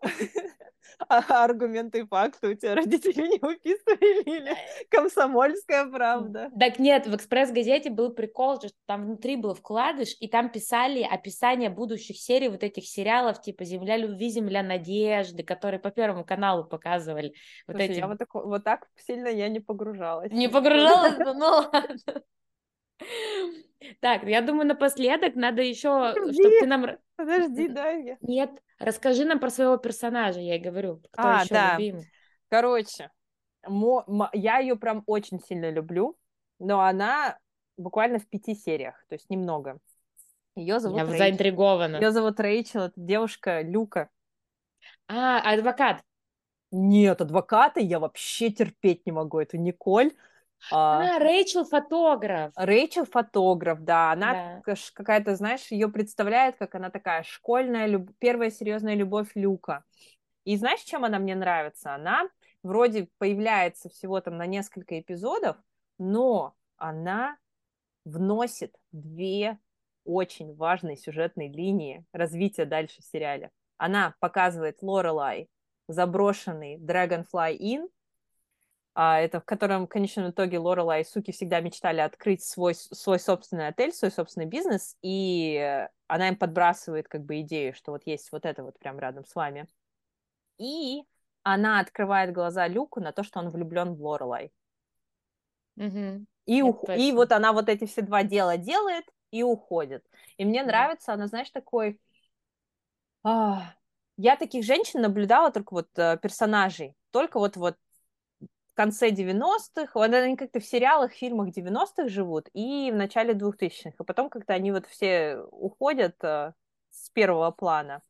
А 1.08 1.44
аргументы 1.44 2.00
и 2.00 2.06
факты 2.06 2.48
у 2.48 2.54
тебя 2.54 2.74
родители 2.74 3.26
не 3.26 3.38
выписывали 3.38 4.22
или 4.22 4.56
комсомольская 4.90 5.86
правда? 5.86 6.50
Так 6.58 6.78
нет, 6.78 7.06
в 7.06 7.14
«Экспресс-газете» 7.14 7.90
был 7.90 8.14
прикол, 8.14 8.56
что 8.56 8.70
там 8.86 9.04
внутри 9.04 9.36
был 9.36 9.54
вкладыш, 9.54 10.16
и 10.20 10.28
там 10.28 10.50
писали 10.50 11.02
описание 11.02 11.70
будущих 11.70 12.18
серий 12.18 12.48
вот 12.48 12.62
этих 12.62 12.86
сериалов, 12.86 13.40
типа 13.40 13.64
«Земля 13.64 13.96
любви», 13.96 14.30
«Земля 14.30 14.62
надежды», 14.62 15.42
которые 15.42 15.80
по 15.80 15.90
Первому 15.90 16.24
каналу 16.24 16.64
показывали. 16.64 17.34
Вот, 17.66 17.76
Слушай, 17.76 17.90
эти... 17.90 17.98
я 17.98 18.06
вот, 18.06 18.18
так, 18.18 18.34
вот 18.34 18.64
так 18.64 18.86
сильно 18.96 19.28
я 19.28 19.48
не 19.48 19.60
погружалась. 19.60 20.32
Не 20.32 20.48
погружалась? 20.48 21.16
Ну 21.36 21.46
ладно. 21.46 22.22
Так, 24.00 24.24
я 24.24 24.40
думаю, 24.40 24.66
напоследок 24.66 25.34
надо 25.34 25.62
еще, 25.62 26.12
чтобы 26.12 26.32
ты 26.32 26.66
нам... 26.66 26.86
Подожди, 27.16 27.68
дай 27.68 28.18
Нет, 28.20 28.50
расскажи 28.78 29.24
нам 29.24 29.38
про 29.38 29.50
своего 29.50 29.76
персонажа, 29.76 30.40
я 30.40 30.56
и 30.56 30.58
говорю. 30.58 31.00
Кто 31.12 31.22
а, 31.22 31.42
еще 31.42 31.54
да. 31.54 31.74
любимый? 31.74 32.06
Короче, 32.48 33.10
я 34.32 34.58
ее 34.58 34.76
прям 34.76 35.02
очень 35.06 35.40
сильно 35.40 35.70
люблю, 35.70 36.18
но 36.58 36.80
она 36.80 37.38
буквально 37.76 38.18
в 38.18 38.26
пяти 38.26 38.54
сериях, 38.54 39.04
то 39.08 39.14
есть 39.14 39.28
немного. 39.30 39.78
Ее 40.56 40.80
зовут 40.80 40.98
Я 40.98 41.04
Рэйчел. 41.04 41.18
заинтригована. 41.18 41.96
Ее 41.96 42.10
зовут 42.10 42.40
Рэйчел, 42.40 42.82
это 42.82 42.94
девушка 42.96 43.60
Люка. 43.60 44.08
А, 45.08 45.40
адвокат. 45.40 46.02
Нет, 46.70 47.20
адвоката 47.20 47.80
я 47.80 48.00
вообще 48.00 48.50
терпеть 48.50 49.06
не 49.06 49.12
могу. 49.12 49.38
Это 49.38 49.58
Николь. 49.58 50.12
А, 50.70 51.18
Рэйчел 51.18 51.64
фотограф. 51.64 52.52
Рэйчел 52.56 53.04
фотограф, 53.04 53.80
да. 53.80 54.12
Она 54.12 54.62
да. 54.64 54.74
какая-то, 54.94 55.36
знаешь, 55.36 55.70
ее 55.70 55.88
представляет, 55.88 56.56
как 56.56 56.74
она 56.74 56.90
такая 56.90 57.22
школьная, 57.22 57.86
люб... 57.86 58.10
первая 58.18 58.50
серьезная 58.50 58.94
любовь 58.94 59.30
Люка. 59.34 59.84
И 60.44 60.56
знаешь, 60.56 60.80
чем 60.80 61.04
она 61.04 61.18
мне 61.18 61.34
нравится? 61.34 61.94
Она 61.94 62.28
вроде 62.62 63.08
появляется 63.18 63.88
всего 63.88 64.20
там 64.20 64.36
на 64.36 64.46
несколько 64.46 64.98
эпизодов, 64.98 65.56
но 65.98 66.54
она 66.76 67.36
вносит 68.04 68.74
две 68.92 69.58
очень 70.04 70.54
важные 70.54 70.96
сюжетные 70.96 71.48
линии 71.48 72.04
развития 72.12 72.64
дальше 72.64 73.02
в 73.02 73.04
сериале. 73.04 73.50
Она 73.76 74.14
показывает 74.20 74.82
Лорелай 74.82 75.48
заброшенный 75.88 76.76
Dragonfly 76.78 77.58
Inn, 77.58 77.88
это 78.98 79.40
в 79.40 79.44
котором 79.44 79.84
в 79.84 79.88
конечном 79.88 80.30
итоге 80.30 80.58
Лорела 80.58 80.98
и 80.98 81.04
Суки 81.04 81.30
всегда 81.30 81.60
мечтали 81.60 82.00
открыть 82.00 82.42
свой, 82.42 82.74
свой 82.74 83.18
собственный 83.18 83.68
отель, 83.68 83.92
свой 83.92 84.10
собственный 84.10 84.46
бизнес, 84.46 84.96
и 85.02 85.86
она 86.06 86.28
им 86.28 86.36
подбрасывает 86.36 87.06
как 87.06 87.22
бы 87.22 87.40
идею, 87.42 87.74
что 87.74 87.92
вот 87.92 88.06
есть 88.06 88.32
вот 88.32 88.46
это 88.46 88.62
вот 88.62 88.78
прям 88.78 88.98
рядом 88.98 89.26
с 89.26 89.34
вами. 89.34 89.66
И 90.56 91.02
она 91.42 91.80
открывает 91.80 92.32
глаза 92.32 92.66
Люку 92.68 93.00
на 93.00 93.12
то, 93.12 93.22
что 93.22 93.38
он 93.38 93.50
влюблен 93.50 93.94
в 93.94 94.02
Лорелай. 94.02 94.50
Угу. 95.76 96.24
И, 96.46 96.62
ух... 96.62 96.88
и 96.88 97.12
вот 97.12 97.32
она 97.32 97.52
вот 97.52 97.68
эти 97.68 97.84
все 97.84 98.00
два 98.00 98.22
дела 98.22 98.56
делает 98.56 99.04
и 99.30 99.42
уходит. 99.42 100.06
И 100.38 100.46
мне 100.46 100.62
да. 100.62 100.68
нравится, 100.68 101.12
она, 101.12 101.26
знаешь, 101.26 101.50
такой... 101.50 102.00
А... 103.22 103.74
Я 104.16 104.36
таких 104.36 104.64
женщин 104.64 105.02
наблюдала 105.02 105.52
только 105.52 105.74
вот 105.74 105.88
э, 105.98 106.16
персонажей, 106.22 106.94
только 107.10 107.38
вот 107.38 107.58
вот 107.58 107.76
конце 108.76 109.10
90-х, 109.10 109.90
вот 109.94 110.12
они 110.12 110.36
как-то 110.36 110.60
в 110.60 110.64
сериалах, 110.64 111.12
фильмах 111.12 111.48
90-х 111.48 112.08
живут, 112.08 112.48
и 112.52 112.90
в 112.92 112.94
начале 112.94 113.32
2000-х, 113.34 113.90
и 113.98 114.04
потом 114.04 114.28
как-то 114.28 114.52
они 114.52 114.70
вот 114.70 114.86
все 114.86 115.38
уходят 115.50 116.22
э, 116.22 116.52
с 116.90 117.10
первого 117.10 117.50
плана. 117.50 118.02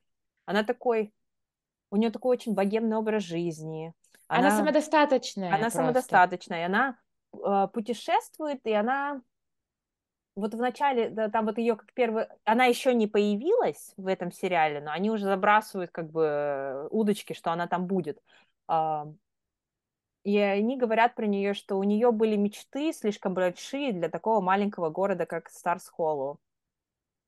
Она 0.45 0.65
такой, 0.65 1.15
у 1.91 1.97
нее 1.97 2.11
такой 2.11 2.37
очень 2.37 2.55
богемный 2.55 2.97
образ 2.97 3.23
жизни. 3.23 3.95
Она, 4.29 4.49
она 4.49 4.57
самодостаточная. 4.59 5.49
Она 5.49 5.59
просто. 5.59 5.79
самодостаточная, 5.79 6.61
и 6.61 6.65
она 6.65 6.99
э, 7.33 7.69
путешествует, 7.73 8.61
и 8.65 8.73
она 8.73 9.23
вот 10.35 10.53
в 10.53 10.59
начале, 10.59 11.09
да, 11.09 11.31
там 11.31 11.47
вот 11.47 11.59
ее 11.59 11.77
как 11.77 11.93
первый, 11.95 12.27
она 12.45 12.67
еще 12.67 12.93
не 12.93 13.07
появилась 13.07 13.95
в 13.97 14.07
этом 14.07 14.31
сериале, 14.31 14.81
но 14.81 14.91
они 14.91 15.11
уже 15.11 15.25
забрасывают 15.25 15.91
как 15.93 16.11
бы 16.11 16.87
удочки, 16.91 17.33
что 17.33 17.53
она 17.53 17.67
там 17.67 17.87
будет. 17.87 18.21
И 20.27 20.39
они 20.39 20.77
говорят 20.77 21.15
про 21.15 21.27
нее, 21.27 21.55
что 21.55 21.79
у 21.79 21.85
нее 21.85 22.11
были 22.11 22.35
мечты 22.35 22.93
слишком 22.93 23.33
большие 23.33 23.93
для 23.93 24.09
такого 24.09 24.41
маленького 24.41 24.91
города, 24.91 25.25
как 25.25 25.49
Старс 25.49 25.87
Холлоу. 25.87 26.41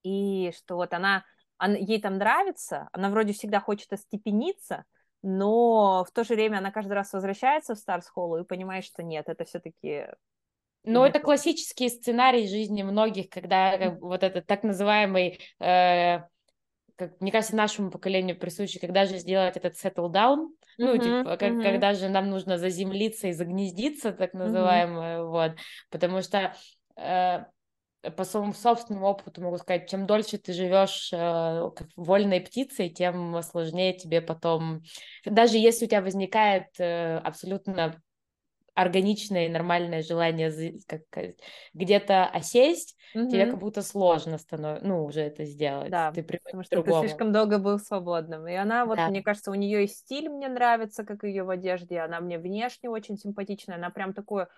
И 0.02 0.52
что 0.56 0.74
вот 0.74 0.92
она, 0.92 1.24
она, 1.58 1.76
ей 1.76 2.00
там 2.00 2.18
нравится, 2.18 2.88
она 2.90 3.08
вроде 3.10 3.34
всегда 3.34 3.60
хочет 3.60 3.92
остепениться, 3.92 4.84
но 5.22 6.04
в 6.08 6.10
то 6.10 6.24
же 6.24 6.34
время 6.34 6.58
она 6.58 6.72
каждый 6.72 6.94
раз 6.94 7.12
возвращается 7.12 7.76
в 7.76 7.78
Старс 7.78 8.08
Холлоу 8.08 8.40
и 8.40 8.44
понимает, 8.44 8.84
что 8.84 9.04
нет, 9.04 9.28
это 9.28 9.44
все-таки 9.44 10.08
но 10.82 11.06
это 11.06 11.20
классический 11.20 11.90
сценарий 11.90 12.48
жизни 12.48 12.82
многих, 12.82 13.28
когда 13.28 13.78
как, 13.78 14.00
вот 14.00 14.24
этот 14.24 14.46
так 14.46 14.64
называемый, 14.64 15.38
э, 15.60 16.20
как, 16.98 17.20
мне 17.20 17.30
кажется, 17.30 17.54
нашему 17.54 17.90
поколению 17.90 18.36
присущий, 18.36 18.80
когда 18.80 19.06
же 19.06 19.18
сделать 19.18 19.56
этот 19.56 19.74
settle 19.74 20.12
down, 20.12 20.48
ну, 20.78 20.94
uh-huh, 20.94 20.98
типа, 20.98 21.36
как, 21.36 21.52
uh-huh. 21.52 21.62
когда 21.62 21.94
же 21.94 22.08
нам 22.08 22.28
нужно 22.28 22.58
заземлиться 22.58 23.28
и 23.28 23.32
загнездиться, 23.32 24.12
так 24.12 24.34
называемое, 24.34 25.18
uh-huh. 25.18 25.28
вот, 25.28 25.52
потому 25.90 26.22
что 26.22 26.54
э, 26.96 27.44
по 28.16 28.24
своему 28.24 28.52
собственному 28.52 29.06
опыту 29.06 29.40
могу 29.40 29.58
сказать, 29.58 29.88
чем 29.88 30.06
дольше 30.06 30.38
ты 30.38 30.52
живешь 30.52 31.10
э, 31.12 31.70
как 31.76 31.86
вольной 31.94 32.40
птицей, 32.40 32.90
тем 32.90 33.40
сложнее 33.42 33.96
тебе 33.96 34.20
потом, 34.20 34.82
даже 35.24 35.56
если 35.56 35.84
у 35.84 35.88
тебя 35.88 36.02
возникает 36.02 36.66
э, 36.80 37.18
абсолютно 37.18 38.02
органичное 38.78 39.46
и 39.46 39.48
нормальное 39.48 40.02
желание 40.02 40.78
как, 40.86 41.02
где-то 41.74 42.26
осесть, 42.26 42.96
угу. 43.12 43.28
тебе 43.28 43.46
как 43.46 43.58
будто 43.58 43.82
сложно 43.82 44.38
становится, 44.38 44.86
ну, 44.86 45.04
уже 45.04 45.22
это 45.22 45.44
сделать. 45.44 45.90
Да, 45.90 46.12
ты 46.12 46.22
потому 46.22 46.62
что 46.62 46.82
ты 46.82 46.92
слишком 47.00 47.32
долго 47.32 47.58
был 47.58 47.80
свободным. 47.80 48.46
И 48.46 48.54
она, 48.54 48.86
вот, 48.86 48.96
да. 48.96 49.08
мне 49.08 49.20
кажется, 49.20 49.50
у 49.50 49.54
нее 49.54 49.84
и 49.84 49.88
стиль 49.88 50.28
мне 50.28 50.48
нравится, 50.48 51.04
как 51.04 51.24
ее 51.24 51.42
в 51.42 51.50
одежде, 51.50 51.98
она 51.98 52.20
мне 52.20 52.38
внешне 52.38 52.88
очень 52.88 53.16
симпатичная, 53.16 53.76
она 53.76 53.90
прям 53.90 54.14
такое 54.14 54.48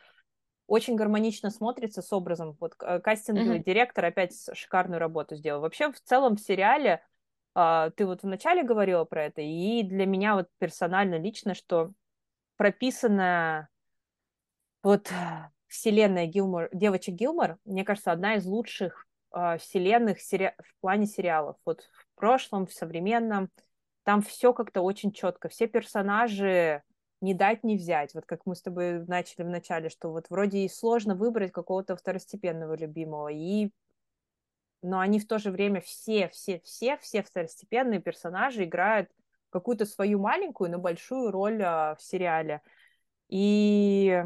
очень 0.66 0.96
гармонично 0.96 1.50
смотрится 1.50 2.02
с 2.02 2.12
образом. 2.12 2.56
Вот 2.60 2.74
э, 2.82 3.00
кастинговый 3.00 3.58
mm 3.58 3.64
директор 3.64 4.04
опять 4.04 4.34
шикарную 4.52 5.00
работу 5.00 5.34
сделал. 5.34 5.62
Вообще, 5.62 5.90
в 5.90 6.00
целом, 6.00 6.36
в 6.36 6.40
сериале, 6.40 7.02
а, 7.54 7.90
ты 7.90 8.06
вот 8.06 8.22
вначале 8.22 8.62
говорила 8.62 9.04
про 9.04 9.24
это, 9.24 9.40
и 9.40 9.82
для 9.82 10.06
меня 10.06 10.36
вот 10.36 10.46
персонально, 10.58 11.18
лично, 11.18 11.54
что 11.54 11.92
прописана 12.56 13.70
вот 14.82 15.10
вселенная 15.66 16.26
Гилмор, 16.26 16.68
девочек 16.72 17.14
Гилмор, 17.14 17.58
мне 17.64 17.84
кажется, 17.84 18.12
одна 18.12 18.34
из 18.34 18.44
лучших 18.44 19.06
э, 19.34 19.58
вселенных 19.58 20.20
сери... 20.20 20.54
в 20.58 20.80
плане 20.80 21.06
сериалов. 21.06 21.56
Вот 21.64 21.82
в 21.82 22.14
прошлом, 22.16 22.66
в 22.66 22.72
современном, 22.72 23.50
там 24.02 24.22
все 24.22 24.52
как-то 24.52 24.82
очень 24.82 25.12
четко. 25.12 25.48
Все 25.48 25.66
персонажи 25.66 26.82
не 27.20 27.34
дать, 27.34 27.64
не 27.64 27.76
взять. 27.76 28.14
Вот 28.14 28.24
как 28.26 28.46
мы 28.46 28.56
с 28.56 28.62
тобой 28.62 29.04
начали 29.06 29.44
в 29.44 29.48
начале, 29.48 29.90
что 29.90 30.10
вот 30.10 30.26
вроде 30.30 30.58
и 30.60 30.68
сложно 30.68 31.14
выбрать 31.14 31.52
какого-то 31.52 31.96
второстепенного 31.96 32.74
любимого, 32.76 33.28
и 33.28 33.70
но 34.82 34.98
они 34.98 35.20
в 35.20 35.26
то 35.26 35.38
же 35.38 35.50
время 35.50 35.80
все, 35.82 36.28
все, 36.30 36.60
все, 36.60 36.96
все 36.98 37.22
второстепенные 37.22 38.00
персонажи 38.00 38.64
играют 38.64 39.10
какую-то 39.50 39.84
свою 39.84 40.18
маленькую, 40.18 40.70
но 40.70 40.78
большую 40.78 41.30
роль 41.30 41.62
а, 41.62 41.96
в 41.96 42.02
сериале. 42.02 42.62
И 43.28 44.24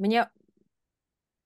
мне, 0.00 0.30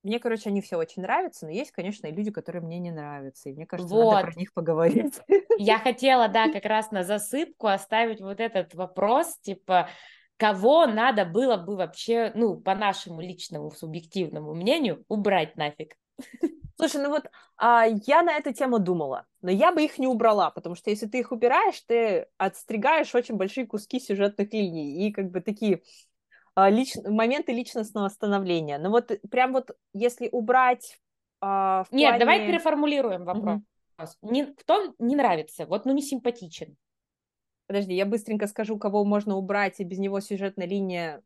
мне, 0.04 0.18
короче, 0.20 0.50
они 0.50 0.60
все 0.60 0.76
очень 0.76 1.02
нравятся, 1.02 1.46
но 1.46 1.52
есть, 1.52 1.72
конечно, 1.72 2.06
и 2.06 2.12
люди, 2.12 2.30
которые 2.30 2.62
мне 2.62 2.78
не 2.78 2.90
нравятся. 2.90 3.48
И 3.48 3.52
мне 3.52 3.66
кажется, 3.66 3.94
вот. 3.94 4.12
надо 4.12 4.26
про 4.26 4.38
них 4.38 4.52
поговорить. 4.52 5.18
Я 5.58 5.78
хотела, 5.80 6.28
да, 6.28 6.52
как 6.52 6.64
раз 6.64 6.90
на 6.90 7.02
засыпку 7.02 7.66
оставить 7.66 8.20
вот 8.20 8.38
этот 8.38 8.74
вопрос, 8.74 9.38
типа, 9.40 9.88
кого 10.36 10.86
надо 10.86 11.24
было 11.24 11.56
бы 11.56 11.76
вообще, 11.76 12.32
ну, 12.34 12.56
по 12.56 12.74
нашему 12.74 13.20
личному 13.20 13.70
субъективному 13.70 14.54
мнению, 14.54 15.04
убрать 15.08 15.56
нафиг. 15.56 15.96
Слушай, 16.76 17.02
ну 17.02 17.08
вот 17.08 17.30
а, 17.56 17.86
я 18.06 18.22
на 18.22 18.36
эту 18.36 18.52
тему 18.52 18.78
думала, 18.78 19.26
но 19.42 19.50
я 19.50 19.72
бы 19.72 19.82
их 19.82 19.98
не 19.98 20.06
убрала, 20.06 20.50
потому 20.50 20.74
что 20.74 20.90
если 20.90 21.06
ты 21.06 21.20
их 21.20 21.30
убираешь, 21.30 21.80
ты 21.82 22.26
отстригаешь 22.36 23.14
очень 23.14 23.36
большие 23.36 23.66
куски 23.66 24.00
сюжетных 24.00 24.52
линий 24.52 25.06
и 25.06 25.12
как 25.12 25.30
бы 25.30 25.40
такие 25.40 25.82
лич... 26.56 26.94
моменты 27.04 27.52
личностного 27.52 28.08
становления. 28.08 28.78
Но 28.78 28.90
вот 28.90 29.10
прям 29.30 29.52
вот 29.52 29.76
если 29.92 30.28
убрать 30.30 30.98
а, 31.40 31.84
в 31.84 31.92
Нет, 31.92 32.10
плане... 32.10 32.18
давай 32.18 32.46
переформулируем 32.46 33.24
вопрос. 33.24 33.60
Угу. 34.20 34.32
Не, 34.32 34.46
кто 34.46 34.94
не 34.98 35.16
нравится, 35.16 35.66
вот 35.66 35.84
ну 35.84 35.92
не 35.92 36.02
симпатичен. 36.02 36.76
Подожди, 37.66 37.94
я 37.94 38.06
быстренько 38.06 38.46
скажу, 38.46 38.78
кого 38.78 39.04
можно 39.04 39.36
убрать, 39.36 39.80
и 39.80 39.84
без 39.84 39.98
него 39.98 40.20
сюжетная 40.20 40.66
линия 40.66 41.22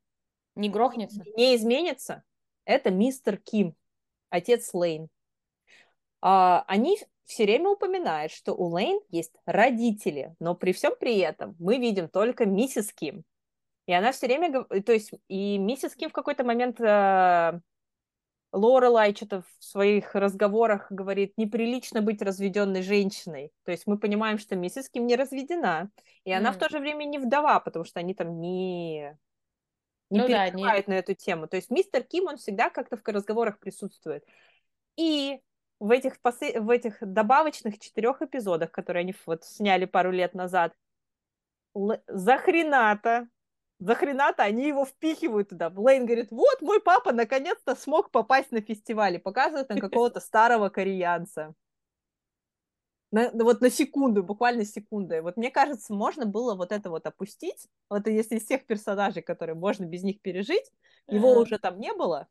не 0.55 0.69
грохнется, 0.69 1.23
не 1.37 1.57
изменится. 1.57 2.23
Это 2.65 2.91
мистер 2.91 3.39
Ким, 3.39 3.75
отец 4.31 4.73
Лейн 4.75 5.09
а, 6.21 6.65
они 6.67 6.99
все 7.25 7.45
время 7.45 7.71
упоминают, 7.71 8.33
что 8.33 8.55
у 8.55 8.69
Лейн 8.69 9.01
есть 9.11 9.35
родители, 9.45 10.35
но 10.41 10.55
при 10.55 10.73
всем 10.73 10.95
при 10.99 11.19
этом 11.19 11.55
мы 11.59 11.79
видим 11.79 12.09
только 12.09 12.47
миссис 12.47 12.93
Ким. 12.93 13.25
И 13.89 13.93
она 13.95 14.13
все 14.13 14.27
время, 14.27 14.65
то 14.65 14.93
есть 14.93 15.13
и 15.29 15.57
миссис 15.57 15.97
Ким 15.97 16.11
в 16.11 16.13
какой-то 16.13 16.45
момент 16.45 16.79
э, 16.79 17.59
Лорелай 18.53 19.15
что-то 19.15 19.41
в 19.41 19.65
своих 19.65 20.15
разговорах 20.15 20.93
говорит, 20.93 21.33
неприлично 21.39 22.03
быть 22.03 22.21
разведенной 22.21 22.83
женщиной. 22.83 23.51
То 23.65 23.71
есть 23.71 23.87
мы 23.87 23.99
понимаем, 23.99 24.37
что 24.37 24.57
миссис 24.57 24.91
Ким 24.91 25.07
не 25.07 25.17
разведена, 25.17 25.91
и 26.25 26.31
mm. 26.33 26.35
она 26.35 26.53
в 26.53 26.59
то 26.59 26.69
же 26.69 26.81
время 26.81 27.05
не 27.05 27.19
вдова, 27.19 27.61
потому 27.61 27.87
что 27.87 27.99
они 27.99 28.13
там 28.13 28.39
не 28.43 29.17
не 30.11 30.21
ну, 30.21 30.27
переживают 30.27 30.85
да, 30.85 30.93
не... 30.93 30.95
на 30.95 30.99
эту 30.99 31.15
тему. 31.15 31.49
То 31.49 31.57
есть 31.57 31.71
мистер 31.71 32.03
Ким, 32.03 32.27
он 32.27 32.37
всегда 32.37 32.69
как-то 32.69 32.99
в 32.99 33.09
разговорах 33.09 33.59
присутствует. 33.59 34.23
И 34.97 35.41
в 35.81 35.91
этих, 35.91 36.19
в 36.23 36.71
этих 36.71 36.99
добавочных 37.01 37.79
четырех 37.79 38.21
эпизодах, 38.21 38.71
которые 38.71 39.01
они 39.01 39.15
вот 39.25 39.47
сняли 39.47 39.87
пару 39.87 40.11
лет 40.11 40.35
назад, 40.35 40.75
за 41.75 42.37
хрената, 42.37 43.29
за 43.79 43.95
хрената 43.95 44.43
они 44.43 44.67
его 44.67 44.85
впихивают 44.85 45.51
туда. 45.51 45.71
Блейн 45.71 46.05
говорит, 46.05 46.31
вот 46.31 46.61
мой 46.61 46.81
папа 46.81 47.13
наконец-то 47.13 47.77
смог 47.77 48.11
попасть 48.11 48.51
на 48.51 48.61
фестиваль. 48.61 49.17
И 49.17 49.19
показывают 49.19 49.69
там 49.69 49.79
какого-то 49.79 50.21
старого 50.21 50.69
кореянца. 50.69 51.55
На, 53.11 53.31
вот 53.33 53.63
на 53.63 53.71
секунду, 53.71 54.23
буквально 54.23 54.65
секунды. 54.65 55.23
Вот 55.23 55.37
мне 55.37 55.51
кажется, 55.51 55.95
можно 55.95 56.27
было 56.27 56.55
вот 56.55 56.73
это 56.73 56.91
вот 56.91 57.07
опустить. 57.07 57.69
Вот 57.89 58.07
если 58.07 58.37
из 58.37 58.45
всех 58.45 58.67
персонажей, 58.67 59.23
которые 59.23 59.55
можно 59.55 59.85
без 59.85 60.03
них 60.03 60.21
пережить, 60.21 60.71
его 61.07 61.33
уже 61.33 61.59
там 61.59 61.79
не 61.79 61.95
было, 61.95 62.29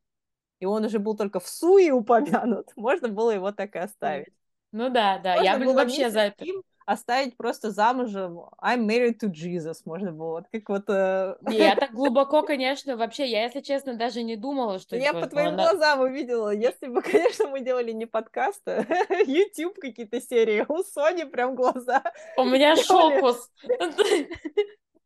и 0.60 0.66
он 0.66 0.86
уже 0.86 1.00
был 1.00 1.16
только 1.16 1.39
в 1.39 1.48
Суе 1.48 1.93
упомянут, 1.93 2.72
можно 2.76 3.08
было 3.08 3.32
его 3.32 3.52
так 3.52 3.76
и 3.76 3.80
оставить. 3.80 4.34
Ну 4.72 4.89
да, 4.89 5.18
да, 5.18 5.38
можно 5.38 5.45
я 5.45 5.58
бы 5.58 5.74
вообще 5.74 6.10
за 6.10 6.20
это. 6.22 6.45
Оставить 6.88 7.36
просто 7.36 7.70
замужем 7.70 8.40
I'm 8.64 8.88
married 8.88 9.20
to 9.20 9.30
Jesus, 9.30 9.82
можно 9.84 10.14
было, 10.14 10.36
вот 10.36 10.46
как 10.50 10.70
вот... 10.70 10.86
Э... 10.88 11.36
Я 11.52 11.76
так 11.76 11.92
глубоко, 11.94 12.44
конечно, 12.44 12.96
вообще, 12.96 13.28
я, 13.28 13.44
если 13.44 13.60
честно, 13.60 13.96
даже 13.96 14.24
не 14.24 14.38
думала, 14.38 14.80
что... 14.80 14.96
Я 14.96 15.12
по 15.12 15.28
твоим 15.28 15.50
она... 15.50 15.64
глазам 15.64 16.00
увидела, 16.00 16.50
если 16.56 16.88
бы, 16.88 17.02
конечно, 17.04 17.50
мы 17.50 17.60
делали 17.60 17.92
не 17.92 18.06
подкаст, 18.06 18.66
а 18.70 18.86
YouTube 19.28 19.78
какие-то 19.82 20.22
серии, 20.22 20.66
у 20.66 20.82
Сони 20.82 21.26
прям 21.26 21.56
глаза... 21.56 22.02
У 22.38 22.46
меня 22.46 22.78
шокус. 22.78 23.52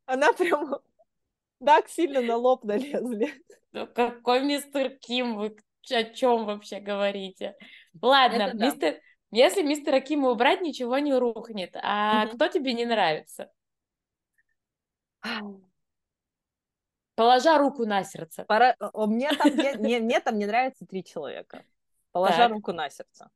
Она 0.05 0.33
прям 0.33 0.75
так 1.65 1.89
сильно 1.89 2.21
на 2.21 2.37
лоб 2.37 2.63
налезли. 2.63 3.33
Ну, 3.71 3.87
какой 3.87 4.41
мистер 4.45 4.91
Ким? 4.99 5.35
Вы 5.35 5.57
о 5.89 6.03
чем 6.03 6.45
вообще 6.45 6.79
говорите? 6.79 7.55
Ладно, 7.99 8.43
Это 8.43 8.57
мистер... 8.57 9.01
Если 9.31 9.61
мистера 9.61 9.99
Кима 9.99 10.29
убрать, 10.29 10.61
ничего 10.61 10.99
не 10.99 11.13
рухнет. 11.13 11.75
А 11.81 12.25
угу. 12.25 12.35
кто 12.35 12.47
тебе 12.47 12.73
не 12.73 12.85
нравится? 12.85 13.51
Положа 17.15 17.57
руку 17.57 17.85
на 17.85 18.03
сердце. 18.03 18.43
Пора... 18.45 18.75
Мне, 18.93 19.29
там, 19.31 19.53
мне, 19.79 19.99
мне 19.99 20.19
там 20.19 20.37
не 20.37 20.45
нравится 20.45 20.85
три 20.85 21.03
человека. 21.03 21.63
Положа 22.11 22.37
так. 22.37 22.51
руку 22.51 22.73
на 22.73 22.89
сердце. 22.89 23.29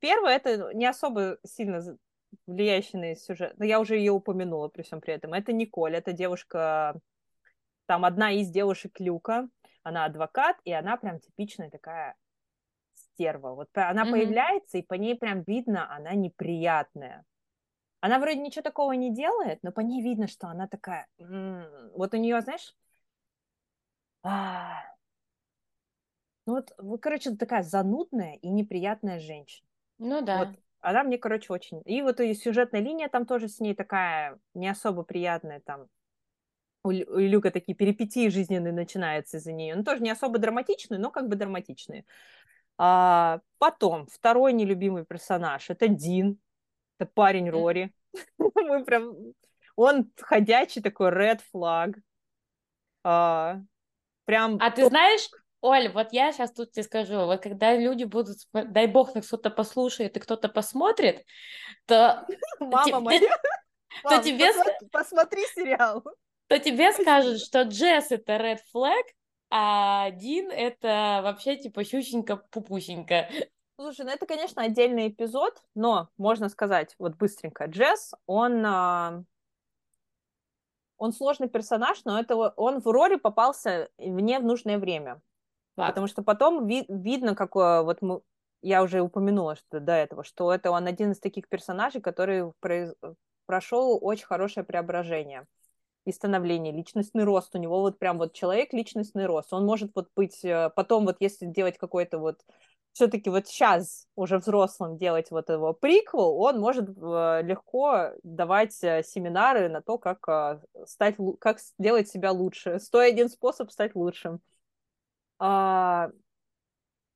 Первое, 0.00 0.36
это 0.36 0.72
не 0.74 0.86
особо 0.86 1.38
сильно 1.44 1.82
влияющий 2.46 2.98
на 2.98 3.16
сюжет. 3.16 3.54
Но 3.58 3.64
я 3.64 3.80
уже 3.80 3.96
ее 3.96 4.12
упомянула 4.12 4.68
при 4.68 4.82
всем 4.82 5.00
при 5.00 5.14
этом. 5.14 5.34
Это 5.34 5.52
Николь, 5.52 5.96
это 5.96 6.12
девушка, 6.12 7.00
там 7.86 8.04
одна 8.04 8.32
из 8.32 8.50
девушек 8.50 9.00
Люка 9.00 9.48
она 9.88 10.04
адвокат, 10.04 10.56
и 10.64 10.72
она 10.72 10.96
прям 10.96 11.18
типичная 11.18 11.70
такая 11.70 12.16
стерва. 13.18 13.54
Вот 13.54 13.68
она 13.74 14.04
mm-hmm. 14.04 14.10
появляется, 14.10 14.78
и 14.78 14.82
по 14.82 14.94
ней 14.94 15.16
прям 15.16 15.42
видно, 15.42 15.92
она 15.94 16.14
неприятная. 16.14 17.24
Она 18.00 18.20
вроде 18.20 18.38
ничего 18.38 18.62
такого 18.62 18.92
не 18.92 19.12
делает, 19.12 19.58
но 19.62 19.72
по 19.72 19.80
ней 19.80 20.02
видно, 20.02 20.28
что 20.28 20.46
она 20.46 20.68
такая... 20.68 21.08
М-м-м. 21.18 21.90
Вот 21.94 22.14
у 22.14 22.16
нее, 22.16 22.40
знаешь... 22.40 22.74
А... 24.22 24.82
Ну 26.46 26.54
вот, 26.54 26.72
вот, 26.78 27.02
короче, 27.02 27.34
такая 27.34 27.62
занудная 27.62 28.34
и 28.34 28.48
неприятная 28.48 29.18
женщина. 29.18 29.68
Ну 29.98 30.22
да. 30.22 30.38
Вот 30.38 30.48
она 30.80 31.02
мне, 31.02 31.18
короче, 31.18 31.52
очень... 31.52 31.82
И 31.86 32.00
вот 32.02 32.20
и 32.20 32.34
сюжетная 32.34 32.80
линия 32.80 33.08
там 33.08 33.26
тоже 33.26 33.48
с 33.48 33.58
ней 33.58 33.74
такая 33.74 34.38
не 34.54 34.68
особо 34.68 35.02
приятная, 35.02 35.60
там 35.60 35.88
у 36.84 36.90
Люка 36.90 37.50
такие 37.50 37.74
перипетии 37.74 38.28
жизненные 38.28 38.72
начинаются 38.72 39.38
из-за 39.38 39.52
нее. 39.52 39.74
Ну, 39.74 39.82
тоже 39.82 40.00
не 40.02 40.10
особо 40.10 40.38
драматичные, 40.38 41.00
но 41.00 41.10
как 41.10 41.28
бы 41.28 41.34
драматичные. 41.34 42.04
А, 42.78 43.40
потом, 43.58 44.06
второй 44.06 44.52
нелюбимый 44.52 45.04
персонаж– 45.04 45.68
это 45.70 45.88
Дин. 45.88 46.40
Это 46.98 47.10
парень 47.12 47.50
Рори. 47.50 47.92
Мы 48.38 48.84
прям... 48.84 49.14
Он 49.76 50.10
ходячий 50.20 50.82
такой 50.82 51.10
red 51.10 51.40
flag. 51.54 51.94
А, 53.04 53.60
прям... 54.24 54.58
А 54.60 54.70
ты 54.70 54.88
знаешь, 54.88 55.28
Оль, 55.60 55.88
вот 55.88 56.12
я 56.12 56.32
сейчас 56.32 56.52
тут 56.52 56.72
тебе 56.72 56.84
скажу, 56.84 57.26
вот 57.26 57.42
когда 57.42 57.76
люди 57.76 58.04
будут, 58.04 58.38
дай 58.52 58.86
бог, 58.86 59.16
их 59.16 59.26
кто-то 59.26 59.50
послушает 59.50 60.16
и 60.16 60.20
кто-то 60.20 60.48
посмотрит, 60.48 61.24
то... 61.86 62.26
Мама 62.60 63.00
моя! 63.00 63.20
То 64.02 64.22
тебе... 64.22 64.52
Посмотри 64.92 65.42
сериал 65.54 66.04
то 66.48 66.58
тебе 66.58 66.92
скажут, 66.92 67.40
что 67.40 67.62
Джесс 67.62 68.10
это 68.10 68.36
red 68.36 68.58
flag, 68.74 69.02
а 69.50 70.10
Дин 70.10 70.50
это 70.50 71.20
вообще 71.22 71.56
типа 71.56 71.84
щученька-пупусенька. 71.84 73.28
Слушай, 73.76 74.06
ну 74.06 74.10
это, 74.10 74.26
конечно, 74.26 74.62
отдельный 74.62 75.08
эпизод, 75.08 75.62
но 75.74 76.08
можно 76.16 76.48
сказать 76.48 76.94
вот 76.98 77.14
быстренько, 77.14 77.66
Джесс, 77.66 78.12
он 78.26 78.64
а, 78.66 79.22
он 80.98 81.12
сложный 81.12 81.48
персонаж, 81.48 82.04
но 82.04 82.18
это 82.18 82.36
он 82.36 82.80
в 82.80 82.86
Рори 82.86 83.16
попался 83.16 83.88
мне 83.98 84.40
в 84.40 84.44
нужное 84.44 84.78
время. 84.78 85.22
Факт. 85.76 85.90
Потому 85.90 86.08
что 86.08 86.22
потом 86.22 86.66
ви- 86.66 86.86
видно, 86.88 87.36
какое 87.36 87.82
вот 87.82 88.02
мы, 88.02 88.20
я 88.62 88.82
уже 88.82 89.00
упомянула 89.00 89.54
что 89.54 89.78
до 89.78 89.92
этого, 89.92 90.24
что 90.24 90.52
это 90.52 90.72
он 90.72 90.86
один 90.86 91.12
из 91.12 91.20
таких 91.20 91.48
персонажей, 91.48 92.00
который 92.00 92.52
произ... 92.58 92.92
прошел 93.46 93.96
очень 94.02 94.26
хорошее 94.26 94.66
преображение. 94.66 95.46
И 96.08 96.12
становление, 96.12 96.72
личностный 96.72 97.24
рост. 97.24 97.54
У 97.54 97.58
него 97.58 97.80
вот 97.80 97.98
прям 97.98 98.18
вот 98.18 98.32
человек 98.32 98.72
личностный 98.72 99.26
рост. 99.26 99.52
Он 99.52 99.64
может 99.64 99.92
вот 99.94 100.08
быть 100.16 100.44
э, 100.44 100.70
потом 100.74 101.04
вот 101.04 101.16
если 101.20 101.46
делать 101.46 101.78
какой-то 101.78 102.18
вот 102.18 102.40
все-таки 102.92 103.30
вот 103.30 103.46
сейчас 103.46 104.08
уже 104.16 104.38
взрослым 104.38 104.96
делать 104.96 105.30
вот 105.30 105.48
его 105.50 105.72
приквел, 105.72 106.40
он 106.40 106.58
может 106.58 106.88
э, 106.88 107.42
легко 107.42 108.10
давать 108.24 108.76
э, 108.82 109.02
семинары 109.04 109.68
на 109.68 109.82
то, 109.82 109.98
как 109.98 110.26
э, 110.28 110.60
стать, 110.86 111.16
как 111.38 111.60
сделать 111.60 112.08
себя 112.08 112.32
лучше. 112.32 112.80
101 112.80 113.28
способ 113.28 113.70
стать 113.70 113.94
лучшим. 113.94 114.40
А, 115.38 116.10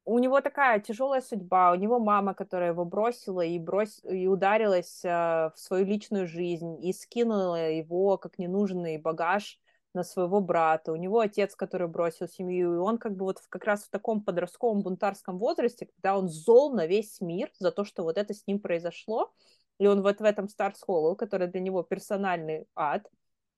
у 0.05 0.19
него 0.19 0.41
такая 0.41 0.81
тяжелая 0.81 1.21
судьба, 1.21 1.73
у 1.73 1.77
него 1.77 1.99
мама, 1.99 2.35
которая 2.35 2.71
его 2.71 2.85
бросила 2.85 3.41
и, 3.41 3.59
брось... 3.59 4.01
и 4.05 4.27
ударилась 4.27 5.01
в 5.03 5.55
свою 5.57 5.87
личную 5.87 6.27
жизнь 6.27 6.85
и 6.85 6.93
скинула 6.93 7.71
его 7.71 8.17
как 8.19 8.39
ненужный 8.39 8.99
багаж 8.99 9.61
на 9.95 10.05
своего 10.05 10.41
брата, 10.41 10.93
у 10.93 10.97
него 10.97 11.21
отец, 11.21 11.55
который 11.55 11.87
бросил 11.87 12.27
семью, 12.27 12.75
и 12.75 12.79
он 12.79 12.99
как 12.99 13.15
бы 13.15 13.27
вот 13.27 13.41
как 13.49 13.65
раз 13.65 13.85
в 13.85 13.91
таком 13.91 14.23
подростковом 14.23 14.83
бунтарском 14.83 15.39
возрасте, 15.39 15.87
когда 15.87 16.17
он 16.17 16.29
зол 16.29 16.73
на 16.73 16.87
весь 16.87 17.21
мир 17.21 17.51
за 17.59 17.71
то, 17.73 17.85
что 17.85 18.03
вот 18.03 18.17
это 18.17 18.33
с 18.33 18.47
ним 18.47 18.59
произошло, 18.59 19.33
и 19.79 19.87
он 19.87 20.03
вот 20.03 20.21
в 20.21 20.25
этом 20.25 20.49
Старс 20.49 20.81
Холлоу, 20.81 21.15
который 21.17 21.47
для 21.47 21.61
него 21.61 21.83
персональный 21.83 22.67
ад, 22.75 23.07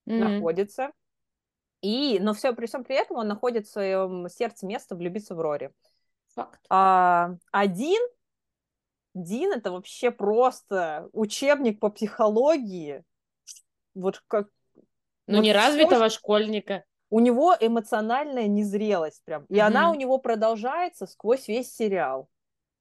mm-hmm. 0.09 0.18
находится. 0.18 0.90
И, 1.82 2.18
но 2.18 2.32
все 2.32 2.53
при 2.55 2.66
всем 2.66 2.82
при 2.82 2.97
этом 2.97 3.18
он 3.18 3.28
находит 3.28 3.66
в 3.66 3.70
своем 3.70 4.28
сердце 4.28 4.66
место 4.66 4.97
влюбиться 4.97 5.34
в 5.34 5.40
Рори. 5.40 5.70
Факт. 6.35 6.61
А, 6.68 7.37
один 7.53 8.01
Дин 9.14 9.53
это 9.53 9.70
вообще 9.70 10.11
просто 10.11 11.09
учебник 11.12 11.78
по 11.78 11.89
психологии. 11.89 13.05
Вот 13.95 14.22
как 14.26 14.49
ну, 15.26 15.37
вот 15.37 15.45
неразвитого 15.45 16.09
все, 16.09 16.18
школьника. 16.18 16.85
У 17.11 17.20
него 17.20 17.55
эмоциональная 17.59 18.49
незрелость 18.49 19.22
прям. 19.24 19.45
И 19.45 19.57
угу. 19.59 19.62
она 19.62 19.91
у 19.91 19.95
него 19.95 20.18
продолжается 20.18 21.07
сквозь 21.07 21.47
весь 21.47 21.72
сериал. 21.72 22.28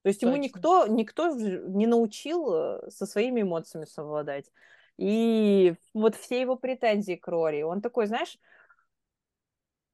То 0.02 0.10
есть 0.10 0.20
Точно. 0.20 0.34
ему 0.34 0.44
никто, 0.44 0.88
никто 0.88 1.30
не 1.34 1.88
научил 1.88 2.54
э, 2.54 2.90
со 2.90 3.06
своими 3.06 3.42
эмоциями 3.42 3.86
совладать. 3.86 4.46
И 4.98 5.76
вот 5.94 6.16
все 6.16 6.42
его 6.42 6.56
претензии 6.56 7.16
к 7.16 7.28
Рори, 7.28 7.62
он 7.62 7.82
такой, 7.82 8.08
знаешь, 8.08 8.38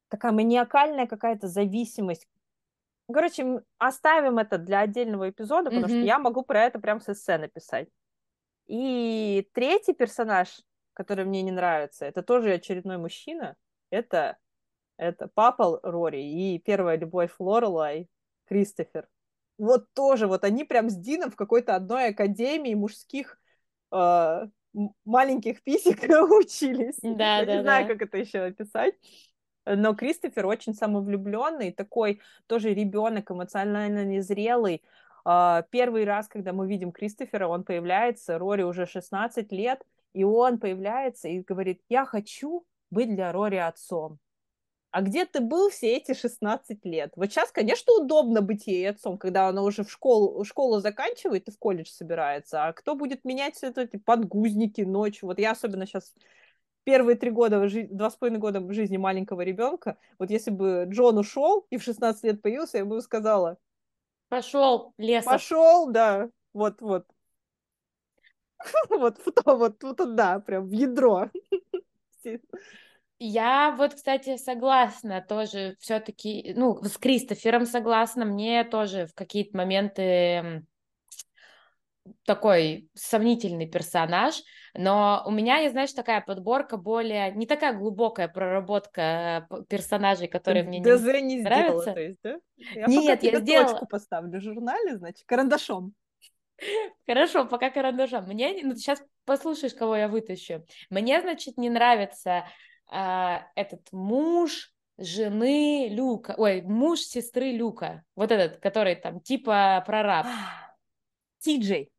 такая 0.08 0.32
маниакальная 0.32 1.06
какая-то 1.06 1.48
зависимость. 1.48 2.26
Короче, 3.12 3.62
оставим 3.78 4.38
это 4.38 4.58
для 4.58 4.80
отдельного 4.80 5.30
эпизода, 5.30 5.70
потому 5.70 5.86
mm-hmm. 5.86 5.98
что 5.98 6.06
я 6.06 6.18
могу 6.18 6.42
про 6.42 6.64
это 6.64 6.78
прям 6.78 7.00
со 7.00 7.14
сцены 7.14 7.48
писать. 7.48 7.88
И 8.66 9.48
третий 9.52 9.94
персонаж, 9.94 10.60
который 10.92 11.24
мне 11.24 11.42
не 11.42 11.50
нравится, 11.50 12.06
это 12.06 12.22
тоже 12.22 12.52
очередной 12.54 12.98
мужчина. 12.98 13.56
Это, 13.90 14.38
это 14.96 15.28
папа 15.34 15.80
Рори 15.82 16.22
и 16.22 16.58
первая 16.58 16.96
любовь 16.96 17.32
Лорелай 17.38 18.08
Кристофер. 18.46 19.08
Вот 19.58 19.86
тоже, 19.92 20.26
вот 20.26 20.44
они 20.44 20.64
прям 20.64 20.88
с 20.88 20.96
Дином 20.96 21.30
в 21.30 21.36
какой-то 21.36 21.74
одной 21.74 22.08
академии 22.08 22.74
мужских 22.74 23.38
э, 23.92 24.46
маленьких 25.04 25.62
писек 25.62 26.02
учились. 26.30 26.98
Да, 27.02 27.38
Я 27.38 27.46
да, 27.46 27.56
не 27.56 27.62
знаю, 27.62 27.86
да. 27.86 27.92
как 27.92 28.02
это 28.02 28.18
еще 28.18 28.40
описать. 28.40 28.94
Но 29.66 29.94
Кристофер 29.94 30.46
очень 30.46 30.74
самовлюбленный, 30.74 31.72
такой 31.72 32.20
тоже 32.46 32.72
ребенок, 32.74 33.30
эмоционально 33.30 34.04
незрелый. 34.04 34.82
А, 35.24 35.62
первый 35.70 36.04
раз, 36.04 36.28
когда 36.28 36.52
мы 36.52 36.66
видим 36.66 36.92
Кристофера, 36.92 37.46
он 37.46 37.64
появляется, 37.64 38.38
Рори 38.38 38.62
уже 38.62 38.86
16 38.86 39.52
лет, 39.52 39.84
и 40.12 40.24
он 40.24 40.58
появляется 40.58 41.28
и 41.28 41.40
говорит, 41.40 41.82
я 41.88 42.04
хочу 42.04 42.64
быть 42.90 43.14
для 43.14 43.32
Рори 43.32 43.56
отцом. 43.56 44.18
А 44.92 45.02
где 45.02 45.24
ты 45.24 45.40
был 45.40 45.70
все 45.70 45.96
эти 45.96 46.14
16 46.14 46.84
лет? 46.84 47.12
Вот 47.14 47.26
сейчас, 47.26 47.52
конечно, 47.52 47.94
удобно 47.94 48.40
быть 48.42 48.66
ей 48.66 48.90
отцом, 48.90 49.18
когда 49.18 49.46
она 49.46 49.62
уже 49.62 49.84
в 49.84 49.90
школу, 49.90 50.42
школу 50.44 50.80
заканчивает 50.80 51.46
и 51.48 51.52
в 51.52 51.58
колледж 51.58 51.90
собирается. 51.90 52.66
А 52.66 52.72
кто 52.72 52.96
будет 52.96 53.24
менять 53.24 53.54
все 53.54 53.68
эти 53.68 53.98
подгузники 53.98 54.80
ночью? 54.80 55.28
Вот 55.28 55.38
я 55.38 55.52
особенно 55.52 55.86
сейчас 55.86 56.12
первые 56.84 57.16
три 57.16 57.30
года, 57.30 57.66
два 57.90 58.10
с 58.10 58.16
половиной 58.16 58.40
года 58.40 58.60
в 58.60 58.72
жизни 58.72 58.96
маленького 58.96 59.42
ребенка, 59.42 59.98
вот 60.18 60.30
если 60.30 60.50
бы 60.50 60.86
Джон 60.88 61.18
ушел 61.18 61.66
и 61.70 61.76
в 61.76 61.82
16 61.82 62.24
лет 62.24 62.42
появился, 62.42 62.78
я 62.78 62.84
бы 62.84 63.00
сказала... 63.00 63.58
Пошел, 64.28 64.94
лес. 64.96 65.24
Пошел, 65.24 65.90
да. 65.90 66.30
Вот, 66.52 66.80
вот. 66.80 67.06
Вот 68.90 69.18
вот, 69.44 69.82
вот, 69.82 70.14
да, 70.14 70.38
прям 70.40 70.68
в 70.68 70.72
ядро. 70.72 71.30
Я 73.22 73.74
вот, 73.76 73.94
кстати, 73.94 74.38
согласна 74.38 75.20
тоже 75.20 75.76
все-таки, 75.78 76.54
ну, 76.56 76.82
с 76.82 76.96
Кристофером 76.96 77.66
согласна, 77.66 78.24
мне 78.24 78.64
тоже 78.64 79.06
в 79.06 79.14
какие-то 79.14 79.54
моменты 79.58 80.64
такой 82.24 82.88
сомнительный 82.94 83.66
персонаж, 83.66 84.42
но 84.74 85.22
у 85.26 85.30
меня 85.30 85.58
есть, 85.58 85.72
знаешь, 85.72 85.92
такая 85.92 86.20
подборка 86.20 86.76
более, 86.76 87.32
не 87.32 87.46
такая 87.46 87.72
глубокая 87.72 88.28
проработка 88.28 89.46
э, 89.50 89.62
персонажей, 89.68 90.28
которые 90.28 90.62
мне 90.62 90.80
ДЗ 90.80 91.04
не, 91.04 91.22
не 91.22 91.42
нравятся. 91.42 91.90
сделала, 91.90 91.94
то 91.94 92.00
есть, 92.00 92.18
да? 92.22 92.38
Я 92.56 92.86
Нет, 92.86 93.22
я 93.22 93.40
сделала... 93.40 93.86
поставлю 93.86 94.38
в 94.38 94.42
журнале, 94.42 94.96
значит, 94.96 95.24
карандашом. 95.26 95.92
Хорошо, 97.06 97.46
пока 97.46 97.70
карандашом. 97.70 98.26
Мне, 98.26 98.60
ну, 98.62 98.74
сейчас 98.74 99.02
послушаешь, 99.24 99.74
кого 99.74 99.96
я 99.96 100.08
вытащу. 100.08 100.64
Мне, 100.88 101.20
значит, 101.20 101.56
не 101.56 101.70
нравится 101.70 102.44
э, 102.92 103.38
этот 103.56 103.80
муж 103.92 104.72
жены 105.00 105.88
Люка, 105.90 106.34
ой, 106.36 106.62
муж 106.62 107.00
сестры 107.00 107.52
Люка, 107.52 108.04
вот 108.14 108.30
этот, 108.30 108.60
который 108.60 108.94
там 108.94 109.20
типа 109.20 109.82
прораб. 109.86 110.26
Тиджей. 111.40 111.90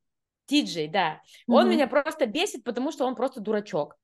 Тиджей, 0.46 0.88
да. 0.88 1.22
Mm-hmm. 1.48 1.54
Он 1.54 1.70
меня 1.70 1.88
просто 1.88 2.26
бесит, 2.26 2.64
потому 2.64 2.92
что 2.92 3.06
он 3.06 3.16
просто 3.16 3.40
дурачок. 3.40 3.98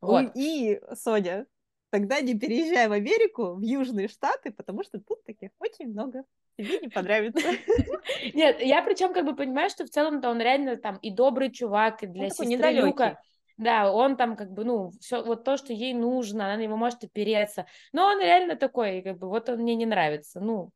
Вот. 0.00 0.32
И, 0.34 0.80
Соня, 0.94 1.46
тогда 1.90 2.20
не 2.20 2.38
переезжай 2.38 2.88
в 2.88 2.92
Америку, 2.92 3.54
в 3.54 3.62
Южные 3.62 4.08
Штаты, 4.08 4.50
потому 4.52 4.82
что 4.82 4.98
тут 5.00 5.24
таких 5.24 5.50
очень 5.58 5.90
много. 5.90 6.24
Тебе 6.56 6.80
не 6.80 6.88
понравится. 6.88 7.40
Нет, 8.34 8.60
я 8.60 8.82
причем 8.82 9.12
как 9.12 9.24
бы 9.24 9.34
понимаю, 9.34 9.70
что 9.70 9.84
в 9.84 9.90
целом-то 9.90 10.30
он 10.30 10.40
реально 10.40 10.76
там 10.76 10.96
и 10.98 11.10
добрый 11.10 11.50
чувак, 11.50 12.02
и 12.02 12.06
для 12.06 12.30
сестры 12.30 12.72
Люка. 12.72 13.20
Да, 13.56 13.92
он 13.92 14.16
там 14.16 14.34
как 14.36 14.50
бы, 14.50 14.64
ну, 14.64 14.90
все 15.00 15.22
вот 15.22 15.44
то, 15.44 15.56
что 15.56 15.72
ей 15.72 15.94
нужно, 15.94 16.46
она 16.46 16.56
на 16.56 16.62
него 16.62 16.76
может 16.76 17.04
опереться. 17.04 17.66
Но 17.92 18.06
он 18.06 18.20
реально 18.20 18.56
такой, 18.56 19.00
как 19.02 19.18
бы, 19.18 19.28
вот 19.28 19.48
он 19.48 19.60
мне 19.60 19.76
не 19.76 19.86
нравится, 19.86 20.40
ну. 20.40 20.70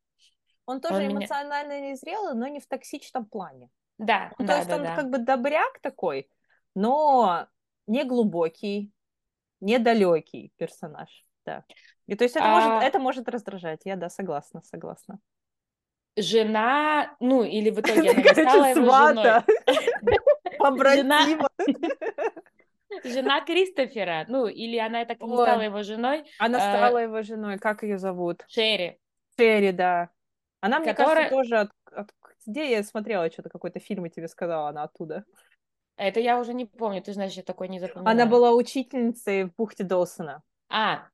Он 0.65 0.79
тоже 0.79 1.05
он 1.05 1.11
эмоционально 1.11 1.79
меня... 1.79 1.91
незрелый, 1.91 2.35
но 2.35 2.47
не 2.47 2.59
в 2.59 2.67
токсичном 2.67 3.25
плане. 3.25 3.69
Да, 3.99 4.31
ну, 4.39 4.45
да, 4.45 4.53
То 4.53 4.57
есть 4.57 4.69
да, 4.69 4.75
он 4.77 4.83
да. 4.83 4.95
как 4.95 5.09
бы 5.11 5.17
добряк 5.19 5.79
такой, 5.81 6.27
но 6.73 7.47
не 7.85 8.03
глубокий, 8.03 8.91
недалекий 9.59 10.51
персонаж, 10.57 11.25
да. 11.45 11.63
И 12.07 12.15
то 12.15 12.23
есть 12.23 12.35
это, 12.35 12.45
а... 12.45 12.49
может, 12.49 12.83
это 12.83 12.99
может 12.99 13.29
раздражать, 13.29 13.81
я, 13.83 13.95
да, 13.95 14.09
согласна, 14.09 14.63
согласна 14.63 15.19
жена, 16.21 17.15
ну, 17.19 17.43
или 17.43 17.69
в 17.69 17.79
итоге 17.79 18.11
она 18.11 18.21
не 18.21 18.29
стала 18.29 18.65
его 18.65 19.07
женой. 19.07 19.41
Побратима. 20.59 21.49
Жена 23.03 23.41
Кристофера, 23.41 24.25
ну, 24.27 24.47
или 24.47 24.77
она 24.77 25.05
так 25.05 25.21
и 25.21 25.23
не 25.23 25.33
стала 25.33 25.61
его 25.61 25.83
женой. 25.83 26.25
Она 26.39 26.57
а, 26.57 26.75
стала 26.75 26.97
его 26.97 27.21
женой, 27.21 27.59
как 27.59 27.83
ее 27.83 27.99
зовут? 27.99 28.43
Шерри. 28.47 28.97
Шерри, 29.37 29.71
да. 29.71 30.09
Она, 30.59 30.79
мне 30.79 30.95
кажется, 30.95 31.29
тоже... 31.29 31.69
Где 32.49 32.71
я 32.71 32.83
смотрела 32.83 33.29
что-то, 33.29 33.49
какой-то 33.49 33.79
фильм, 33.79 34.07
и 34.07 34.09
тебе 34.09 34.27
сказала, 34.27 34.69
она 34.69 34.83
оттуда. 34.83 35.23
Это 35.97 36.19
я 36.19 36.39
уже 36.39 36.55
не 36.55 36.65
помню, 36.65 37.01
ты 37.01 37.13
знаешь, 37.13 37.33
я 37.33 37.43
такой 37.43 37.67
не 37.69 37.79
запомнила. 37.79 38.09
Она 38.09 38.25
была 38.25 38.53
учительницей 38.53 39.43
в 39.43 39.55
бухте 39.55 39.83
Долсона. 39.83 40.41
А. 40.67 41.09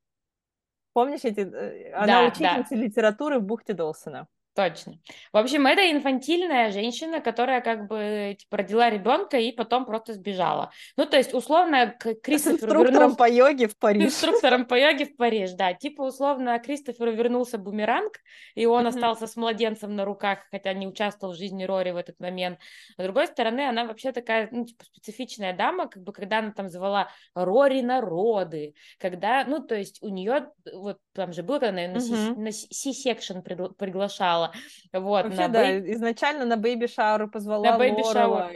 Помнишь 0.93 1.25
эти... 1.25 1.41
Э, 1.41 1.93
она 1.93 2.21
да, 2.21 2.27
учительница 2.27 2.69
да. 2.69 2.75
литературы 2.75 3.39
в 3.39 3.43
бухте 3.43 3.73
Долсона. 3.73 4.27
Точно. 4.55 4.97
В 5.33 5.37
общем, 5.37 5.67
это 5.67 5.91
инфантильная 5.91 6.71
женщина, 6.71 7.19
которая 7.19 7.59
как 7.59 7.89
бы 7.89 8.37
типа, 8.39 8.55
родила 8.55 8.89
ребенка 8.89 9.37
и 9.37 9.51
потом 9.51 9.85
просто 9.85 10.13
сбежала. 10.13 10.71
Ну, 10.95 11.05
то 11.05 11.17
есть, 11.17 11.33
условно, 11.33 11.87
Кристофер 12.23 12.53
инструктором 12.53 12.83
вернулся... 12.85 13.17
по 13.17 13.29
йоге 13.29 13.67
в 13.67 13.77
Париж. 13.77 14.05
Инструктором 14.05 14.65
по 14.65 14.75
йоге 14.75 15.07
в 15.07 15.17
Париж, 15.17 15.51
да. 15.51 15.73
Типа, 15.73 16.03
условно, 16.03 16.57
Кристоферу 16.59 17.11
вернулся 17.11 17.57
бумеранг, 17.57 18.13
и 18.55 18.65
он 18.65 18.85
mm-hmm. 18.85 18.89
остался 18.89 19.27
с 19.27 19.35
младенцем 19.35 19.93
на 19.93 20.05
руках, 20.05 20.39
хотя 20.49 20.71
не 20.71 20.87
участвовал 20.87 21.33
в 21.33 21.37
жизни 21.37 21.65
Рори 21.65 21.91
в 21.91 21.97
этот 21.97 22.17
момент. 22.21 22.57
С 22.97 23.03
другой 23.03 23.27
стороны, 23.27 23.67
она 23.67 23.83
вообще 23.83 24.13
такая, 24.13 24.47
ну, 24.51 24.65
типа, 24.65 24.85
специфичная 24.85 25.51
дама, 25.51 25.89
как 25.89 26.01
бы, 26.01 26.13
когда 26.13 26.39
она 26.39 26.51
там 26.51 26.69
звала 26.69 27.09
Рори 27.33 27.81
народы, 27.81 28.73
когда, 28.99 29.43
ну, 29.43 29.59
то 29.59 29.75
есть, 29.75 30.01
у 30.01 30.07
нее, 30.07 30.47
вот 30.73 30.97
там 31.13 31.33
же 31.33 31.43
было, 31.43 31.59
когда 31.59 31.83
она 31.83 31.97
mm-hmm. 31.97 32.35
на 32.37 32.51
C-section 32.53 33.41
приглашала, 33.73 34.44
позвала. 34.91 35.05
Вот, 35.05 35.23
Вообще, 35.25 35.41
на 35.41 35.47
да, 35.47 35.59
ba... 35.61 35.93
изначально 35.93 36.45
на 36.45 36.57
baby 36.57 36.87
shower 36.87 37.23
у 37.23 37.29
позвала 37.29 37.71
на 37.71 37.77
baby 37.77 38.03
shower. 38.11 38.51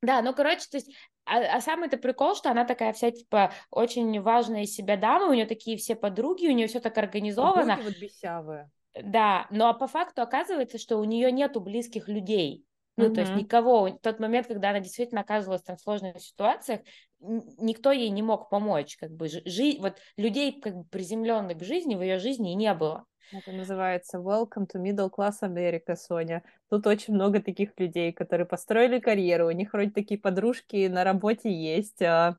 Да, 0.00 0.22
ну, 0.22 0.32
короче, 0.32 0.66
то 0.70 0.76
есть 0.76 0.90
а, 1.24 1.56
а 1.56 1.60
самый-то 1.60 1.98
прикол, 1.98 2.34
что 2.34 2.50
она 2.50 2.64
такая 2.64 2.92
вся, 2.92 3.10
типа, 3.10 3.52
очень 3.70 4.20
важная 4.20 4.62
из 4.62 4.74
себя 4.74 4.96
дама, 4.96 5.26
у 5.26 5.34
нее 5.34 5.46
такие 5.46 5.76
все 5.76 5.94
подруги, 5.94 6.46
у 6.46 6.52
нее 6.52 6.68
все 6.68 6.80
так 6.80 6.96
организовано. 6.96 7.76
Подруги 7.76 7.94
вот 7.94 8.00
бесявые. 8.00 8.70
Да, 9.02 9.46
но 9.50 9.74
по 9.74 9.86
факту 9.86 10.22
оказывается, 10.22 10.78
что 10.78 10.96
у 10.96 11.04
нее 11.04 11.30
нету 11.30 11.60
близких 11.60 12.08
людей. 12.08 12.64
Ну, 12.96 13.04
mm-hmm. 13.06 13.14
то 13.14 13.20
есть 13.20 13.34
никого, 13.36 13.86
в 13.86 13.98
тот 14.00 14.18
момент, 14.18 14.48
когда 14.48 14.70
она 14.70 14.80
действительно 14.80 15.20
оказывалась 15.20 15.62
в 15.62 15.76
сложных 15.76 16.20
ситуациях, 16.20 16.80
никто 17.20 17.92
ей 17.92 18.10
не 18.10 18.22
мог 18.22 18.48
помочь, 18.48 18.96
как 18.96 19.12
бы, 19.12 19.28
жи- 19.28 19.78
вот 19.78 19.98
людей, 20.16 20.60
как 20.60 20.74
бы, 20.74 20.84
приземленных 20.84 21.58
к 21.58 21.62
жизни 21.62 21.94
в 21.94 22.02
ее 22.02 22.18
жизни 22.18 22.50
не 22.50 22.74
было. 22.74 23.04
Это 23.30 23.52
называется 23.52 24.18
Welcome 24.18 24.66
to 24.72 24.82
Middle 24.82 25.10
Class 25.10 25.42
America, 25.42 25.96
Соня. 25.96 26.42
Тут 26.70 26.86
очень 26.86 27.14
много 27.14 27.42
таких 27.42 27.78
людей, 27.78 28.12
которые 28.12 28.46
построили 28.46 29.00
карьеру, 29.00 29.48
у 29.48 29.50
них 29.50 29.72
вроде 29.72 29.90
такие 29.90 30.18
подружки 30.18 30.86
на 30.86 31.04
работе 31.04 31.52
есть, 31.52 32.00
а... 32.00 32.36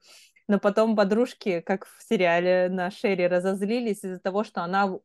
но 0.48 0.60
потом 0.60 0.96
подружки, 0.96 1.62
как 1.62 1.86
в 1.86 2.02
сериале 2.02 2.70
на 2.70 2.90
Шерри, 2.90 3.28
разозлились 3.28 4.04
из-за 4.04 4.20
того, 4.20 4.44
что 4.44 4.64
она 4.64 5.00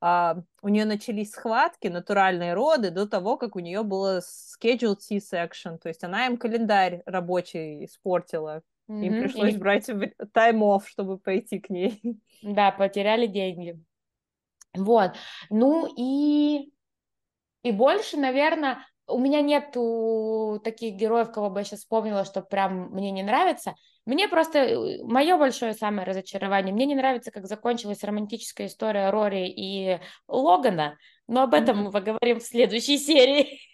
а, 0.00 0.42
у 0.62 0.68
нее 0.68 0.84
начались 0.84 1.30
схватки, 1.30 1.86
натуральные 1.86 2.54
роды, 2.54 2.90
до 2.90 3.06
того, 3.06 3.36
как 3.36 3.54
у 3.54 3.60
нее 3.60 3.84
было 3.84 4.20
scheduled 4.20 4.98
C-section, 5.00 5.78
то 5.78 5.88
есть 5.88 6.02
она 6.02 6.26
им 6.26 6.36
календарь 6.36 7.02
рабочий 7.06 7.84
испортила. 7.84 8.62
Mm-hmm. 8.88 9.04
Им 9.04 9.22
пришлось 9.22 9.54
И... 9.54 9.58
брать 9.58 9.88
time 10.32 10.60
off, 10.60 10.88
чтобы 10.88 11.18
пойти 11.18 11.60
к 11.60 11.68
ней. 11.70 12.00
Да, 12.42 12.70
потеряли 12.70 13.26
деньги. 13.26 13.78
Вот. 14.78 15.12
Ну 15.50 15.88
и, 15.96 16.72
и 17.62 17.72
больше, 17.72 18.16
наверное, 18.16 18.86
у 19.08 19.18
меня 19.18 19.40
нету 19.40 20.60
таких 20.62 20.94
героев, 20.94 21.32
кого 21.32 21.50
бы 21.50 21.60
я 21.60 21.64
сейчас 21.64 21.80
вспомнила, 21.80 22.24
что 22.24 22.42
прям 22.42 22.90
мне 22.90 23.10
не 23.10 23.22
нравится. 23.22 23.74
Мне 24.04 24.28
просто, 24.28 24.58
э, 24.58 25.02
мое 25.02 25.36
большое 25.36 25.74
самое 25.74 26.06
разочарование, 26.06 26.72
мне 26.74 26.86
не 26.86 26.94
нравится, 26.94 27.30
как 27.30 27.46
закончилась 27.46 28.04
романтическая 28.04 28.66
история 28.66 29.10
Рори 29.10 29.48
и 29.48 29.98
Логана, 30.28 30.96
но 31.26 31.42
об 31.42 31.54
этом 31.54 31.78
mm-hmm. 31.78 31.82
мы 31.84 31.90
поговорим 31.90 32.40
в 32.40 32.44
следующей 32.44 32.98
серии. 32.98 33.60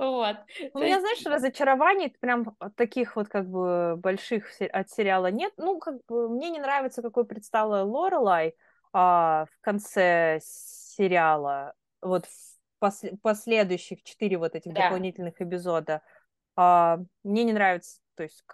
Вот. 0.00 0.36
У 0.74 0.80
меня, 0.80 0.98
знаешь, 0.98 1.24
разочарований 1.24 2.12
прям 2.18 2.56
таких 2.76 3.14
вот 3.14 3.28
как 3.28 3.48
бы 3.48 3.94
больших 3.96 4.50
от 4.72 4.90
сериала 4.90 5.30
нет. 5.30 5.52
Ну, 5.58 5.78
как 5.78 6.04
бы 6.08 6.28
мне 6.28 6.50
не 6.50 6.58
нравится, 6.58 7.02
какой 7.02 7.24
предстала 7.24 7.84
Лорелай 7.84 8.56
а, 8.92 9.46
в 9.46 9.60
конце 9.60 10.40
сериала. 10.42 11.74
Вот 12.00 12.26
в 12.26 12.84
пос- 12.84 13.16
последующих 13.22 14.02
четыре 14.02 14.38
вот 14.38 14.54
этих 14.54 14.72
да. 14.72 14.84
дополнительных 14.84 15.40
эпизода. 15.40 16.02
А, 16.56 16.98
мне 17.22 17.44
не 17.44 17.52
нравится, 17.52 18.00
то 18.14 18.22
есть 18.22 18.44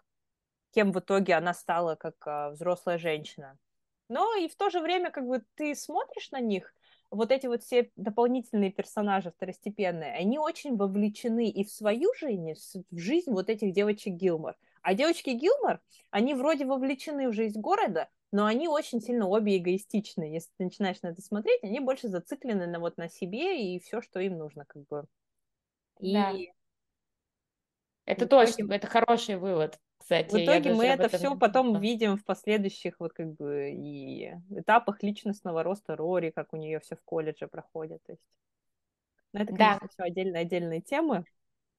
кем 0.72 0.92
в 0.92 1.00
итоге 1.00 1.34
она 1.34 1.54
стала 1.54 1.96
как 1.96 2.14
а, 2.26 2.50
взрослая 2.50 2.98
женщина. 2.98 3.58
Но 4.08 4.34
и 4.36 4.48
в 4.48 4.56
то 4.56 4.70
же 4.70 4.80
время 4.80 5.10
как 5.10 5.26
бы 5.26 5.42
ты 5.54 5.74
смотришь 5.74 6.30
на 6.30 6.40
них, 6.40 6.72
вот 7.10 7.32
эти 7.32 7.46
вот 7.46 7.62
все 7.62 7.90
дополнительные 7.96 8.70
персонажи 8.70 9.30
второстепенные, 9.30 10.14
они 10.14 10.38
очень 10.38 10.76
вовлечены 10.76 11.48
и 11.48 11.64
в 11.64 11.70
свою 11.70 12.12
жизнь, 12.14 12.52
в 12.90 12.98
жизнь 12.98 13.30
вот 13.30 13.48
этих 13.48 13.72
девочек 13.72 14.14
Гилмор. 14.14 14.56
А 14.82 14.94
девочки 14.94 15.30
Гилмор, 15.30 15.80
они 16.10 16.34
вроде 16.34 16.64
вовлечены 16.64 17.28
в 17.28 17.32
жизнь 17.32 17.60
города, 17.60 18.08
но 18.32 18.46
они 18.46 18.68
очень 18.68 19.00
сильно 19.00 19.28
обе 19.28 19.58
эгоистичны. 19.58 20.24
Если 20.24 20.50
ты 20.56 20.64
начинаешь 20.64 21.02
на 21.02 21.08
это 21.08 21.22
смотреть, 21.22 21.62
они 21.62 21.80
больше 21.80 22.08
зациклены 22.08 22.66
на 22.66 22.78
вот 22.80 22.96
на 22.96 23.08
себе 23.08 23.74
и 23.74 23.80
все, 23.80 24.00
что 24.00 24.20
им 24.20 24.38
нужно, 24.38 24.64
как 24.64 24.86
бы. 24.86 25.04
И... 26.00 26.12
Да. 26.12 26.32
Это 28.04 28.24
и 28.24 28.28
точно, 28.28 28.62
этим... 28.62 28.70
это 28.70 28.86
хороший 28.86 29.36
вывод 29.36 29.78
кстати. 30.08 30.34
В 30.34 30.44
итоге 30.44 30.72
мы 30.72 30.86
это 30.86 31.08
все 31.08 31.36
потом 31.36 31.78
видим 31.80 32.16
в 32.16 32.24
последующих 32.24 32.94
вот 32.98 33.12
как 33.12 33.34
бы 33.34 33.70
и 33.70 34.32
этапах 34.50 35.02
личностного 35.02 35.62
роста 35.62 35.96
Рори, 35.96 36.30
как 36.30 36.54
у 36.54 36.56
нее 36.56 36.80
все 36.80 36.96
в 36.96 37.02
колледже 37.04 37.46
проходит. 37.46 38.02
То 38.04 38.12
есть, 38.12 38.22
ну, 39.34 39.40
это, 39.40 39.54
конечно, 39.54 39.80
да. 39.82 39.88
все 39.88 40.02
отдельные 40.04 40.42
отдельные 40.42 40.80
темы. 40.80 41.24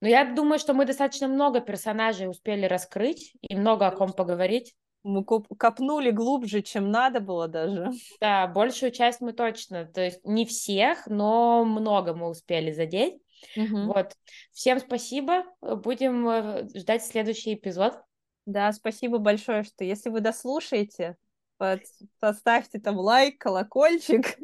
Но 0.02 0.08
я 0.08 0.32
думаю, 0.32 0.60
что 0.60 0.74
мы 0.74 0.86
достаточно 0.86 1.28
много 1.28 1.60
персонажей 1.60 2.30
успели 2.30 2.66
раскрыть 2.66 3.34
и 3.42 3.56
много 3.56 3.88
о 3.88 3.92
ком 3.92 4.14
поговорить. 4.14 4.76
Мы 5.04 5.24
копнули 5.24 6.12
глубже, 6.12 6.62
чем 6.62 6.92
надо 6.92 7.20
было 7.20 7.48
даже. 7.48 7.92
Да, 8.20 8.48
большую 8.48 8.92
часть 8.92 9.22
мы 9.22 9.34
точно, 9.34 9.86
то 9.86 10.02
есть 10.02 10.20
не 10.26 10.46
всех, 10.46 11.08
но 11.08 11.64
много 11.64 12.14
мы 12.14 12.28
успели 12.30 12.72
задеть. 12.72 13.22
Угу. 13.56 13.94
Вот. 13.94 14.14
Всем 14.52 14.80
спасибо. 14.80 15.46
Будем 15.62 16.28
э, 16.28 16.68
ждать 16.76 17.06
следующий 17.06 17.54
эпизод. 17.54 18.02
Да, 18.46 18.72
спасибо 18.74 19.20
большое, 19.20 19.64
что 19.64 19.84
если 19.84 20.10
вы 20.10 20.20
дослушаете, 20.22 21.16
под, 21.58 21.82
поставьте 22.20 22.80
там 22.80 22.98
лайк, 22.98 23.40
колокольчик. 23.40 24.26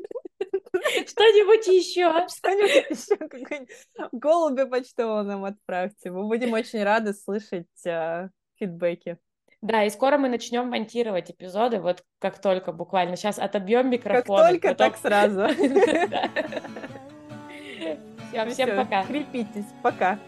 Что-нибудь 1.08 1.68
еще. 1.68 2.28
Что-нибудь 2.30 2.90
еще. 2.90 3.18
Какой-нибудь 3.18 3.70
голубя 4.12 4.66
почтового 4.68 5.24
нам 5.24 5.44
отправьте. 5.46 6.12
Мы 6.12 6.28
будем 6.28 6.54
очень 6.54 6.84
рады 6.84 7.14
слышать 7.14 7.86
э, 7.86 8.30
фидбэки. 8.58 9.18
Да, 9.66 9.84
и 9.84 9.90
скоро 9.90 10.18
мы 10.20 10.30
начнем 10.30 10.70
монтировать 10.70 11.32
эпизоды, 11.32 11.80
вот 11.80 12.04
как 12.20 12.40
только 12.40 12.72
буквально. 12.72 13.16
Сейчас 13.16 13.40
отобьем 13.40 13.90
микрофон. 13.90 14.38
Как 14.38 14.50
только, 14.52 14.68
потом... 14.68 14.92
так 14.92 15.00
сразу. 15.00 15.48
Всем 18.52 18.76
пока. 18.76 19.04
Крепитесь. 19.06 19.66
Пока. 19.82 20.20